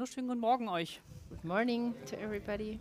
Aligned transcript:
wunderschönen 0.00 0.28
guten 0.28 0.40
Morgen 0.40 0.68
euch. 0.70 1.02
Good 1.28 1.44
morning 1.44 1.94
to 2.06 2.16
everybody. 2.16 2.80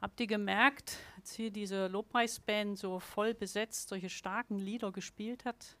Habt 0.00 0.18
ihr 0.18 0.26
gemerkt, 0.26 0.96
als 1.18 1.34
hier 1.34 1.50
diese 1.50 1.86
Lobpreisband 1.88 2.78
so 2.78 2.98
voll 2.98 3.34
besetzt 3.34 3.90
solche 3.90 4.08
starken 4.08 4.56
Lieder 4.56 4.90
gespielt 4.90 5.44
hat, 5.44 5.76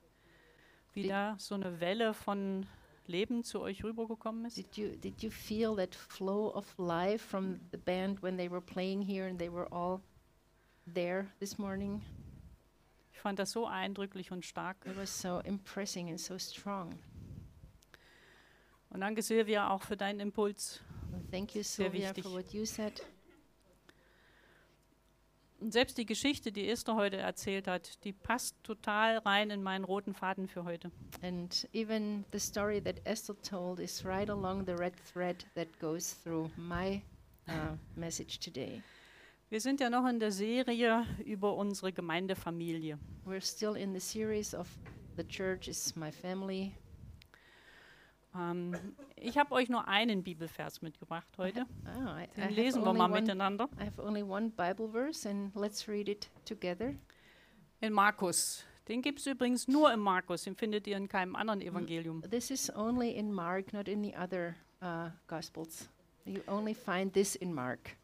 wie 0.92 1.04
Die- 1.04 1.08
da 1.08 1.36
so 1.38 1.54
eine 1.54 1.80
Welle 1.80 2.12
von 2.12 2.66
Leben 3.06 3.42
zu 3.42 3.62
euch 3.62 3.82
rübergekommen 3.82 4.44
ist? 4.44 4.58
Did 4.58 4.76
you 4.76 4.96
did 4.96 5.22
you 5.22 5.30
feel 5.30 5.74
that 5.76 5.94
flow 5.94 6.54
of 6.54 6.76
life 6.76 7.26
from 7.26 7.58
the 7.72 7.78
band 7.78 8.22
when 8.22 8.36
they 8.36 8.50
were 8.50 8.60
playing 8.60 9.00
here 9.00 9.26
and 9.26 9.38
they 9.38 9.50
were 9.50 9.72
all 9.72 10.02
there 10.92 11.28
this 11.40 11.56
morning? 11.56 12.02
Ich 13.14 13.18
fand 13.20 13.38
das 13.38 13.52
so 13.52 13.66
eindrücklich 13.66 14.30
und 14.30 14.44
stark. 14.44 14.84
It 14.84 14.94
was 14.98 15.22
so 15.22 15.40
impressing 15.40 16.10
and 16.10 16.20
so 16.20 16.36
strong. 16.38 16.98
Und 18.94 19.00
danke 19.00 19.22
Silvia 19.22 19.70
auch 19.70 19.82
für 19.82 19.96
deinen 19.96 20.20
Impuls. 20.20 20.80
And 21.12 21.28
thank 21.28 21.56
you, 21.56 21.62
wichtig. 21.62 22.22
for 22.22 22.32
what 22.32 22.52
you 22.52 22.64
said. 22.64 23.02
Und 25.58 25.72
selbst 25.72 25.98
die 25.98 26.06
Geschichte, 26.06 26.52
die 26.52 26.68
Esther 26.68 26.94
heute 26.94 27.16
erzählt 27.16 27.66
hat, 27.66 28.04
die 28.04 28.12
passt 28.12 28.54
total 28.62 29.18
rein 29.18 29.50
in 29.50 29.64
meinen 29.64 29.82
roten 29.82 30.14
Faden 30.14 30.46
für 30.46 30.62
heute. 30.62 30.92
And 31.22 31.68
even 31.72 32.24
the 32.30 32.38
story 32.38 32.80
that 32.82 33.00
Esther 33.04 33.34
told 33.42 33.80
is 33.80 34.04
right 34.04 34.30
along 34.30 34.64
the 34.64 34.74
red 34.74 34.94
thread 35.12 35.44
that 35.56 35.66
goes 35.80 36.14
through 36.22 36.48
my 36.56 37.02
uh, 37.48 37.76
message 37.96 38.38
today. 38.38 38.80
Wir 39.50 39.60
sind 39.60 39.80
ja 39.80 39.90
noch 39.90 40.08
in 40.08 40.20
der 40.20 40.30
Serie 40.30 41.04
über 41.24 41.56
unsere 41.56 41.92
Gemeindefamilie. 41.92 43.00
We're 43.26 43.40
still 43.40 43.74
in 43.74 43.92
the 43.92 44.00
series 44.00 44.54
of 44.54 44.68
The 45.16 45.26
Church 45.26 45.66
is 45.66 45.96
My 45.96 46.12
Family. 46.12 46.74
Ähm, 48.34 48.76
ich 49.16 49.38
habe 49.38 49.52
euch 49.52 49.68
nur 49.68 49.86
einen 49.86 50.22
Bibelvers 50.22 50.82
mitgebracht 50.82 51.28
heute. 51.38 51.66
Oh, 51.86 52.00
I, 52.00 52.26
Den 52.36 52.44
have 52.44 52.54
lesen 52.54 52.82
wir 52.82 52.90
only 52.90 52.98
mal 52.98 53.10
one 53.10 53.20
miteinander. 53.20 53.68
I 53.80 53.84
have 53.84 54.02
only 54.02 54.22
one 54.22 54.50
Bible 54.50 54.88
verse, 54.88 55.28
and 55.28 55.54
let's 55.54 55.88
read 55.88 56.08
it 56.08 56.28
together. 56.44 56.94
In 57.80 57.92
Markus. 57.92 58.64
Den 58.88 59.00
gibt 59.00 59.20
es 59.20 59.26
übrigens 59.26 59.66
nur 59.66 59.92
im 59.92 60.00
Markus, 60.00 60.42
den 60.42 60.56
findet 60.56 60.86
ihr 60.86 60.96
in 60.96 61.08
keinem 61.08 61.36
anderen 61.36 61.62
Evangelium. 61.62 62.22
This 62.22 62.50
is 62.50 62.74
only 62.74 63.12
in 63.12 63.32
Mark, 63.32 63.72
not 63.72 63.88
in 63.88 64.02
the 64.02 64.14
other 64.14 64.54
uh, 64.82 65.10
Gospels. 65.26 65.88
You 66.26 66.40
only 66.46 66.74
find 66.74 67.12
this 67.12 67.34
in 67.34 67.54
Mark. 67.54 67.96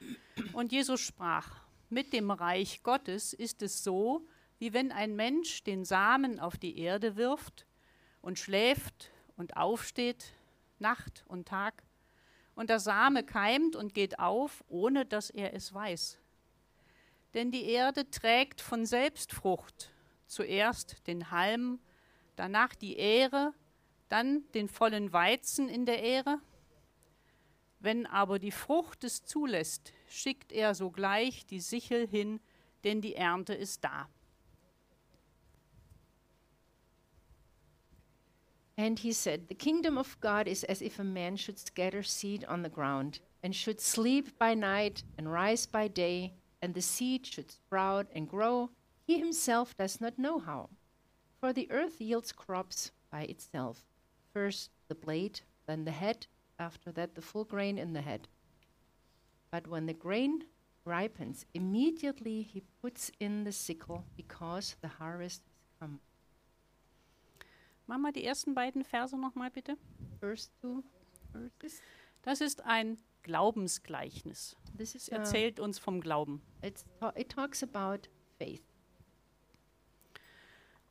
Und 0.52 0.72
Jesus 0.72 1.00
sprach, 1.00 1.64
mit 1.88 2.12
dem 2.12 2.30
Reich 2.30 2.82
Gottes 2.82 3.32
ist 3.32 3.62
es 3.62 3.82
so, 3.82 4.26
wie 4.58 4.72
wenn 4.72 4.92
ein 4.92 5.16
Mensch 5.16 5.64
den 5.64 5.84
Samen 5.84 6.38
auf 6.38 6.56
die 6.56 6.78
Erde 6.78 7.16
wirft 7.16 7.66
und 8.20 8.38
schläft 8.38 9.10
und 9.36 9.56
aufsteht, 9.56 10.32
Nacht 10.78 11.24
und 11.28 11.48
Tag, 11.48 11.82
und 12.54 12.70
der 12.70 12.80
Same 12.80 13.24
keimt 13.24 13.76
und 13.76 13.94
geht 13.94 14.18
auf, 14.18 14.64
ohne 14.68 15.04
dass 15.04 15.30
er 15.30 15.54
es 15.54 15.72
weiß. 15.74 16.18
Denn 17.34 17.50
die 17.50 17.64
Erde 17.64 18.08
trägt 18.10 18.60
von 18.60 18.86
selbst 18.86 19.32
Frucht, 19.32 19.90
zuerst 20.26 21.06
den 21.06 21.30
Halm, 21.30 21.80
danach 22.36 22.74
die 22.74 22.96
Ähre, 22.96 23.52
dann 24.08 24.44
den 24.52 24.68
vollen 24.68 25.12
Weizen 25.12 25.68
in 25.68 25.86
der 25.86 26.02
Ähre. 26.02 26.38
Wenn 27.80 28.06
aber 28.06 28.38
die 28.38 28.52
Frucht 28.52 29.02
es 29.02 29.24
zulässt, 29.24 29.92
schickt 30.08 30.52
er 30.52 30.74
sogleich 30.74 31.44
die 31.46 31.60
Sichel 31.60 32.06
hin, 32.06 32.40
denn 32.84 33.00
die 33.00 33.16
Ernte 33.16 33.54
ist 33.54 33.82
da. 33.82 34.08
And 38.76 38.98
he 38.98 39.12
said, 39.12 39.48
The 39.48 39.54
kingdom 39.54 39.96
of 39.96 40.18
God 40.20 40.48
is 40.48 40.64
as 40.64 40.82
if 40.82 40.98
a 40.98 41.04
man 41.04 41.36
should 41.36 41.58
scatter 41.58 42.02
seed 42.02 42.44
on 42.44 42.62
the 42.62 42.68
ground, 42.68 43.20
and 43.42 43.54
should 43.54 43.80
sleep 43.80 44.38
by 44.38 44.54
night 44.54 45.04
and 45.16 45.32
rise 45.32 45.66
by 45.66 45.88
day, 45.88 46.32
and 46.60 46.74
the 46.74 46.82
seed 46.82 47.26
should 47.26 47.50
sprout 47.50 48.06
and 48.14 48.28
grow. 48.28 48.70
He 49.06 49.18
himself 49.18 49.76
does 49.76 50.00
not 50.00 50.18
know 50.18 50.38
how. 50.38 50.70
For 51.38 51.52
the 51.52 51.70
earth 51.70 52.00
yields 52.00 52.32
crops 52.32 52.90
by 53.10 53.22
itself 53.22 53.84
first 54.34 54.70
the 54.88 54.94
blade, 54.94 55.40
then 55.66 55.84
the 55.84 55.92
head, 55.92 56.26
after 56.58 56.90
that 56.92 57.14
the 57.14 57.22
full 57.22 57.44
grain 57.44 57.78
in 57.78 57.92
the 57.92 58.02
head. 58.02 58.28
But 59.50 59.68
when 59.68 59.86
the 59.86 59.94
grain 59.94 60.44
ripens, 60.84 61.46
immediately 61.54 62.42
he 62.42 62.64
puts 62.82 63.10
in 63.20 63.44
the 63.44 63.52
sickle, 63.52 64.04
because 64.16 64.76
the 64.82 64.88
harvest 64.88 65.42
has 65.46 65.78
come. 65.80 66.00
Machen 67.86 68.02
wir 68.02 68.12
die 68.12 68.24
ersten 68.24 68.54
beiden 68.54 68.84
Verse 68.84 69.16
nochmal 69.16 69.50
bitte. 69.50 69.76
First 70.20 70.52
two 70.60 70.82
verses. 71.32 71.80
Das 72.22 72.40
ist 72.40 72.62
ein 72.64 72.96
Glaubensgleichnis. 73.22 74.56
This 74.78 74.94
is 74.94 75.08
Es 75.08 75.12
a, 75.12 75.16
erzählt 75.16 75.60
uns 75.60 75.78
vom 75.78 76.00
Glauben. 76.00 76.40
it 76.62 77.28
talks 77.28 77.62
about 77.62 78.08
faith. 78.38 78.62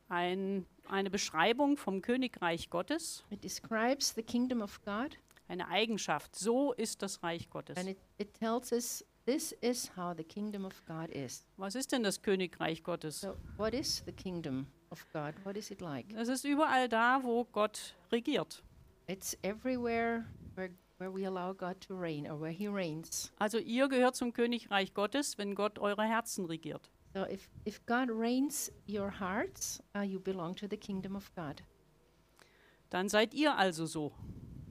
Ein, 0.08 0.66
eine 0.86 1.10
Beschreibung 1.10 1.76
vom 1.76 2.02
Königreich 2.02 2.70
Gottes, 2.70 3.24
It 3.30 3.42
describes 3.42 4.14
the 4.14 4.22
kingdom 4.22 4.60
of 4.62 4.80
God, 4.84 5.18
eine 5.48 5.66
Eigenschaft. 5.68 6.36
So 6.36 6.72
ist 6.72 7.02
das 7.02 7.22
Reich 7.22 7.48
Gottes. 7.50 7.76
and 7.78 7.88
it, 7.88 7.98
it 8.18 8.34
tells 8.34 8.70
us 8.70 9.04
this 9.24 9.52
is 9.62 9.90
how 9.96 10.14
the 10.16 10.22
kingdom 10.24 10.64
of 10.64 10.84
God 10.86 11.08
is. 11.10 11.44
Was 11.56 11.74
ist 11.74 11.90
denn 11.92 12.02
das 12.02 12.20
Königreich 12.22 12.82
Gottes? 12.84 13.22
So, 13.22 13.34
what 13.56 13.72
is 13.74 14.02
the 14.06 14.12
kingdom 14.12 14.66
of 14.94 15.04
God? 15.12 15.34
What 15.44 15.56
is 15.56 15.70
it 15.70 15.80
like? 15.80 16.06
Es 16.16 16.28
ist 16.28 16.44
überall 16.44 16.88
da, 16.88 17.20
wo 17.22 17.44
Gott 17.52 17.94
regiert. 18.12 18.62
It's 19.08 19.36
everywhere 19.42 20.24
where, 20.54 20.70
where 20.98 21.10
we 21.10 21.26
allow 21.26 21.52
God 21.52 21.80
to 21.82 21.94
reign 21.94 22.26
or 22.30 22.40
where 22.40 22.52
He 22.52 22.68
reigns. 22.68 23.32
Also 23.38 23.58
ihr 23.58 23.88
gehört 23.88 24.14
zum 24.14 24.32
Königreich 24.32 24.94
Gottes, 24.94 25.36
wenn 25.36 25.54
Gott 25.54 25.78
eure 25.78 26.04
Herzen 26.04 26.46
regiert. 26.46 26.90
So, 27.12 27.24
if, 27.26 27.48
if 27.64 27.84
God 27.86 28.08
reigns 28.10 28.72
your 28.86 29.10
hearts, 29.20 29.80
uh, 29.96 30.00
you 30.02 30.18
belong 30.18 30.54
to 30.56 30.66
the 30.68 30.76
kingdom 30.76 31.14
of 31.14 31.32
God. 31.34 31.62
Dann 32.90 33.08
seid 33.08 33.34
ihr 33.34 33.56
also 33.56 33.86
so. 33.86 34.12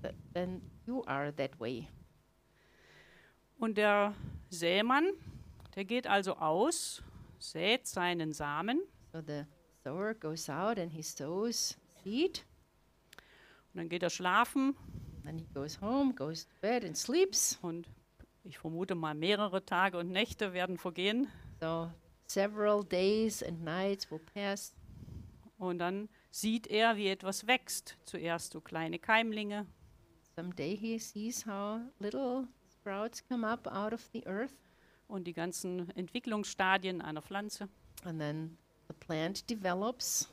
Th- 0.02 0.14
then 0.34 0.62
you 0.86 1.04
are 1.06 1.32
that 1.36 1.60
way. 1.60 1.88
Und 3.60 3.78
der 3.78 4.14
Sämann, 4.50 5.14
der 5.76 5.86
geht 5.86 6.06
also 6.06 6.36
aus, 6.36 7.02
sät 7.40 7.88
seinen 7.88 8.34
Samen 8.34 8.82
So, 9.14 9.22
the 9.22 9.46
sower 9.84 10.14
goes 10.14 10.50
out 10.50 10.78
and 10.80 10.92
he 10.92 11.02
sows 11.02 11.78
seed. 12.04 12.46
und 13.74 13.78
dann 13.80 13.90
geht 13.90 14.04
er 14.04 14.10
schlafen 14.10 14.76
Then 15.24 15.38
he 15.40 15.48
goes 15.54 15.80
home, 15.80 16.14
goes 16.14 16.46
to 16.46 16.52
bed, 16.62 16.84
and 16.84 16.98
sleeps. 16.98 17.58
und 17.62 17.88
ich 18.44 18.58
vermute 18.58 18.94
mal 18.96 19.16
mehrere 19.16 19.66
Tage 19.66 19.98
und 19.98 20.10
Nächte 20.12 20.52
werden 20.54 20.78
vergehen 20.78 21.28
So 21.62 21.90
several 22.28 22.84
days 22.84 23.42
and 23.42 23.64
nights 23.64 24.10
will 24.12 24.20
pass. 24.34 24.74
und 25.58 25.80
dann 25.80 26.10
sieht 26.30 26.68
er, 26.68 26.98
wie 26.98 27.08
etwas 27.08 27.48
wächst. 27.48 27.96
Zuerst 28.06 28.52
so 28.54 28.60
kleine 28.62 29.00
Keimlinge, 29.00 29.66
Someday 30.36 30.76
he 30.76 30.98
sees 30.98 31.46
how 31.46 31.80
little 32.00 32.48
sprouts 32.74 33.24
come 33.28 33.48
up 33.48 33.68
out 33.68 33.94
of 33.94 34.02
the 34.14 34.26
earth, 34.26 34.52
und 35.08 35.26
die 35.26 35.34
ganzen 35.34 35.90
Entwicklungsstadien 35.92 37.02
einer 37.02 37.22
Pflanze, 37.22 37.70
and 38.04 38.20
then 38.20 38.58
the 38.94 39.06
plant 39.06 39.50
develops 39.50 40.30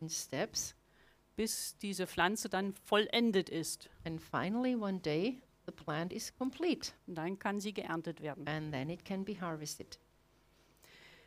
in 0.00 0.08
steps. 0.08 0.74
bis 1.36 1.76
diese 1.78 2.06
Pflanze 2.06 2.48
dann 2.50 2.74
vollendet 2.74 3.48
ist. 3.48 3.88
And 4.04 4.20
finally, 4.20 4.74
one 4.76 4.98
day, 5.00 5.40
the 5.66 5.72
plant 5.72 6.12
is 6.12 6.34
complete, 6.36 6.92
Und 7.06 7.14
dann 7.16 7.38
kann 7.38 7.60
sie 7.60 7.72
geerntet 7.72 8.20
werden. 8.20 8.46
and 8.46 8.72
then 8.72 8.90
it 8.90 9.04
can 9.04 9.24
be 9.24 9.40
harvested. 9.40 9.98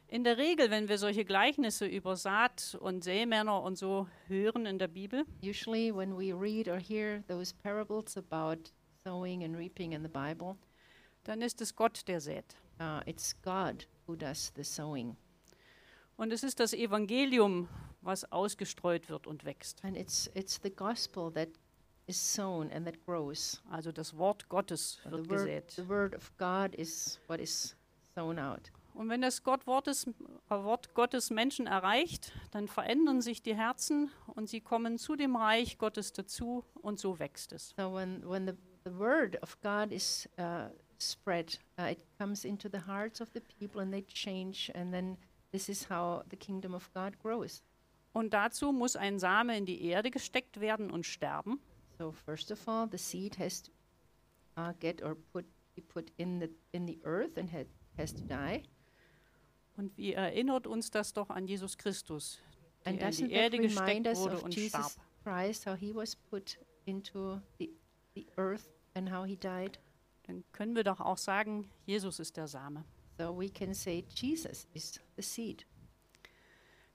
In 0.08 0.24
der 0.24 0.38
Regel, 0.38 0.70
wenn 0.70 0.90
wir 0.90 1.00
solche 1.00 1.26
Gleichnisse 1.26 1.88
über 1.88 2.16
Saat 2.16 2.78
und 2.80 3.04
Sämänner 3.04 3.64
und 3.64 3.78
so 3.78 4.08
hören 4.28 4.68
in 4.68 4.78
der 4.78 4.88
Bibel, 4.90 5.26
Usually, 5.44 5.92
when 5.96 6.16
we 6.16 6.32
read 6.34 6.68
or 6.68 6.78
hear 6.78 7.24
those 7.28 7.52
parables 7.52 8.16
about 8.16 8.70
sowing 9.04 9.44
and 9.44 9.58
reaping 9.58 9.94
in 9.94 10.04
the 10.04 10.10
Bible, 10.10 10.56
dann 11.24 11.42
ist 11.42 11.62
es 11.62 11.76
Gott, 11.76 12.08
der 12.08 12.22
sät. 12.22 12.56
uh, 12.80 13.00
it's 13.08 13.36
God 13.42 13.88
who 14.06 14.16
does 14.16 14.52
the 14.56 14.64
sowing. 14.64 15.16
Und 16.18 16.32
es 16.32 16.44
ist 16.44 16.60
das 16.60 16.74
Evangelium, 16.74 17.68
was 18.02 18.32
ausgestreut 18.32 19.10
wird 19.10 19.28
und 19.28 19.46
wächst. 19.46 19.84
And 19.84 19.98
it's, 19.98 20.30
it's 20.36 20.60
the 20.62 20.70
gospel 20.70 21.32
that 21.34 21.50
is 22.06 22.18
sown 22.18 22.72
and 22.72 22.86
that 22.86 23.04
grows. 23.06 23.62
Also 23.70 23.92
das 23.92 24.18
Wort 24.18 24.48
Gottes 24.50 25.00
The 25.04 25.12
wird 25.12 25.30
word, 25.30 25.40
gesät. 25.40 25.72
the 25.72 25.88
word 25.88 26.16
of 26.16 26.32
God 26.38 26.76
is 26.76 27.20
what 27.28 27.40
is 27.40 27.76
sown 28.14 28.40
out. 28.40 28.72
Und 28.94 29.10
wenn 29.10 29.22
das 29.22 29.42
Gott 29.42 29.66
Wortes, 29.66 30.06
äh, 30.06 30.12
Wort 30.50 30.94
Gottes 30.94 31.32
Menschen 31.32 31.66
erreicht, 31.66 32.32
dann 32.52 32.68
verändern 32.68 33.22
sich 33.22 33.42
die 33.42 33.56
Herzen 33.56 34.12
und 34.36 34.50
sie 34.50 34.62
kommen 34.62 35.00
zu 35.00 35.16
dem 35.16 35.36
Reich 35.36 35.80
Gottes 35.80 36.14
dazu 36.14 36.64
und 36.76 37.00
so 37.00 37.18
wächst 37.18 37.54
es. 37.54 37.74
So 37.76 37.92
when, 37.96 38.22
when 38.30 38.46
the, 38.46 38.54
the 38.86 38.96
word 38.96 39.42
of 39.42 39.60
God 39.62 39.92
is 39.92 40.30
uh, 40.38 40.70
spread, 41.02 41.58
uh, 41.80 41.90
it 41.92 42.06
comes 42.20 42.46
into 42.46 42.70
the 42.70 42.82
hearts 42.86 43.20
of 43.20 43.30
the 43.34 43.40
people 43.40 43.82
and 43.82 43.92
they 43.92 44.04
change, 44.04 44.72
and 44.76 44.94
then 44.94 45.18
this 45.54 45.70
is 45.70 45.90
how 45.90 46.24
the 46.30 46.36
kingdom 46.36 46.74
of 46.74 46.92
God 46.94 47.18
grows. 47.20 47.64
Und 48.12 48.34
dazu 48.34 48.72
muss 48.74 48.96
ein 48.96 49.18
Same 49.20 49.58
in 49.58 49.66
die 49.66 49.82
Erde 49.84 50.12
gesteckt 50.12 50.60
werden 50.60 50.92
und 50.92 51.06
sterben. 51.06 51.60
So 51.98 52.12
first 52.12 52.52
of 52.52 52.68
all, 52.68 52.88
the 52.92 52.98
seed 52.98 53.38
has 53.40 53.64
to 53.64 53.72
uh, 54.58 54.74
get 54.80 55.02
or 55.02 55.16
put 55.16 55.46
be 55.76 55.82
put 55.82 56.12
in 56.18 56.40
the 56.42 56.50
in 56.72 56.86
the 56.86 57.00
earth 57.06 57.38
and 57.38 57.52
ha- 57.52 57.66
has 57.98 58.14
to 58.14 58.24
die. 58.26 58.64
Und 59.78 59.96
wie 59.98 60.14
erinnert 60.14 60.68
uns 60.68 60.92
das 60.92 61.14
doch 61.14 61.30
an 61.30 61.48
Jesus 61.48 61.78
Christus, 61.78 62.40
der 62.86 62.94
And 62.94 63.20
in 63.20 63.28
die 63.28 63.34
Erde 63.34 63.58
gesteckt 63.60 64.06
wurde 64.18 64.42
und 64.42 64.56
Jesus 64.56 64.70
starb. 64.72 64.92
Christ, 65.24 65.66
how 65.66 65.76
he 65.76 65.96
was 65.96 66.16
put 66.16 66.60
into 66.86 67.40
the 67.58 67.72
the 68.14 68.28
earth 68.38 68.70
and 68.94 69.12
how 69.12 69.26
he 69.26 69.36
died? 69.36 69.80
Dann 70.24 70.44
können 70.52 70.76
wir 70.76 70.84
doch 70.84 71.00
auch 71.00 71.18
sagen, 71.18 71.70
Jesus 71.86 72.20
ist 72.20 72.38
der 72.38 72.48
Same. 72.48 72.86
So 73.24 73.32
we 73.32 73.50
can 73.50 73.74
say 73.74 74.04
Jesus 74.14 74.68
is 74.74 75.00
the 75.16 75.22
seed. 75.22 75.66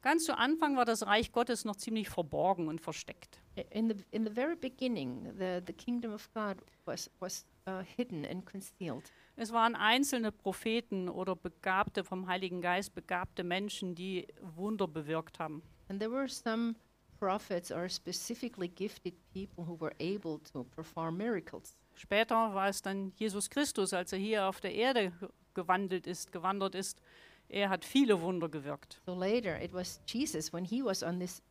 Ganz 0.03 0.27
zu 0.27 0.37
Anfang 0.37 0.77
war 0.77 0.85
das 0.85 1.07
Reich 1.07 1.33
Gottes 1.33 1.65
noch 1.65 1.77
ziemlich 1.77 2.11
verborgen 2.11 2.69
und 2.69 2.83
versteckt. 2.83 3.41
In 3.71 3.89
the 3.89 4.05
in 4.11 4.27
the 4.27 4.31
very 4.31 4.55
beginning, 4.55 5.33
the 5.39 5.63
the 5.67 5.73
kingdom 5.73 6.13
of 6.13 6.31
God 6.35 6.59
was 6.85 7.11
was 7.19 7.47
uh, 7.67 7.81
hidden 7.97 8.27
and 8.27 8.45
concealed. 8.45 9.11
Es 9.37 9.53
waren 9.53 9.75
einzelne 9.75 10.31
Propheten 10.31 11.09
oder 11.09 11.35
begabte, 11.35 12.05
vom 12.05 12.27
Heiligen 12.27 12.61
Geist 12.61 12.95
begabte 12.95 13.43
Menschen, 13.43 13.95
die 13.95 14.27
Wunder 14.55 14.87
bewirkt 14.87 15.39
haben. 15.39 15.63
And 15.89 15.99
there 15.99 16.13
were 16.13 16.29
some 16.29 16.75
prophets 17.19 17.73
or 17.73 17.89
specifically 17.89 18.69
gifted 18.69 19.15
people 19.33 19.65
who 19.65 19.81
were 19.81 19.95
able 19.99 20.41
to 20.53 20.65
perform 20.65 21.17
miracles. 21.17 21.79
Später 21.95 22.55
war 22.55 22.69
es 22.69 22.83
dann 22.83 23.13
Jesus 23.17 23.49
Christus, 23.49 23.95
als 23.95 24.13
er 24.13 24.19
hier 24.19 24.47
auf 24.47 24.61
der 24.61 24.75
Erde 24.75 25.13
gewandelt 25.59 26.07
ist, 26.07 26.31
gewandert 26.31 26.77
ist. 26.77 27.03
Er 27.49 27.69
hat 27.69 27.85
viele 27.85 28.21
Wunder 28.21 28.49
gewirkt. 28.49 29.01
So 29.07 29.15
later, 29.15 29.61
it 29.61 29.73
was 29.73 30.01
Jesus 30.07 30.53
when 30.53 30.65
he 30.65 30.85
was 30.85 31.03
on 31.03 31.19
this 31.19 31.43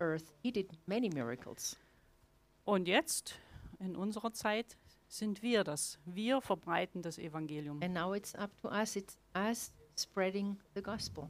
earth. 0.00 0.34
He 0.42 0.50
did 0.50 0.68
many 0.86 1.08
miracles. 1.08 1.76
Und 2.64 2.88
jetzt, 2.88 3.38
in 3.78 3.94
unserer 3.94 4.32
Zeit, 4.32 4.76
sind 5.06 5.42
wir 5.42 5.62
das. 5.62 5.98
Wir 6.04 6.40
verbreiten 6.40 7.02
das 7.02 7.18
Evangelium. 7.18 7.80
And 7.82 7.94
now 7.94 8.14
it's 8.14 8.34
up 8.34 8.50
to 8.62 8.68
us. 8.68 8.96
It's 8.96 9.16
us 9.36 9.72
spreading 9.96 10.58
the 10.74 10.82
gospel. 10.82 11.28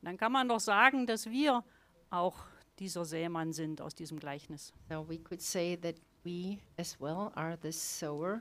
Dann 0.00 0.16
kann 0.16 0.32
man 0.32 0.48
doch 0.48 0.58
sagen, 0.58 1.06
dass 1.06 1.26
wir 1.26 1.62
auch 2.10 2.36
dieser 2.78 3.04
Sämann 3.04 3.52
sind 3.52 3.80
aus 3.80 3.94
diesem 3.94 4.18
Gleichnis. 4.18 4.72
So 4.88 5.08
we 5.08 5.18
could 5.18 5.40
say 5.40 5.76
that 5.76 5.94
we 6.24 6.58
as 6.76 6.98
well 7.00 7.30
are 7.34 7.56
the 7.62 7.70
sower, 7.70 8.40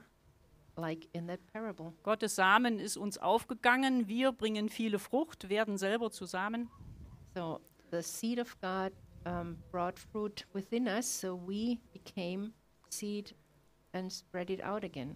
like 0.76 1.08
in 1.14 1.28
that 1.28 1.40
parable. 1.52 1.94
Gottes 2.04 2.36
Samen 2.36 2.80
ist 2.80 2.98
uns 2.98 3.18
aufgegangen. 3.18 4.08
Wir 4.08 4.32
bringen 4.32 4.70
viele 4.70 5.00
Frucht, 5.00 5.50
werden 5.50 5.78
selber 5.78 6.12
zu 6.12 6.26
Samen. 6.26 6.70
So 7.36 7.62
the 7.92 8.02
seed 8.02 8.40
of 8.40 8.60
God 8.62 8.94
um, 9.26 9.58
brought 9.72 10.00
fruit 10.00 10.46
within 10.54 10.88
us, 10.88 11.06
so 11.08 11.36
we 11.36 11.80
became 11.94 12.54
seed 12.90 13.36
and 13.94 14.12
spread 14.12 14.50
it 14.50 14.64
out 14.64 14.84
again. 14.84 15.16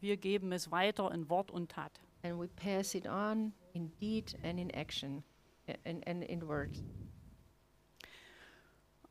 Wir 0.00 0.16
geben 0.16 0.52
es 0.52 0.70
weiter 0.70 1.12
in 1.12 1.28
Wort 1.28 1.50
und 1.50 1.70
Tat. 1.70 2.00
And 2.22 2.40
we 2.40 2.48
pass 2.48 2.94
it 2.94 3.06
on 3.06 3.52
in 3.74 3.92
deed 4.00 4.34
and 4.42 4.58
in 4.58 4.70
action 4.70 5.22
and, 5.84 6.06
and 6.06 6.24
in 6.24 6.46
word. 6.46 6.82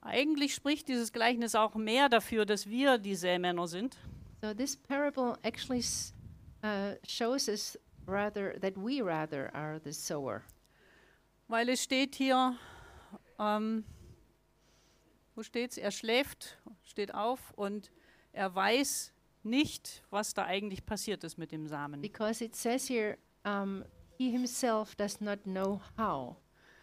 Eigentlich 0.01 0.53
spricht 0.53 0.87
dieses 0.87 1.13
Gleichnis 1.13 1.55
auch 1.55 1.75
mehr 1.75 2.09
dafür, 2.09 2.45
dass 2.45 2.67
wir 2.67 2.97
die 2.97 3.15
Sämänner 3.15 3.67
sind. 3.67 3.97
So 4.43 4.53
this 4.53 4.75
parable 4.75 5.37
actually 5.45 5.81
uh, 6.63 6.95
shows 7.07 7.47
us 7.47 7.77
rather 8.05 8.57
that 8.59 8.77
we 8.77 9.01
rather 9.01 9.49
are 9.53 9.79
the 9.79 9.93
sower. 9.93 10.43
Weil 11.47 11.69
es 11.69 11.81
steht 11.81 12.15
hier, 12.15 12.57
ähm, 13.39 13.85
wo 15.33 15.43
steht's? 15.43 15.77
Er 15.77 15.91
schläft, 15.91 16.57
steht 16.83 17.13
auf 17.13 17.53
und 17.55 17.89
er 18.33 18.53
weiß 18.53 19.13
nicht, 19.43 20.03
was 20.09 20.33
da 20.33 20.43
eigentlich 20.43 20.85
passiert 20.85 21.23
ist 21.23 21.37
mit 21.37 21.53
dem 21.53 21.65
Samen. 21.65 22.01
Because 22.01 22.43
it 22.43 22.53
says 22.53 22.89
here, 22.89 23.17
um, 23.45 23.85
he 24.17 24.29
himself 24.29 24.93
does 24.97 25.21
not 25.21 25.41
know 25.45 25.79
how 25.97 26.35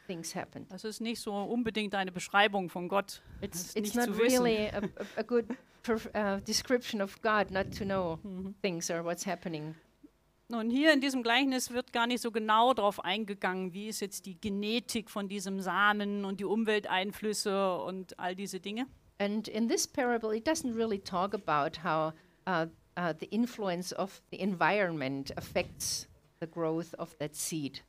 things 0.07 0.35
happen. 0.35 0.67
Das 0.71 0.85
ist 0.85 1.03
nicht 1.03 1.21
so 1.21 1.35
unbedingt 1.35 1.95
eine 1.95 2.11
Beschreibung 2.11 2.71
von 2.71 2.89
Gott. 2.89 3.21
It's, 3.43 3.77
it's 3.77 3.95
nicht 3.95 3.97
not 3.97 4.07
zu 4.07 4.19
wissen. 4.19 4.43
really 4.45 4.71
a, 4.71 4.81
a, 5.19 5.23
good 5.23 5.45
uh, 5.89 6.41
description 6.45 7.01
of 7.01 7.21
God 7.23 7.51
not 7.51 7.71
to 7.79 7.85
know 7.85 8.19
things 8.63 8.91
or 8.91 9.05
what's 9.05 9.27
happening. 9.27 9.75
Und 10.53 10.71
hier 10.71 10.93
in 10.93 11.01
diesem 11.01 11.23
Gleichnis 11.23 11.71
wird 11.71 11.93
gar 11.93 12.09
nicht 12.09 12.21
so 12.21 12.33
genau 12.33 12.75
darauf 12.75 13.05
eingegangen, 13.05 13.73
wie 13.73 13.89
ist 13.89 14.01
jetzt 14.01 14.27
die 14.27 14.41
Genetik 14.41 15.09
von 15.09 15.29
diesem 15.29 15.61
Samen 15.61 16.25
und 16.25 16.41
die 16.41 16.45
Umwelteinflüsse 16.45 17.77
und 17.79 18.19
all 18.19 18.35
diese 18.35 18.59
Dinge. 18.59 18.87
And 19.19 19.47
in 19.47 19.69
this 19.69 19.87
parable, 19.87 20.35
it 20.35 20.49
doesn't 20.49 20.75
really 20.75 20.99
talk 20.99 21.35
about 21.35 21.85
how 21.85 22.13
uh, 22.49 22.67
uh, 22.97 23.15
the 23.21 23.27
influence 23.27 23.93
of 23.93 24.23
the 24.33 24.41
environment 24.41 25.31
affects 25.37 26.09
the 26.41 26.47
growth 26.47 26.95
of 26.99 27.17
that 27.19 27.37
seed. 27.37 27.85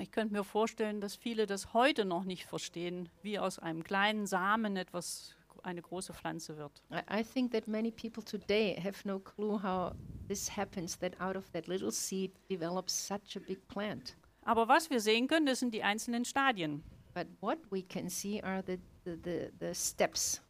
Ich 0.00 0.10
könnte 0.10 0.32
mir 0.32 0.44
vorstellen, 0.44 1.00
dass 1.00 1.14
viele 1.14 1.46
das 1.46 1.74
heute 1.74 2.04
noch 2.04 2.24
nicht 2.24 2.46
verstehen, 2.46 3.10
wie 3.22 3.38
aus 3.38 3.58
einem 3.58 3.84
kleinen 3.84 4.26
Samen 4.26 4.76
etwas 4.76 5.36
eine 5.62 5.82
große 5.82 6.12
Pflanze 6.12 6.56
wird. 6.56 6.82
I, 6.90 7.20
I 7.20 7.24
think 7.24 7.52
that 7.52 7.66
many 7.68 7.90
people 7.90 8.22
today 8.22 8.78
have 8.82 9.06
no 9.06 9.18
clue 9.18 9.62
how 9.62 9.92
this 10.28 10.56
happens, 10.56 10.98
that 10.98 11.20
out 11.20 11.36
of 11.36 11.50
that 11.52 11.66
little 11.66 11.90
seed 11.90 12.32
develops 12.50 12.92
such 12.92 13.36
a 13.36 13.40
big 13.40 13.66
plant. 13.68 14.16
Aber 14.44 14.68
was 14.68 14.90
wir 14.90 15.00
sehen 15.00 15.28
können, 15.28 15.46
das 15.46 15.60
sind 15.60 15.72
die 15.72 15.82
einzelnen 15.82 16.24
Stadien. 16.24 16.82
But 17.14 17.26
what 17.40 17.58
we 17.70 17.82
can 17.82 18.08
see 18.08 18.40
are 18.42 18.62
the, 18.62 18.78
the, 19.04 19.16
the, 19.22 19.52
the 19.60 19.74
steps 19.74 20.40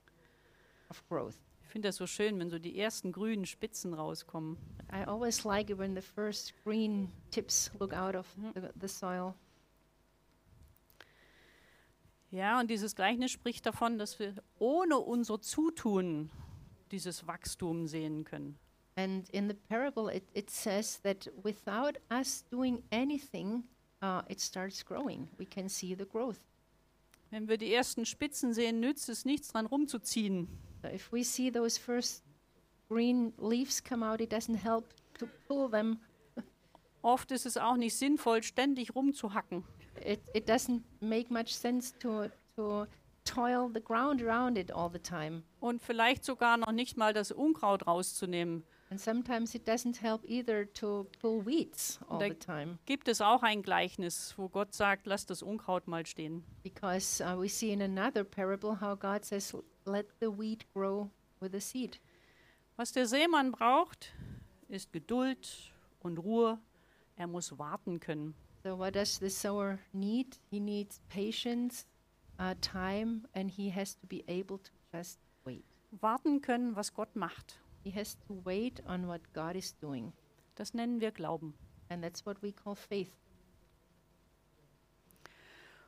of 0.88 1.02
growth. 1.08 1.36
Ich 1.64 1.68
finde 1.72 1.88
das 1.88 1.96
so 1.96 2.06
schön, 2.06 2.38
wenn 2.38 2.50
so 2.50 2.58
die 2.58 2.78
ersten 2.78 3.12
grünen 3.12 3.46
Spitzen 3.46 3.94
rauskommen. 3.94 4.58
I 4.92 5.04
always 5.04 5.44
like 5.44 5.70
it 5.70 5.78
when 5.78 5.94
the 5.94 6.02
first 6.02 6.52
green 6.64 7.10
tips 7.30 7.70
look 7.80 7.94
out 7.94 8.14
of 8.14 8.26
the, 8.54 8.68
the 8.78 8.88
soil. 8.88 9.34
Ja, 12.32 12.58
und 12.58 12.70
dieses 12.70 12.96
Gleichnis 12.96 13.30
spricht 13.30 13.66
davon, 13.66 13.98
dass 13.98 14.18
wir 14.18 14.34
ohne 14.58 14.98
unser 14.98 15.42
Zutun 15.42 16.30
dieses 16.90 17.26
Wachstum 17.26 17.86
sehen 17.86 18.24
können. 18.24 18.58
And 18.96 19.28
in 19.30 19.48
the 19.48 19.54
parable, 19.68 20.14
it, 20.14 20.24
it 20.32 20.50
says 20.50 21.00
that 21.02 21.30
without 21.42 21.98
us 22.10 22.44
doing 22.50 22.82
anything, 22.90 23.64
uh, 24.02 24.22
it 24.28 24.40
starts 24.40 24.82
growing. 24.82 25.28
We 25.38 25.44
can 25.44 25.68
see 25.68 25.94
the 25.94 26.06
growth. 26.06 26.40
Wenn 27.30 27.48
wir 27.48 27.58
die 27.58 27.72
ersten 27.72 28.06
Spitzen 28.06 28.54
sehen, 28.54 28.80
nützt 28.80 29.10
es 29.10 29.26
nichts 29.26 29.48
dran 29.48 29.66
rumzuziehen. 29.66 30.48
So 30.80 30.88
if 30.88 31.12
we 31.12 31.24
see 31.24 31.50
those 31.50 31.78
first 31.78 32.22
green 32.88 33.34
leaves 33.38 33.82
come 33.82 34.06
out, 34.06 34.22
it 34.22 34.32
doesn't 34.32 34.56
help 34.56 34.94
to 35.18 35.26
pull 35.48 35.70
them. 35.70 36.00
Oft 37.02 37.30
ist 37.30 37.44
es 37.44 37.58
auch 37.58 37.76
nicht 37.76 37.96
sinnvoll, 37.96 38.42
ständig 38.42 38.94
rumzuhacken. 38.94 39.64
It, 40.00 40.20
it 40.34 40.48
doesn't 40.48 40.82
make 41.00 41.30
much 41.30 41.54
sense 41.54 41.92
to, 42.00 42.28
to 42.56 42.86
toil 43.24 43.68
the 43.68 43.80
ground 43.80 44.22
around 44.22 44.58
it 44.58 44.70
all 44.70 44.90
the 44.90 44.98
time. 44.98 45.42
Und 45.60 45.82
vielleicht 45.82 46.24
sogar 46.24 46.56
noch 46.56 46.72
nicht 46.72 46.96
mal 46.96 47.12
das 47.12 47.30
Unkraut 47.32 47.86
rauszunehmen. 47.86 48.64
And 48.90 49.00
sometimes 49.00 49.54
it 49.54 49.66
doesn't 49.66 50.02
help 50.02 50.22
either 50.28 50.70
to 50.74 51.06
pull 51.18 51.46
weeds 51.46 51.98
all 52.08 52.20
the 52.20 52.34
time. 52.34 52.78
Gibt 52.84 53.08
es 53.08 53.22
auch 53.22 53.42
ein 53.42 53.62
Gleichnis, 53.62 54.34
wo 54.36 54.50
Gott 54.50 54.74
sagt, 54.74 55.06
lass 55.06 55.24
das 55.24 55.42
Unkraut 55.42 55.88
mal 55.88 56.04
stehen. 56.04 56.44
Because 56.62 57.22
uh, 57.24 57.40
we 57.40 57.48
see 57.48 57.72
in 57.72 57.80
another 57.80 58.22
parable 58.22 58.78
how 58.80 58.94
God 58.98 59.24
says, 59.24 59.56
let 59.86 60.06
the 60.20 60.26
wheat 60.26 60.66
grow 60.74 61.08
with 61.40 61.52
the 61.52 61.60
seed. 61.60 62.00
Was 62.76 62.92
der 62.92 63.06
Seemann 63.06 63.52
braucht, 63.52 64.12
ist 64.68 64.92
Geduld 64.92 65.72
und 66.00 66.18
Ruhe. 66.18 66.58
Er 67.16 67.26
muss 67.28 67.58
warten 67.58 68.00
können. 68.00 68.34
So, 68.62 68.76
what 68.76 68.94
does 68.94 69.18
the 69.18 69.30
sower 69.30 69.80
need? 69.92 70.36
He 70.50 70.60
needs 70.60 71.00
patience, 71.08 71.86
uh, 72.38 72.54
time, 72.60 73.26
and 73.34 73.50
he 73.50 73.70
has 73.70 73.94
to 73.96 74.06
be 74.06 74.24
able 74.28 74.58
to 74.58 74.70
just 74.92 75.18
wait. 75.44 75.64
Warten 76.00 76.40
können, 76.40 76.76
was 76.76 76.90
Gott 76.94 77.14
macht. 77.16 77.58
He 77.82 77.90
has 77.90 78.16
to 78.28 78.40
wait 78.44 78.80
on 78.86 79.08
what 79.08 79.20
God 79.32 79.56
is 79.56 79.72
doing. 79.72 80.12
Das 80.54 80.74
nennen 80.74 81.00
wir 81.00 81.10
Glauben. 81.10 81.54
And 81.90 82.02
that's 82.02 82.24
what 82.24 82.40
we 82.42 82.52
call 82.52 82.76
faith. 82.76 83.16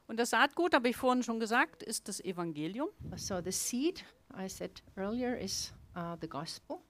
Und 0.07 0.19
das 0.19 0.31
Saatgut, 0.31 0.75
habe 0.75 0.89
ich 0.89 0.97
vorhin 0.97 1.23
schon 1.23 1.41
gesagt, 1.41 1.83
ist 1.83 2.09
das 2.09 2.21
Evangelium. 2.21 2.89
So, 3.17 3.41
the 3.41 3.53
seed, 3.53 4.05
I 4.37 4.49
said 4.49 4.83
earlier, 4.97 5.37
is 5.39 5.73
uh, 5.97 6.17
the 6.21 6.29
gospel. 6.29 6.81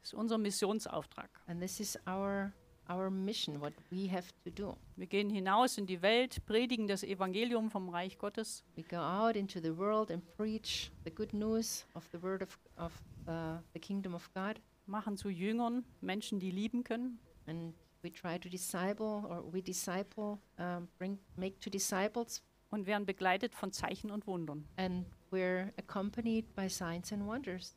Das 0.00 0.12
ist 0.12 0.14
unser 0.14 0.38
Missionsauftrag. 0.38 1.30
And 1.46 1.60
this 1.60 1.78
is 1.78 1.96
our, 2.08 2.52
our 2.88 3.10
mission, 3.10 3.60
what 3.60 3.72
we 3.90 4.10
have 4.10 4.26
to 4.44 4.50
do. 4.50 4.76
Wir 4.96 5.06
gehen 5.06 5.30
hinaus 5.30 5.78
in 5.78 5.86
die 5.86 6.02
Welt, 6.02 6.44
predigen 6.46 6.86
das 6.86 7.02
Evangelium 7.02 7.70
vom 7.70 7.88
Reich 7.88 8.18
Gottes 8.18 8.62
We 8.76 8.82
go 8.82 8.96
out 8.96 9.36
into 9.36 9.60
the 9.60 9.76
world 9.76 10.10
and 10.10 10.22
preach 10.36 10.90
the 11.04 11.10
good 11.10 11.32
news 11.32 11.86
of 11.94 12.04
the 12.12 12.22
word 12.22 12.42
of, 12.42 12.58
of 12.76 12.92
uh, 13.26 13.58
the 13.72 13.80
kingdom 13.80 14.14
of 14.14 14.28
God. 14.34 14.60
machen 14.86 15.16
zu 15.16 15.28
Jüngern 15.30 15.84
Menschen, 16.00 16.38
die 16.40 16.50
lieben 16.50 16.84
können. 16.84 17.18
And 17.46 17.74
we 18.02 18.10
try 18.12 18.38
to 18.38 18.48
disciple, 18.48 19.24
or 19.28 19.42
we 19.52 19.62
disciple, 19.62 20.38
um, 20.58 20.88
bring, 20.98 21.18
make 21.36 21.58
to 21.60 21.70
disciples, 21.70 22.42
und 22.70 22.86
werden 22.86 23.06
begleitet 23.06 23.54
von 23.54 23.72
Zeichen 23.72 24.10
und 24.10 24.26
Wundern. 24.26 24.66
and 24.76 25.06
we're 25.30 25.72
accompanied 25.78 26.44
by 26.54 26.68
signs 26.68 27.12
and 27.12 27.26
wonders. 27.26 27.74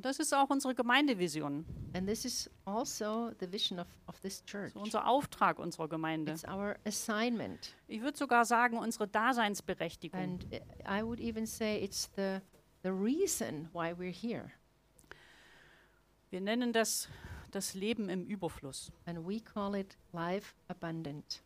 Das 0.00 0.20
ist 0.20 0.32
auch 0.32 0.48
unsere 0.50 0.74
Gemeindevision, 0.74 1.64
And 1.92 2.06
this 2.06 2.24
is 2.24 2.48
also 2.64 3.32
the 3.40 3.50
vision 3.50 3.80
of, 3.80 3.86
of 4.06 4.20
this 4.20 4.44
church. 4.44 4.72
so 4.72 4.80
unser 4.80 5.06
Auftrag 5.06 5.58
unserer 5.58 5.88
Gemeinde. 5.88 6.32
It's 6.32 6.44
our 6.44 6.76
assignment. 6.84 7.74
Ich 7.88 8.00
würde 8.00 8.16
sogar 8.16 8.44
sagen, 8.44 8.78
unsere 8.78 9.08
Daseinsberechtigung. 9.08 10.20
And 10.20 10.46
I 10.86 11.02
would 11.02 11.18
even 11.18 11.46
say 11.46 11.82
it's 11.82 12.08
the, 12.14 12.40
the 12.82 12.90
reason 12.90 13.68
why 13.72 13.92
we're 13.92 14.12
here. 14.12 14.52
Wir 16.30 16.40
nennen 16.40 16.72
das 16.72 17.08
das 17.50 17.74
Leben 17.74 18.08
im 18.08 18.24
Überfluss. 18.24 18.92
And 19.06 19.26
we 19.26 19.40
call 19.40 19.74
it 19.74 19.96
life 20.12 20.54
abundant. 20.68 21.42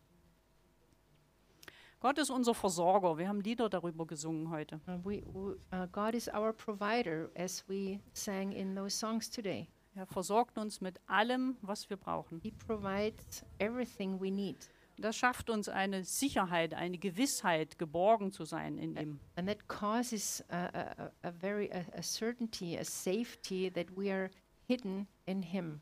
Gott 2.03 2.17
ist 2.17 2.31
unser 2.31 2.53
Versorger. 2.53 3.17
Wir 3.17 3.29
haben 3.29 3.39
Lieder 3.39 3.69
darüber 3.69 4.05
gesungen 4.05 4.49
heute. 4.49 4.81
We, 5.05 5.23
uh, 5.23 5.87
God 5.89 6.13
is 6.13 6.27
our 6.27 6.51
provider, 6.51 7.29
as 7.33 7.63
we 7.69 7.97
sang 8.11 8.51
in 8.51 8.75
those 8.75 8.89
songs 8.89 9.31
today. 9.31 9.69
Er 9.95 10.05
versorgt 10.05 10.57
uns 10.57 10.81
mit 10.81 10.99
allem, 11.07 11.55
was 11.61 11.89
wir 11.89 11.95
brauchen. 11.95 12.41
He 12.43 12.51
provides 12.51 13.45
everything 13.59 14.19
we 14.19 14.29
need. 14.29 14.69
Das 14.97 15.15
schafft 15.15 15.49
uns 15.49 15.69
eine 15.69 16.03
Sicherheit, 16.03 16.73
eine 16.73 16.97
Gewissheit, 16.97 17.79
geborgen 17.79 18.33
zu 18.33 18.43
sein 18.43 18.77
in 18.77 18.97
ihm. 18.97 19.19
And 19.37 19.47
that 19.47 19.69
causes 19.69 20.43
a, 20.49 20.65
a, 20.65 21.05
a- 21.05 21.11
a 21.29 21.31
very 21.31 21.71
a, 21.71 21.85
a 21.97 22.01
certainty, 22.03 22.77
a 22.77 22.83
safety 22.83 23.71
that 23.71 23.87
we 23.95 24.11
are 24.11 24.29
hidden 24.67 25.07
in 25.25 25.41
Him. 25.41 25.79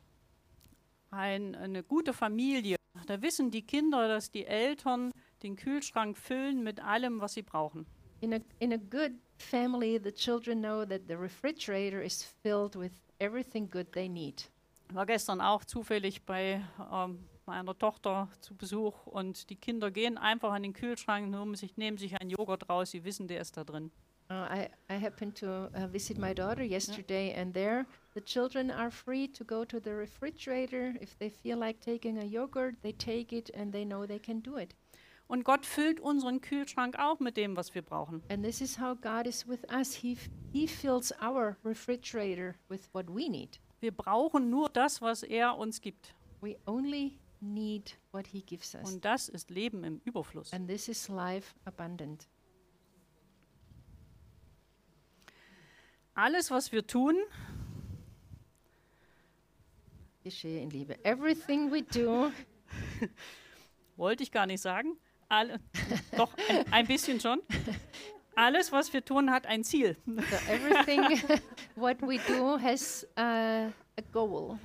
Ein, 1.10 1.56
eine 1.56 1.82
gute 1.82 2.12
Familie, 2.12 2.76
da 3.08 3.20
wissen 3.20 3.50
die 3.50 3.62
Kinder, 3.62 4.06
dass 4.06 4.30
die 4.30 4.46
Eltern 4.46 5.10
den 5.42 5.56
Kühlschrank 5.56 6.16
füllen 6.16 6.62
mit 6.62 6.80
allem, 6.80 7.20
was 7.20 7.34
sie 7.34 7.42
brauchen. 7.42 7.86
In 8.20 8.34
a, 8.34 8.38
in 8.60 8.72
a 8.72 8.76
good 8.76 9.12
family, 9.36 10.00
the 10.02 10.12
children 10.12 10.60
know 10.60 10.84
that 10.84 11.02
the 11.08 11.14
refrigerator 11.14 12.00
is 12.00 12.22
filled 12.42 12.76
with 12.76 12.92
everything 13.18 13.68
good 13.68 13.92
they 13.92 14.08
need. 14.08 14.48
Ich 14.88 14.94
war 14.94 15.06
gestern 15.06 15.40
auch 15.40 15.64
zufällig 15.64 16.24
bei 16.24 16.62
ähm, 16.92 17.18
meiner 17.46 17.76
Tochter 17.76 18.28
zu 18.40 18.54
Besuch 18.54 19.06
und 19.06 19.50
die 19.50 19.56
Kinder 19.56 19.90
gehen 19.90 20.18
einfach 20.18 20.52
an 20.52 20.62
den 20.62 20.72
Kühlschrank, 20.72 21.30
nehmen 21.30 21.54
sich, 21.54 21.76
nehmen 21.76 21.98
sich 21.98 22.20
einen 22.20 22.30
Joghurt 22.30 22.68
raus, 22.68 22.90
sie 22.90 23.04
wissen, 23.04 23.26
der 23.26 23.40
ist 23.40 23.56
da 23.56 23.64
drin. 23.64 23.90
Uh, 24.30 24.46
I, 24.48 24.68
I 24.88 24.94
happened 24.94 25.36
to 25.40 25.68
uh, 25.74 25.86
visit 25.88 26.16
my 26.16 26.32
daughter 26.32 26.62
yesterday, 26.62 27.34
and 27.34 27.52
there 27.52 27.84
the 28.14 28.20
children 28.20 28.70
are 28.70 28.90
free 28.90 29.28
to 29.28 29.44
go 29.44 29.64
to 29.64 29.78
the 29.78 29.94
refrigerator. 29.94 30.94
If 31.02 31.18
they 31.18 31.28
feel 31.28 31.58
like 31.58 31.80
taking 31.80 32.18
a 32.18 32.24
yogurt, 32.24 32.76
they 32.82 32.92
take 32.92 33.32
it 33.36 33.50
and 33.52 33.72
they 33.72 33.84
know 33.84 34.06
they 34.06 34.20
can 34.20 34.40
do 34.40 34.56
it. 34.56 34.74
Und 35.32 35.44
Gott 35.44 35.64
füllt 35.64 35.98
unseren 35.98 36.42
Kühlschrank 36.42 36.98
auch 36.98 37.18
mit 37.18 37.38
dem, 37.38 37.56
was 37.56 37.74
wir 37.74 37.80
brauchen. 37.80 38.22
And 38.28 38.44
this 38.44 38.60
is 38.60 38.78
how 38.78 38.94
God 38.94 39.26
is 39.26 39.48
with 39.48 39.60
us. 39.72 39.94
He, 39.94 40.18
he 40.52 40.66
fills 40.66 41.10
our 41.22 41.56
refrigerator 41.64 42.54
with 42.68 42.90
what 42.92 43.06
we 43.08 43.30
need. 43.30 43.58
Wir 43.80 43.92
brauchen 43.92 44.50
nur 44.50 44.68
das, 44.68 45.00
was 45.00 45.22
er 45.22 45.56
uns 45.56 45.80
gibt. 45.80 46.14
We 46.42 46.58
only 46.66 47.18
need 47.40 47.96
what 48.10 48.26
He 48.26 48.42
gives 48.42 48.74
us. 48.74 48.92
Und 48.92 49.06
das 49.06 49.30
ist 49.30 49.48
Leben 49.48 49.84
im 49.84 50.02
Überfluss. 50.04 50.52
And 50.52 50.68
this 50.68 50.86
is 50.88 51.08
life 51.08 51.54
abundant. 51.64 52.28
Alles, 56.12 56.50
was 56.50 56.72
wir 56.72 56.86
tun, 56.86 57.16
Geschehe 60.24 60.60
in 60.60 60.68
Liebe. 60.68 61.02
Everything 61.06 61.72
we 61.72 61.82
do, 61.82 62.30
wollte 63.96 64.22
ich 64.22 64.30
gar 64.30 64.44
nicht 64.44 64.60
sagen, 64.60 64.98
alle, 65.32 65.60
doch 66.16 66.32
ein, 66.48 66.72
ein 66.72 66.86
bisschen 66.86 67.18
schon. 67.18 67.40
Alles, 68.34 68.70
was 68.70 68.92
wir 68.92 69.04
tun, 69.04 69.30
hat 69.30 69.46
ein 69.46 69.64
Ziel. 69.64 69.96
so 70.06 70.36
everything 70.50 71.02
what 71.76 72.00
we 72.00 72.18
do 72.28 72.58
has 72.58 73.06
uh, 73.18 73.70
a 73.70 74.02
goal. 74.12 74.58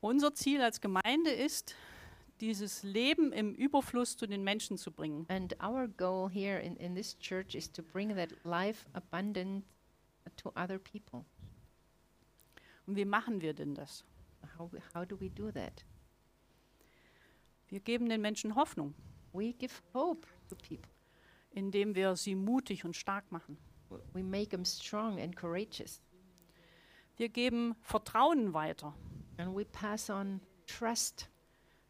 Unser 0.00 0.34
Ziel 0.34 0.62
als 0.62 0.80
Gemeinde 0.80 1.30
ist, 1.30 1.74
dieses 2.40 2.82
Leben 2.82 3.32
im 3.32 3.54
Überfluss 3.54 4.16
zu 4.16 4.26
den 4.26 4.44
Menschen 4.44 4.78
zu 4.78 4.92
bringen. 4.92 5.26
And 5.28 5.56
our 5.62 5.88
goal 5.88 6.30
here 6.30 6.60
in, 6.60 6.76
in 6.76 6.94
this 6.94 7.18
church 7.18 7.54
is 7.54 7.70
to 7.72 7.82
bring 7.82 8.14
that 8.14 8.30
life 8.44 8.86
abundant 8.92 9.64
to 10.36 10.50
other 10.50 10.78
people. 10.78 11.24
Und 12.86 12.96
wie 12.96 13.04
machen 13.04 13.40
wir 13.40 13.54
denn 13.54 13.74
das? 13.74 14.04
How, 14.56 14.70
how 14.94 15.04
do 15.04 15.18
we 15.20 15.28
do 15.28 15.50
that? 15.50 15.84
Wir 17.68 17.80
geben 17.80 18.08
den 18.08 18.20
Menschen 18.20 18.54
Hoffnung, 18.54 18.94
We 19.32 19.52
give 19.52 19.74
hope 19.94 20.26
to 20.48 20.56
people. 20.56 20.90
indem 21.50 21.94
wir 21.94 22.16
sie 22.16 22.34
mutig 22.34 22.84
und 22.84 22.96
stark 22.96 23.30
machen. 23.30 23.58
We 24.12 24.22
make 24.22 24.48
them 24.50 24.64
strong 24.64 25.20
and 25.20 25.34
courageous. 25.36 26.02
Wir 27.16 27.28
geben 27.28 27.74
Vertrauen 27.80 28.52
weiter. 28.52 28.94
And 29.38 29.56
we 29.56 29.64
pass 29.64 30.10
on 30.10 30.40
trust 30.66 31.28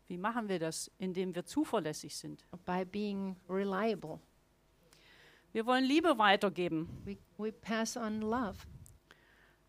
Wie 0.07 0.17
machen 0.17 0.49
wir 0.49 0.59
das? 0.59 0.91
Indem 0.99 1.35
wir 1.35 1.45
zuverlässig 1.45 2.17
sind. 2.17 2.45
by 2.65 2.85
being 2.85 3.37
reliable. 3.49 4.21
Wir 5.53 5.65
wollen 5.67 5.85
Liebe 5.85 6.19
weitergeben 6.19 6.89
We, 7.05 7.17
we 7.37 7.53
pass 7.53 7.97
on 7.97 8.21
love 8.21 8.59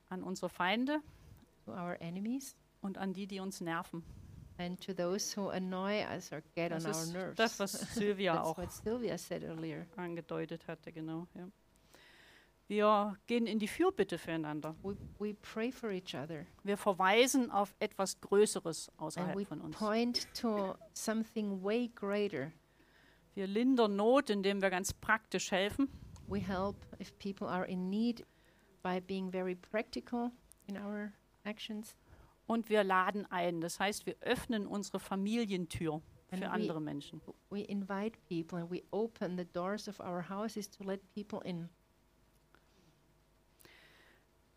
an 0.10 0.24
unsere 0.24 0.50
Feinde 0.50 1.02
to 1.66 1.72
our 1.72 1.96
enemies 2.02 2.56
und 2.82 2.98
an 2.98 3.14
die, 3.14 3.28
die 3.28 3.40
uns 3.40 3.62
nerven. 3.62 4.04
And 4.60 4.80
to 4.82 4.94
those 4.94 5.34
who 5.36 5.50
annoy 5.50 6.04
us 6.16 6.32
or 6.32 6.44
get 6.56 6.70
Das 6.72 6.86
on 6.86 6.94
our 6.94 7.06
nerves. 7.08 7.36
das, 7.38 7.60
was 7.60 7.72
Sylvia 7.96 8.34
That's 8.36 8.48
auch 8.48 8.58
what 8.58 8.72
Sylvia 8.72 9.18
said 9.18 9.44
earlier. 9.44 9.88
angedeutet 9.96 10.68
hatte, 10.68 10.92
genau. 10.92 11.28
Ja. 11.34 11.48
Wir 12.68 13.18
gehen 13.26 13.48
in 13.48 13.58
die 13.58 13.68
Fürbitte 13.68 14.20
füreinander. 14.20 14.76
We, 14.84 14.96
we 15.18 15.34
pray 15.34 15.72
for 15.72 15.90
each 15.90 16.14
other 16.14 16.46
Wir 16.64 16.78
verweisen 16.78 17.50
auf 17.50 17.74
etwas 17.80 18.22
Größeres 18.22 18.90
and 18.90 19.00
außerhalb 19.02 19.36
we 19.36 19.46
von 19.46 19.62
uns. 19.62 19.76
point 19.76 20.28
to 20.36 20.76
something 20.94 21.64
way 21.64 21.88
greater. 21.96 22.52
Wir 23.34 23.48
lindern 23.48 23.96
Not, 23.96 24.30
indem 24.30 24.62
wir 24.62 24.70
ganz 24.70 24.94
praktisch 24.94 25.52
helfen. 25.52 25.88
We 26.28 26.40
help 26.40 26.76
if 27.00 27.18
people 27.18 27.48
are 27.48 27.66
in 27.66 27.90
need 27.90 28.24
by 28.84 29.00
being 29.00 29.32
very 29.32 29.56
practical 29.56 30.32
in 30.68 30.78
our 30.78 31.12
actions. 31.46 31.96
Und 32.50 32.68
wir 32.70 32.84
laden 32.84 33.28
ein. 33.32 33.62
Das 33.62 33.80
heißt, 33.80 34.08
wir 34.08 34.16
öffnen 34.22 34.66
unsere 34.66 35.00
Familientür 35.00 36.02
And 36.32 36.42
für 36.44 36.48
we- 36.48 36.50
andere 36.52 36.82
Menschen. 36.82 37.22
We 37.52 37.62
invite 37.62 38.18
people 38.28 38.58
and 38.60 38.72
we 38.72 38.82
open 38.90 39.38
the 39.38 39.46
doors 39.46 39.88
of 39.88 40.00
our 40.00 40.28
houses 40.28 40.68
to 40.72 40.84
let 40.84 41.00
people 41.14 41.42
in. 41.48 41.70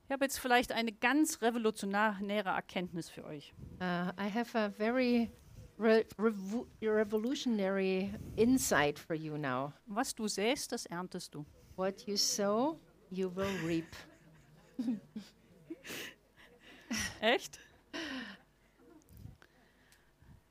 Ich 0.07 0.11
habe 0.11 0.25
jetzt 0.25 0.39
vielleicht 0.39 0.73
eine 0.73 0.93
ganz 0.93 1.43
revolutionäre 1.43 2.49
Erkenntnis 2.49 3.11
für 3.11 3.25
euch. 3.25 3.53
Uh, 3.81 4.11
I 4.19 4.31
have 4.33 4.59
a 4.59 4.71
very 4.71 5.31
re- 5.79 6.07
revo- 6.19 6.67
revolutionary 6.81 8.11
insight 8.37 8.99
for 8.99 9.15
you 9.15 9.37
now. 9.37 9.73
Was 9.87 10.15
du 10.15 10.29
säst, 10.29 10.73
das 10.73 10.87
erntest 10.87 11.35
du. 11.35 11.45
What 11.77 12.07
you 12.07 12.17
sow, 12.17 12.79
you 13.11 13.35
will 13.37 13.55
reap. 13.67 13.87
Echt? 17.21 17.59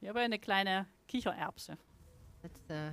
Ich 0.02 0.10
habe 0.10 0.20
eine 0.20 0.40
kleine 0.40 0.88
Kichererbse. 1.08 1.78
That's 2.42 2.60
the 2.68 2.92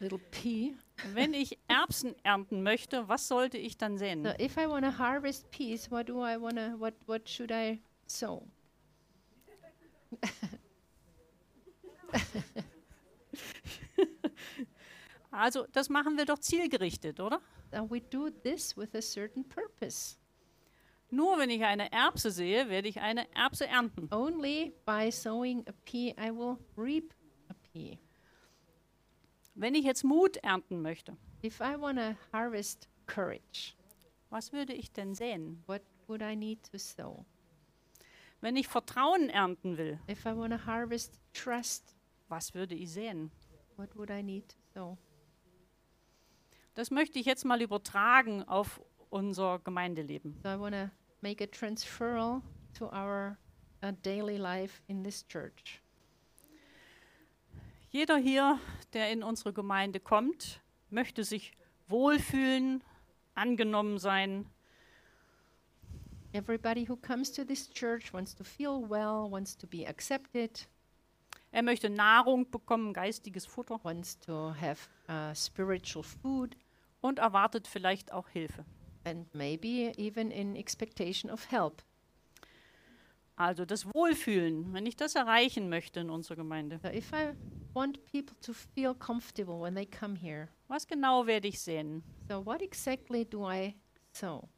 little 0.00 0.18
pea. 0.30 0.74
Wenn 1.12 1.34
ich 1.34 1.58
Erbsen 1.68 2.14
ernten 2.22 2.62
möchte, 2.62 3.06
was 3.08 3.28
sollte 3.28 3.58
ich 3.58 3.76
dann 3.76 3.98
säen? 3.98 4.24
So 4.24 4.30
if 4.40 4.56
I 4.56 4.66
want 4.66 4.86
to 4.86 4.98
harvest 4.98 5.50
peas, 5.50 5.90
what 5.90 6.08
do 6.08 6.26
I 6.26 6.40
want 6.40 6.56
to? 6.56 6.80
What 6.80 6.94
what 7.06 7.28
should 7.28 7.50
I 7.50 7.82
sow? 8.06 8.48
Also, 15.36 15.66
das 15.72 15.90
machen 15.90 16.16
wir 16.16 16.24
doch 16.24 16.38
zielgerichtet, 16.38 17.20
oder? 17.20 17.42
And 17.70 17.90
we 17.90 18.00
do 18.00 18.30
this 18.30 18.74
with 18.74 18.94
a 18.94 19.02
certain 19.02 19.46
purpose. 19.46 20.16
Nur 21.10 21.38
wenn 21.38 21.50
ich 21.50 21.62
eine 21.64 21.92
Erbse 21.92 22.30
sehe, 22.30 22.68
werde 22.68 22.88
ich 22.88 23.00
eine 23.00 23.32
Erbse 23.34 23.66
ernten. 23.66 24.08
Only 24.12 24.72
by 24.84 25.10
sowing 25.12 25.66
a 25.68 25.72
pea, 25.84 26.14
I 26.18 26.30
will 26.30 26.56
reap 26.76 27.14
a 27.48 27.54
pea. 27.72 27.98
Wenn 29.54 29.74
ich 29.74 29.84
jetzt 29.84 30.04
Mut 30.04 30.36
ernten 30.38 30.82
möchte, 30.82 31.16
If 31.44 31.60
I 31.60 31.78
want 31.80 31.98
to 31.98 32.16
harvest 32.32 32.88
courage, 33.06 33.74
was 34.30 34.52
würde 34.52 34.72
ich 34.74 34.92
denn 34.92 35.14
säen? 35.14 35.62
what 35.66 35.82
would 36.08 36.22
I 36.22 36.34
need 36.34 36.58
to 36.72 36.78
sow? 36.78 37.24
Wenn 38.40 38.56
ich 38.56 38.66
Vertrauen 38.68 39.30
ernten 39.30 39.78
will, 39.78 39.98
If 40.10 40.26
I 40.26 40.36
want 40.36 40.52
to 40.52 40.66
harvest 40.66 41.20
trust, 41.32 41.96
was 42.28 42.52
würde 42.52 42.74
ich 42.74 42.90
säen? 42.90 43.30
what 43.76 43.94
would 43.96 44.10
I 44.10 44.22
need 44.22 44.48
to 44.48 44.56
sow? 44.74 44.98
Das 46.74 46.90
möchte 46.90 47.18
ich 47.18 47.24
jetzt 47.26 47.44
mal 47.44 47.62
übertragen 47.62 48.42
auf 48.42 48.82
unser 49.10 49.58
Gemeindeleben. 49.60 50.36
So 50.42 50.48
I 50.48 50.56
want 50.56 50.74
to 50.74 50.90
make 51.20 51.42
a 51.42 51.46
transferal 51.46 52.42
to 52.78 52.86
our 52.92 53.36
uh, 53.82 53.92
daily 54.02 54.38
life 54.38 54.82
in 54.88 55.02
this 55.02 55.26
church. 55.26 55.80
Jeder 57.90 58.18
hier, 58.18 58.58
der 58.92 59.10
in 59.10 59.22
unsere 59.22 59.52
Gemeinde 59.52 60.00
kommt, 60.00 60.60
möchte 60.90 61.24
sich 61.24 61.52
wohlfühlen, 61.88 62.82
angenommen 63.34 63.98
sein. 63.98 64.46
Everybody 66.32 66.86
who 66.86 66.96
comes 66.96 67.32
to 67.32 67.44
this 67.44 67.70
church 67.70 68.12
wants 68.12 68.34
to 68.34 68.44
feel 68.44 68.82
well, 68.86 69.30
wants 69.30 69.56
to 69.56 69.66
be 69.66 69.86
accepted, 69.86 70.68
Er 71.56 71.62
möchte 71.62 71.88
Nahrung 71.88 72.50
bekommen, 72.50 72.92
geistiges 72.92 73.46
Futter 73.46 73.82
wants 73.82 74.18
to 74.20 74.54
have 74.60 74.90
uh, 75.08 75.34
spiritual 75.34 76.02
food, 76.02 76.54
und 77.00 77.18
erwartet 77.18 77.66
vielleicht 77.66 78.12
auch 78.12 78.28
Hilfe. 78.28 78.64
And 79.06 79.26
maybe 79.32 79.92
even 79.96 80.30
in 80.30 80.56
expectation 80.56 81.30
of 81.30 81.50
help. 81.50 81.82
Also 83.36 83.64
das 83.64 83.84
Wohlfühlen, 83.94 84.72
wenn 84.72 84.86
ich 84.86 84.96
das 84.96 85.14
erreichen 85.14 85.68
möchte 85.68 86.00
in 86.00 86.10
unserer 86.10 86.36
Gemeinde, 86.36 86.78
So 86.82 86.88
if 86.88 87.12
I 87.12 87.32
want 87.74 88.02
people 88.10 88.34
to 88.40 88.52
feel 88.52 88.94
comfortable 88.94 89.60
when 89.60 89.74
they 89.74 89.86
come 89.86 90.16
here, 90.16 90.48
was 90.68 90.86
genau 90.86 91.26
werde 91.26 91.46
ich 91.48 91.60
sehen? 91.60 92.02
so 92.28 92.44
what 92.44 92.62
exactly 92.62 93.24
do 93.24 93.48
I 93.48 93.74
sow? 94.12 94.48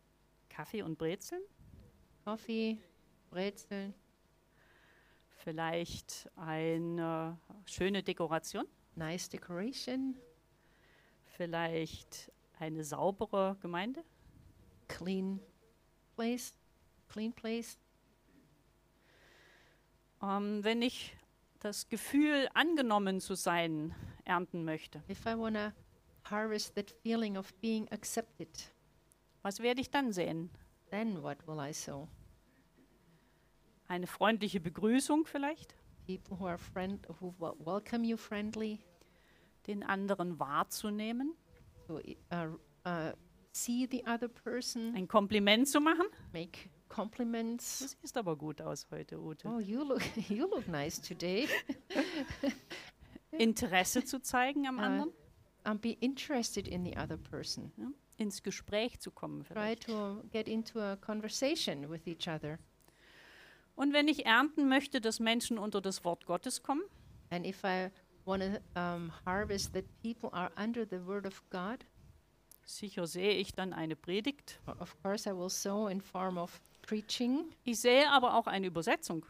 Kaffee 0.48 0.82
und 0.82 0.96
Brezeln? 0.96 1.42
Coffee, 2.24 2.78
Brezeln, 3.30 3.94
Vielleicht 5.44 6.28
eine 6.36 7.38
schöne 7.66 8.02
Dekoration? 8.02 8.66
nice 8.94 9.28
decoration, 9.28 10.16
Vielleicht 11.36 12.30
eine 12.58 12.84
saubere 12.84 13.56
Gemeinde? 13.60 14.04
Clean 14.88 15.40
place, 16.16 16.54
clean 17.08 17.32
place. 17.32 17.78
Ähm, 20.22 20.64
wenn 20.64 20.82
ich 20.82 21.16
das 21.60 21.88
Gefühl, 21.88 22.48
angenommen 22.54 23.20
zu 23.20 23.34
sein, 23.34 23.94
ernten 24.24 24.64
möchte, 24.64 25.02
If 25.08 25.26
I 25.26 25.36
want 25.36 25.56
to 25.56 25.72
harvest 26.24 26.74
that 26.74 26.90
feeling 27.02 27.36
of 27.36 27.52
being 27.60 27.88
accepted, 27.92 28.72
was 29.42 29.60
werde 29.60 29.80
ich 29.80 29.90
dann 29.90 30.12
sehen? 30.12 30.50
then 30.90 31.22
what 31.22 31.46
will 31.46 31.58
I 31.60 31.72
sow? 31.72 32.08
Eine 33.86 34.06
freundliche 34.06 34.60
Begrüßung 34.60 35.24
vielleicht? 35.26 35.74
People 36.06 36.38
who 36.38 36.46
are 36.46 36.58
friend, 36.58 37.06
who 37.20 37.34
wel- 37.38 37.56
welcome 37.64 38.04
you 38.06 38.16
friendly, 38.16 38.80
Den 39.66 39.82
anderen 39.82 40.38
wahrzunehmen? 40.38 41.34
i- 42.04 42.16
uh, 42.32 42.56
uh, 42.86 43.12
see 43.64 43.86
the 43.90 44.04
other 44.06 44.28
person, 44.28 44.94
Ein 44.94 45.08
Kompliment 45.08 45.68
zu 45.68 45.80
machen? 45.80 46.06
make 46.32 46.70
compliments. 46.88 47.80
Das 47.80 47.96
sieht 48.02 48.16
aber 48.16 48.36
gut 48.36 48.60
aus 48.60 48.86
heute, 48.90 49.18
Ute. 49.20 49.48
Oh, 49.48 49.58
you 49.58 49.82
look 49.84 50.02
you 50.30 50.46
look 50.48 50.66
nice 50.68 51.00
today. 51.00 51.46
Interesse 53.32 54.04
zu 54.04 54.20
zeigen 54.20 54.66
am 54.66 54.78
Äh, 54.78 54.82
anderen? 54.82 55.12
And 55.64 55.82
be 55.82 55.92
interested 56.00 56.66
in 56.66 56.84
the 56.84 56.96
other 56.96 57.16
person. 57.16 57.72
Ja? 57.76 57.90
Ins 58.16 58.42
Gespräch 58.42 59.00
zu 59.00 59.10
kommen 59.10 59.44
Try 59.44 59.76
to 59.76 60.22
get 60.32 60.48
into 60.48 60.80
a 60.80 60.96
conversation 60.96 61.90
with 61.90 62.06
each 62.06 62.26
other. 62.28 62.58
Und 63.74 63.92
wenn 63.92 64.08
ich 64.08 64.26
ernten 64.26 64.68
möchte, 64.68 65.00
dass 65.00 65.20
Menschen 65.20 65.58
unter 65.58 65.80
das 65.80 66.04
Wort 66.04 66.26
Gottes 66.26 66.62
kommen, 66.62 66.82
And 67.30 67.44
if 67.46 67.62
I 67.62 67.90
want 68.24 68.42
to 68.42 68.80
um, 68.80 69.12
harvest 69.26 69.74
that 69.74 69.84
people 70.02 70.30
are 70.32 70.50
under 70.56 70.86
the 70.88 71.04
word 71.06 71.26
of 71.26 71.42
God, 71.50 71.84
sicher 72.68 73.06
sehe 73.06 73.32
ich 73.32 73.52
dann 73.54 73.72
eine 73.72 73.96
Predigt. 73.96 74.60
of 74.78 74.94
course 75.02 75.28
I 75.28 75.32
will 75.34 75.48
sow 75.50 75.88
in 75.88 76.00
form 76.00 76.36
of 76.38 76.60
preaching, 76.82 77.50
Ich 77.64 77.80
sehe 77.80 78.08
aber 78.10 78.34
auch 78.34 78.46
eine 78.46 78.66
Übersetzung. 78.66 79.24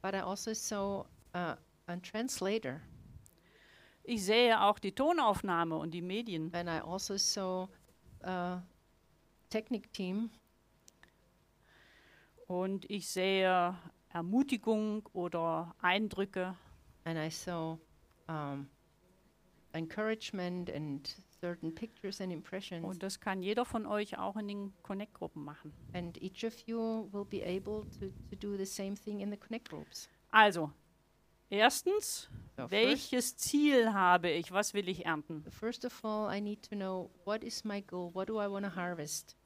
but 0.00 0.14
I 0.14 0.20
also 0.20 0.54
sow 0.54 1.06
uh, 1.34 1.54
a 1.86 1.96
translator, 2.02 2.80
Ich 4.04 4.24
sehe 4.24 4.60
auch 4.60 4.78
die 4.78 4.92
Tonaufnahme 4.92 5.76
und 5.76 5.92
die 5.92 6.02
Medien. 6.02 6.52
and 6.54 6.68
I 6.68 6.80
also 6.80 7.16
sow 7.18 7.68
a 8.22 8.62
technic 9.50 9.92
team, 9.92 10.30
Und 12.46 12.90
ich 12.90 13.08
sehe 13.08 13.76
Ermutigung 14.10 15.06
oder 15.12 15.74
Eindrücke. 15.80 16.56
and 17.04 17.18
I 17.18 17.30
sow 17.30 17.78
um, 18.28 18.68
encouragement 19.72 20.70
and 20.70 21.16
certain 21.42 21.74
pictures 21.74 22.20
and 22.20 22.32
impressions. 22.32 22.84
Und 22.84 23.02
das 23.02 23.18
kann 23.18 23.42
jeder 23.42 23.64
von 23.64 23.84
euch 23.84 24.16
auch 24.16 24.36
in 24.36 24.46
den 24.46 24.72
Connect-Gruppen 24.82 25.42
machen. 25.44 25.72
And 25.92 26.16
each 26.22 26.44
of 26.44 26.56
you 26.66 27.08
will 27.12 27.24
be 27.24 27.42
able 27.42 27.84
to, 27.98 28.06
to 28.30 28.36
do 28.38 28.56
the 28.56 28.64
same 28.64 28.94
thing 28.94 29.20
in 29.20 29.30
the 29.30 29.36
Connect 29.36 29.68
groups. 29.68 30.08
Also, 30.30 30.70
erstens, 31.50 32.28
So 32.56 32.70
welches 32.70 33.36
Ziel 33.36 33.92
habe 33.92 34.30
ich? 34.30 34.52
Was 34.52 34.72
will 34.72 34.88
ich 34.88 35.04
ernten? 35.04 35.44
first 35.50 35.84
of 35.84 36.04
all, 36.04 36.32
I 36.32 36.40
need 36.40 36.62
to 36.70 36.76
know 36.76 37.10
what 37.24 37.42
is 37.42 37.64
my 37.64 37.80
goal? 37.82 38.10
What 38.14 38.28
do 38.28 38.40
I 38.40 38.48
want 38.48 38.64
to 38.64 38.76
harvest? 38.76 39.36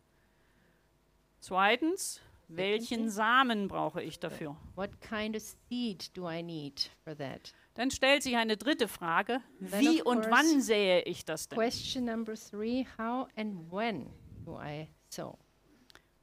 Zweitens, 1.41 2.21
welchen. 2.49 3.09
Samen 3.09 3.69
brauche 3.69 4.03
ich 4.03 4.19
dafür? 4.19 4.57
What 4.75 5.01
kind 5.01 5.35
of 5.35 5.43
seed 5.43 6.11
do 6.17 6.29
I 6.29 6.43
need 6.43 6.91
for 7.05 7.17
that? 7.17 7.55
Dann 7.77 7.91
stellt 7.91 8.23
sich 8.23 8.37
eine 8.37 8.57
dritte 8.57 8.89
Frage. 8.89 9.43
Wie 9.61 10.03
und 10.03 10.31
wann 10.31 10.63
sähe 10.63 11.03
ich 11.03 11.25
das 11.27 11.49
denn? 11.49 11.59
Question 11.59 12.07
number 12.07 12.35
three 12.35 12.87
How 12.99 13.29
and 13.37 13.71
when 13.71 14.09
do 14.45 14.59
I 14.59 14.89
sow? 15.11 15.39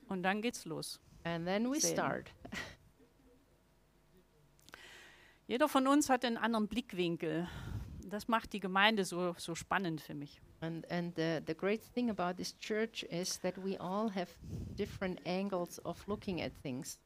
Und 0.08 0.24
dann 0.24 0.42
geht's 0.42 0.66
los. 0.66 1.00
And 1.24 1.46
then 1.46 1.72
we 1.72 1.80
Sehen. 1.80 1.94
start. 1.94 2.34
Jeder 5.48 5.70
von 5.70 5.88
uns 5.88 6.10
hat 6.10 6.26
einen 6.26 6.38
anderen 6.38 6.68
Blickwinkel. 6.68 7.48
Das 8.06 8.28
macht 8.28 8.54
die 8.54 8.60
Gemeinde 8.60 9.06
so, 9.06 9.36
so 9.38 9.54
spannend 9.54 10.02
für 10.02 10.16
mich. 10.16 10.42
And, 10.62 10.90
and 10.92 11.16
the, 11.16 11.40
the 11.46 11.54
great 11.54 11.82
thing 11.94 12.10
about 12.10 12.38
this 12.38 12.58
church 12.60 13.04
is 13.04 13.40
that 13.42 13.56
we 13.64 13.80
all 13.80 14.10
have 14.10 14.30
different 14.76 15.20
angles 15.28 15.84
of 15.86 16.06
looking 16.08 16.42
at 16.42 16.52
things. 16.64 17.00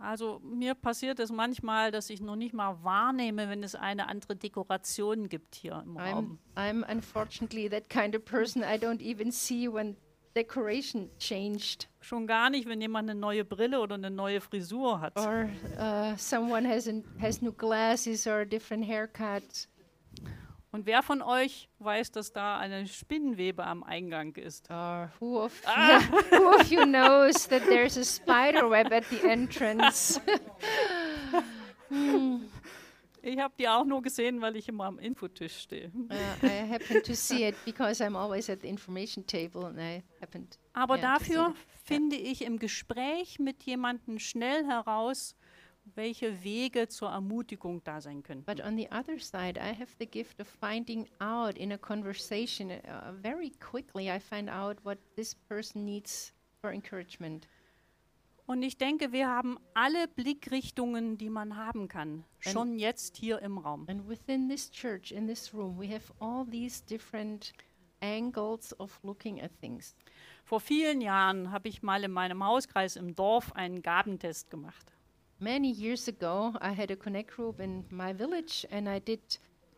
Also 0.00 0.40
mir 0.42 0.74
passiert 0.74 1.20
es 1.20 1.30
manchmal, 1.30 1.90
dass 1.90 2.08
ich 2.08 2.20
noch 2.20 2.36
nicht 2.36 2.54
mal 2.54 2.82
wahrnehme, 2.82 3.48
wenn 3.50 3.62
es 3.62 3.74
eine 3.74 4.08
andere 4.08 4.34
Dekoration 4.34 5.28
gibt 5.28 5.54
hier 5.54 5.82
im 5.84 5.98
I'm, 5.98 6.12
Raum. 6.12 6.38
I'm 6.56 6.90
unfortunately 6.90 7.68
that 7.68 7.88
kind 7.90 8.16
of 8.16 8.24
person. 8.24 8.62
I 8.62 8.78
don't 8.78 9.02
even 9.02 9.30
see 9.30 9.68
when 9.68 9.96
decoration 10.34 11.10
changed 11.18 11.88
Schon 12.00 12.26
gar 12.26 12.48
nicht, 12.48 12.66
wenn 12.66 12.80
jemand 12.80 13.10
eine 13.10 13.18
neue 13.18 13.44
Brille 13.44 13.78
oder 13.80 13.96
eine 13.96 14.10
neue 14.10 14.40
Frisur 14.40 15.00
hat. 15.00 15.18
or 15.18 15.50
uh, 15.78 16.16
someone 16.16 16.66
has, 16.66 16.88
an, 16.88 17.04
has 17.20 17.42
new 17.42 17.52
glasses 17.52 18.26
or 18.26 18.40
a 18.40 18.44
different 18.46 18.86
haircut. 18.86 19.42
Und 20.72 20.86
wer 20.86 21.02
von 21.02 21.20
euch 21.20 21.68
weiß, 21.80 22.12
dass 22.12 22.32
da 22.32 22.58
eine 22.58 22.86
Spinnenwebe 22.86 23.64
am 23.64 23.82
Eingang 23.82 24.36
ist? 24.36 24.70
Or 24.70 25.10
who 25.18 25.42
of, 25.42 25.62
who 26.30 26.48
of 26.48 26.70
you 26.70 26.84
knows 26.84 27.48
that 27.48 27.64
there's 27.66 27.96
a 27.98 28.04
spider 28.04 28.70
web 28.70 28.92
at 28.92 29.04
the 29.10 29.20
entrance? 29.26 30.20
Ich 33.22 33.38
habe 33.38 33.52
die 33.58 33.68
auch 33.68 33.84
nur 33.84 34.00
gesehen, 34.00 34.40
weil 34.40 34.56
ich 34.56 34.68
immer 34.68 34.84
am 34.84 34.98
Infotisch 34.98 35.58
stehe. 35.58 35.90
Uh, 35.94 36.46
I 36.46 36.66
happen 36.70 37.02
to 37.02 37.14
see 37.14 37.46
it 37.46 37.54
because 37.64 38.02
I'm 38.02 38.16
always 38.16 38.48
at 38.48 38.62
the 38.62 38.68
information 38.68 39.26
table 39.26 39.66
and 39.66 39.78
I 39.78 40.02
happened. 40.20 40.58
Aber 40.72 40.96
das 40.96 41.18
dafür 41.20 41.54
finde 41.84 42.16
ich 42.16 42.42
im 42.42 42.58
Gespräch 42.58 43.38
mit 43.38 43.62
jemandem 43.64 44.18
schnell 44.18 44.64
heraus, 44.64 45.36
welche 45.94 46.42
Wege 46.42 46.88
zur 46.88 47.10
Ermutigung 47.10 47.82
da 47.84 48.00
sein 48.00 48.22
könnten. 48.22 48.44
But 48.44 48.60
on 48.64 48.76
the 48.76 48.88
other 48.90 49.18
side, 49.18 49.58
I 49.58 49.74
have 49.78 49.92
the 49.98 50.06
gift 50.06 50.40
of 50.40 50.48
finding 50.48 51.08
out 51.20 51.56
in 51.56 51.72
a 51.72 51.78
conversation 51.78 52.70
uh, 52.70 53.12
very 53.22 53.50
quickly. 53.50 54.10
I 54.10 54.20
find 54.20 54.48
out 54.48 54.78
what 54.84 54.98
this 55.16 55.34
person 55.34 55.84
needs 55.84 56.32
for 56.60 56.70
encouragement. 56.70 57.48
Und 58.46 58.62
ich 58.62 58.76
denke, 58.78 59.12
wir 59.12 59.28
haben 59.28 59.58
alle 59.74 60.08
Blickrichtungen, 60.08 61.16
die 61.16 61.30
man 61.30 61.56
haben 61.56 61.86
kann, 61.86 62.24
Wenn- 62.42 62.52
schon 62.52 62.78
jetzt 62.78 63.16
hier 63.16 63.40
im 63.42 63.58
Raum. 63.58 63.86
And 63.88 64.08
within 64.08 64.48
this 64.48 64.70
church, 64.70 65.12
in 65.12 65.28
this 65.28 65.54
room, 65.54 65.78
we 65.78 65.86
have 65.86 66.12
all 66.18 66.44
these 66.44 66.82
different 66.84 67.52
angles 68.00 68.78
of 68.80 68.98
looking 69.04 69.40
at 69.40 69.52
things. 69.60 69.94
Vor 70.44 70.58
vielen 70.58 71.00
Jahren 71.00 71.52
habe 71.52 71.68
ich 71.68 71.82
mal 71.82 72.02
in 72.02 72.10
meinem 72.10 72.42
Hauskreis 72.44 72.96
im 72.96 73.14
Dorf 73.14 73.52
einen 73.54 73.82
Gabentest 73.82 74.50
gemacht. 74.50 74.92
Many 75.42 75.70
years 75.70 76.06
ago, 76.06 76.54
I 76.60 76.72
had 76.72 76.90
a 76.90 76.96
connect 76.96 77.30
group 77.34 77.60
in 77.60 77.86
my 77.90 78.12
village, 78.12 78.66
and 78.70 78.86
I 78.86 78.98
did 78.98 79.20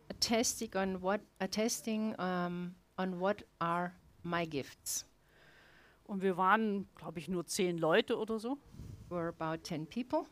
a 0.09 0.13
testing 0.15 0.75
on 0.75 0.99
what 0.99 1.21
a 1.39 1.47
testing 1.47 2.19
um, 2.19 2.75
on 2.97 3.17
what 3.21 3.43
are 3.61 3.93
my 4.23 4.43
gifts. 4.43 5.05
Und 6.05 6.21
wir 6.21 6.35
waren, 6.35 6.85
glaube 6.97 7.19
ich, 7.19 7.29
nur 7.29 7.45
zehn 7.45 7.77
Leute 7.77 8.17
oder 8.17 8.39
so. 8.39 8.57
We're 9.09 9.29
about 9.29 9.63
ten 9.63 9.87
people, 9.87 10.25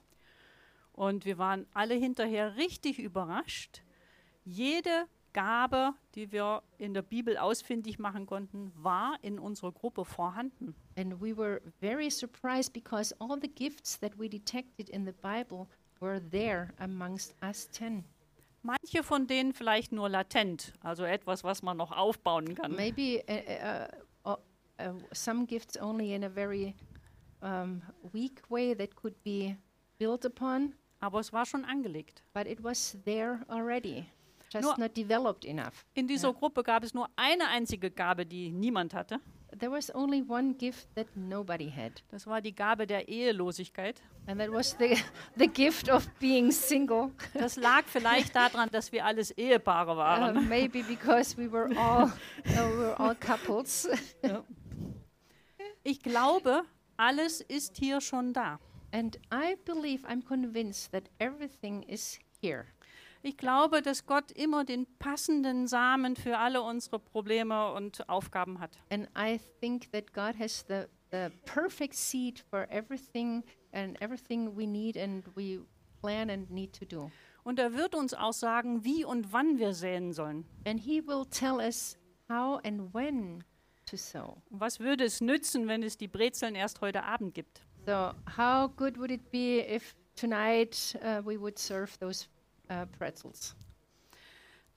Und 0.92 1.24
wir 1.24 1.38
waren 1.38 1.66
alle 1.74 1.96
hinterher 1.96 2.58
richtig 2.58 3.00
überrascht. 3.00 3.84
Jede 4.44 5.08
Gabe, 5.34 5.94
die 6.16 6.32
wir 6.32 6.62
in 6.78 6.94
der 6.94 7.02
Bibel 7.02 7.38
ausfindig 7.38 8.00
machen 8.00 8.26
konnten, 8.26 8.72
war 8.76 9.18
in 9.22 9.40
unserer 9.40 9.72
Gruppe 9.72 10.06
vorhanden. 10.06 10.76
and 10.98 11.22
we 11.22 11.36
were 11.36 11.62
very 11.80 12.10
surprised 12.12 12.74
because 12.74 13.14
all 13.20 13.40
the 13.40 13.48
gifts 13.48 13.98
that 14.00 14.18
we 14.20 14.28
detected 14.30 14.90
in 14.90 15.06
the 15.06 15.14
Bible 15.22 15.68
were 16.00 16.20
there 16.32 16.70
amongst 16.80 17.34
us 17.42 17.70
ten. 17.72 18.04
Manche 18.64 19.02
von 19.04 19.26
denen 19.26 19.54
vielleicht 19.54 19.92
nur 19.92 20.08
latent, 20.10 20.74
also 20.84 21.04
etwas, 21.04 21.44
was 21.44 21.64
man 21.64 21.78
noch 21.78 21.92
aufbauen 21.92 22.54
kann. 22.54 22.76
Maybe 22.76 23.24
uh, 23.28 24.30
uh, 24.30 24.32
uh, 24.34 24.38
uh, 24.80 24.94
some 25.14 25.46
gifts 25.48 25.78
only 25.78 26.14
in 26.14 26.24
a 26.24 26.30
very 26.30 26.76
um, 27.42 27.82
weak 28.14 28.44
way 28.50 28.76
that 28.76 28.96
could 28.96 29.16
be 29.24 29.56
built 29.98 30.26
upon, 30.26 30.74
Aber 31.00 31.20
es 31.20 31.34
war 31.34 31.46
schon 31.48 31.66
angelegt. 31.66 32.22
but 32.34 32.46
it 32.46 32.64
was 32.64 32.98
there 33.06 33.40
already, 33.50 34.06
just 34.52 34.64
Nur- 34.68 34.78
not 34.78 34.96
developed 34.98 35.46
enough. 35.46 35.86
In 35.94 36.08
dieser 36.08 36.34
Gruppe 36.34 36.64
gab 36.64 36.84
es 36.84 36.94
nur 36.94 37.08
eine 37.16 37.48
einzige 37.48 37.90
Gabe, 37.92 38.26
die 38.26 38.52
niemand 38.52 38.94
hatte. 38.94 39.20
There 39.60 39.72
was 39.72 39.94
only 39.94 40.24
one 40.28 40.54
gift 40.54 40.88
that 40.96 41.08
nobody 41.16 41.70
had, 41.70 42.04
Das 42.10 42.26
war 42.26 42.40
die 42.42 42.56
Gabe 42.56 42.88
der 42.88 43.08
Ehelosigkeit. 43.10 44.02
and 44.28 44.40
that 44.40 44.50
was 44.52 44.76
the, 44.80 44.96
the 45.38 45.48
gift 45.48 45.90
of 45.90 46.08
being 46.20 46.52
single. 46.52 47.12
Das 47.34 47.58
lag 47.58 47.84
vielleicht 47.86 48.34
daran, 48.36 48.70
dass 48.72 48.92
wir 48.94 49.06
alles 49.06 49.32
Ehepaare 49.32 49.92
Uh, 49.94 49.98
waren. 49.98 50.48
maybe 50.48 50.84
because 50.84 51.36
we 51.38 51.52
were 51.52 51.70
all 51.78 52.06
uh, 52.06 52.10
we 52.46 52.78
were 52.78 53.00
all 53.00 53.16
couples. 53.16 53.90
Ich 55.84 56.02
glaube, 56.02 56.62
alles 56.98 57.42
ist 57.42 57.78
hier 57.78 58.02
schon 58.02 58.34
da. 58.34 58.60
and 58.94 59.18
I 59.34 59.56
believe, 59.66 60.06
I'm 60.06 60.22
convinced 60.22 60.92
that 60.92 61.10
everything 61.18 61.82
is 61.84 62.20
here. 62.42 62.66
Ich 63.24 63.38
glaube, 63.38 63.84
dass 63.84 64.08
Gott 64.08 64.32
immer 64.32 64.66
den 64.66 64.88
passenden 64.98 65.68
Samen 65.68 66.16
für 66.16 66.40
alle 66.40 66.64
unsere 66.64 66.98
Probleme 66.98 67.72
und 67.74 68.10
Aufgaben 68.10 68.60
hat. 68.60 68.80
And 68.90 69.08
I 69.16 69.40
think 69.60 69.92
that 69.92 70.12
God 70.12 70.40
has 70.40 70.66
the, 70.68 70.86
the 71.12 71.28
perfect 71.46 71.94
seed 71.94 72.40
for 72.40 72.68
everything 72.72 73.44
and 73.74 74.02
everything 74.02 74.58
we 74.58 74.66
need 74.66 74.98
and 74.98 75.24
we 75.36 75.60
plan 76.02 76.32
and 76.32 76.50
need 76.50 76.74
to 76.74 76.86
do. 76.86 77.12
Und 77.44 77.60
er 77.60 77.74
wird 77.74 77.94
uns 77.94 78.14
auch 78.16 78.34
sagen, 78.34 78.84
wie 78.84 79.06
und 79.06 79.32
wann 79.32 79.60
wir 79.60 79.74
säen 79.74 80.14
sollen. 80.14 80.46
And 80.66 80.80
He 80.80 81.06
will 81.06 81.26
tell 81.30 81.58
us 81.58 81.98
how 82.28 82.60
and 82.64 82.92
when 82.94 83.44
to 83.86 83.98
sow. 83.98 84.42
Was 84.50 84.80
würde 84.80 85.04
es 85.04 85.22
nützen, 85.22 85.68
wenn 85.68 85.84
es 85.84 85.98
die 85.98 86.08
Brezeln 86.08 86.56
erst 86.56 86.82
heute 86.82 87.04
Abend 87.04 87.36
gibt? 87.36 87.62
So, 87.86 88.14
how 88.38 88.68
good 88.76 88.98
would 88.98 89.12
it 89.12 89.32
be 89.32 89.64
if 89.68 89.96
tonight 90.16 90.98
uh, 91.04 91.22
we 91.24 91.40
would 91.40 91.58
serve 91.58 91.98
those 92.00 92.28
uh, 92.72 92.86
pretzels? 92.98 93.56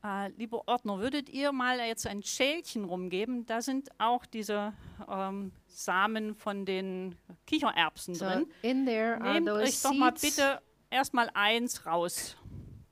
Äh, 0.03 0.29
lieber 0.37 0.69
Ordner, 0.69 0.99
würdet 0.99 1.31
ihr 1.31 1.51
mal 1.53 1.79
jetzt 1.79 2.07
ein 2.07 2.23
Schälchen 2.23 2.85
rumgeben? 2.85 3.47
Da 3.47 3.63
sind 3.63 3.89
auch 3.99 4.27
diese 4.27 4.75
ähm, 5.09 5.51
Samen 5.67 6.35
von 6.35 6.67
den 6.67 7.17
Kichererbsen 7.47 8.15
So, 8.15 8.27
drin. 8.27 8.47
in 8.61 8.85
there 8.85 9.19
are 9.21 9.33
Nehmt 9.35 9.49
those 9.49 9.63
euch 9.63 9.83
doch 9.83 9.95
mal 9.95 10.13
bitte 10.13 10.61
erstmal 10.91 11.31
eins 11.33 11.87
raus. 11.87 12.37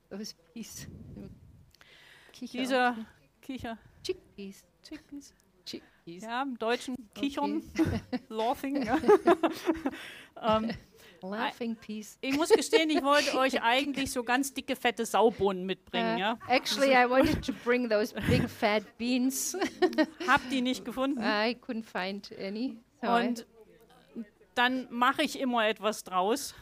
Those 0.08 0.34
peas. 0.54 0.86
Diese 2.40 2.96
Kicher. 3.42 3.76
chickpeas. 4.02 4.64
Chickpeas. 4.82 5.34
Chickpeas. 5.66 6.22
Ja, 6.24 6.42
im 6.42 6.58
Deutschen 6.58 6.96
Kichern, 7.14 7.62
Laughing. 8.28 8.82
ja. 8.84 8.98
Laughing 11.22 11.76
peas. 11.76 12.18
ich 12.20 12.36
muss 12.36 12.50
gestehen, 12.50 12.90
ich 12.90 13.02
wollte 13.02 13.34
euch 13.38 13.62
eigentlich 13.62 14.10
so 14.10 14.24
ganz 14.24 14.52
dicke, 14.52 14.76
fette 14.76 15.06
Saubohnen 15.06 15.64
mitbringen. 15.64 16.16
Uh, 16.16 16.20
ja. 16.20 16.38
Actually, 16.48 16.92
I 16.92 17.08
wanted 17.08 17.44
to 17.44 17.52
bring 17.64 17.88
those 17.88 18.14
big 18.28 18.48
fat 18.48 18.82
beans. 18.98 19.56
Hab 20.26 20.40
die 20.50 20.60
nicht 20.60 20.84
gefunden. 20.84 21.20
I 21.20 21.56
couldn't 21.60 21.84
find 21.84 22.30
any. 22.38 22.78
So 23.00 23.08
Und 23.08 23.46
dann 24.54 24.86
mache 24.90 25.22
ich 25.22 25.40
immer 25.40 25.66
etwas 25.66 26.04
draus 26.04 26.54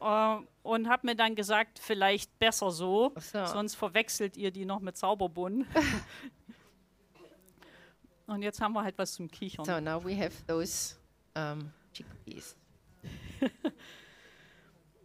äh, 0.00 0.36
und 0.62 0.88
habe 0.88 1.06
mir 1.06 1.16
dann 1.16 1.34
gesagt, 1.34 1.78
vielleicht 1.78 2.38
besser 2.38 2.70
so, 2.70 3.14
So. 3.18 3.46
sonst 3.46 3.74
verwechselt 3.74 4.36
ihr 4.36 4.50
die 4.50 4.66
noch 4.66 4.80
mit 4.80 4.96
Zauberbohnen. 4.96 5.66
und 8.26 8.42
jetzt 8.42 8.60
haben 8.60 8.74
wir 8.74 8.82
halt 8.82 8.98
was 8.98 9.14
zum 9.14 9.30
Kichern. 9.30 9.64
so 9.64 9.80
now 9.80 10.04
we 10.04 10.14
have 10.14 10.32
those 10.46 10.96
um, 11.34 11.72
chickpeas. 11.94 12.54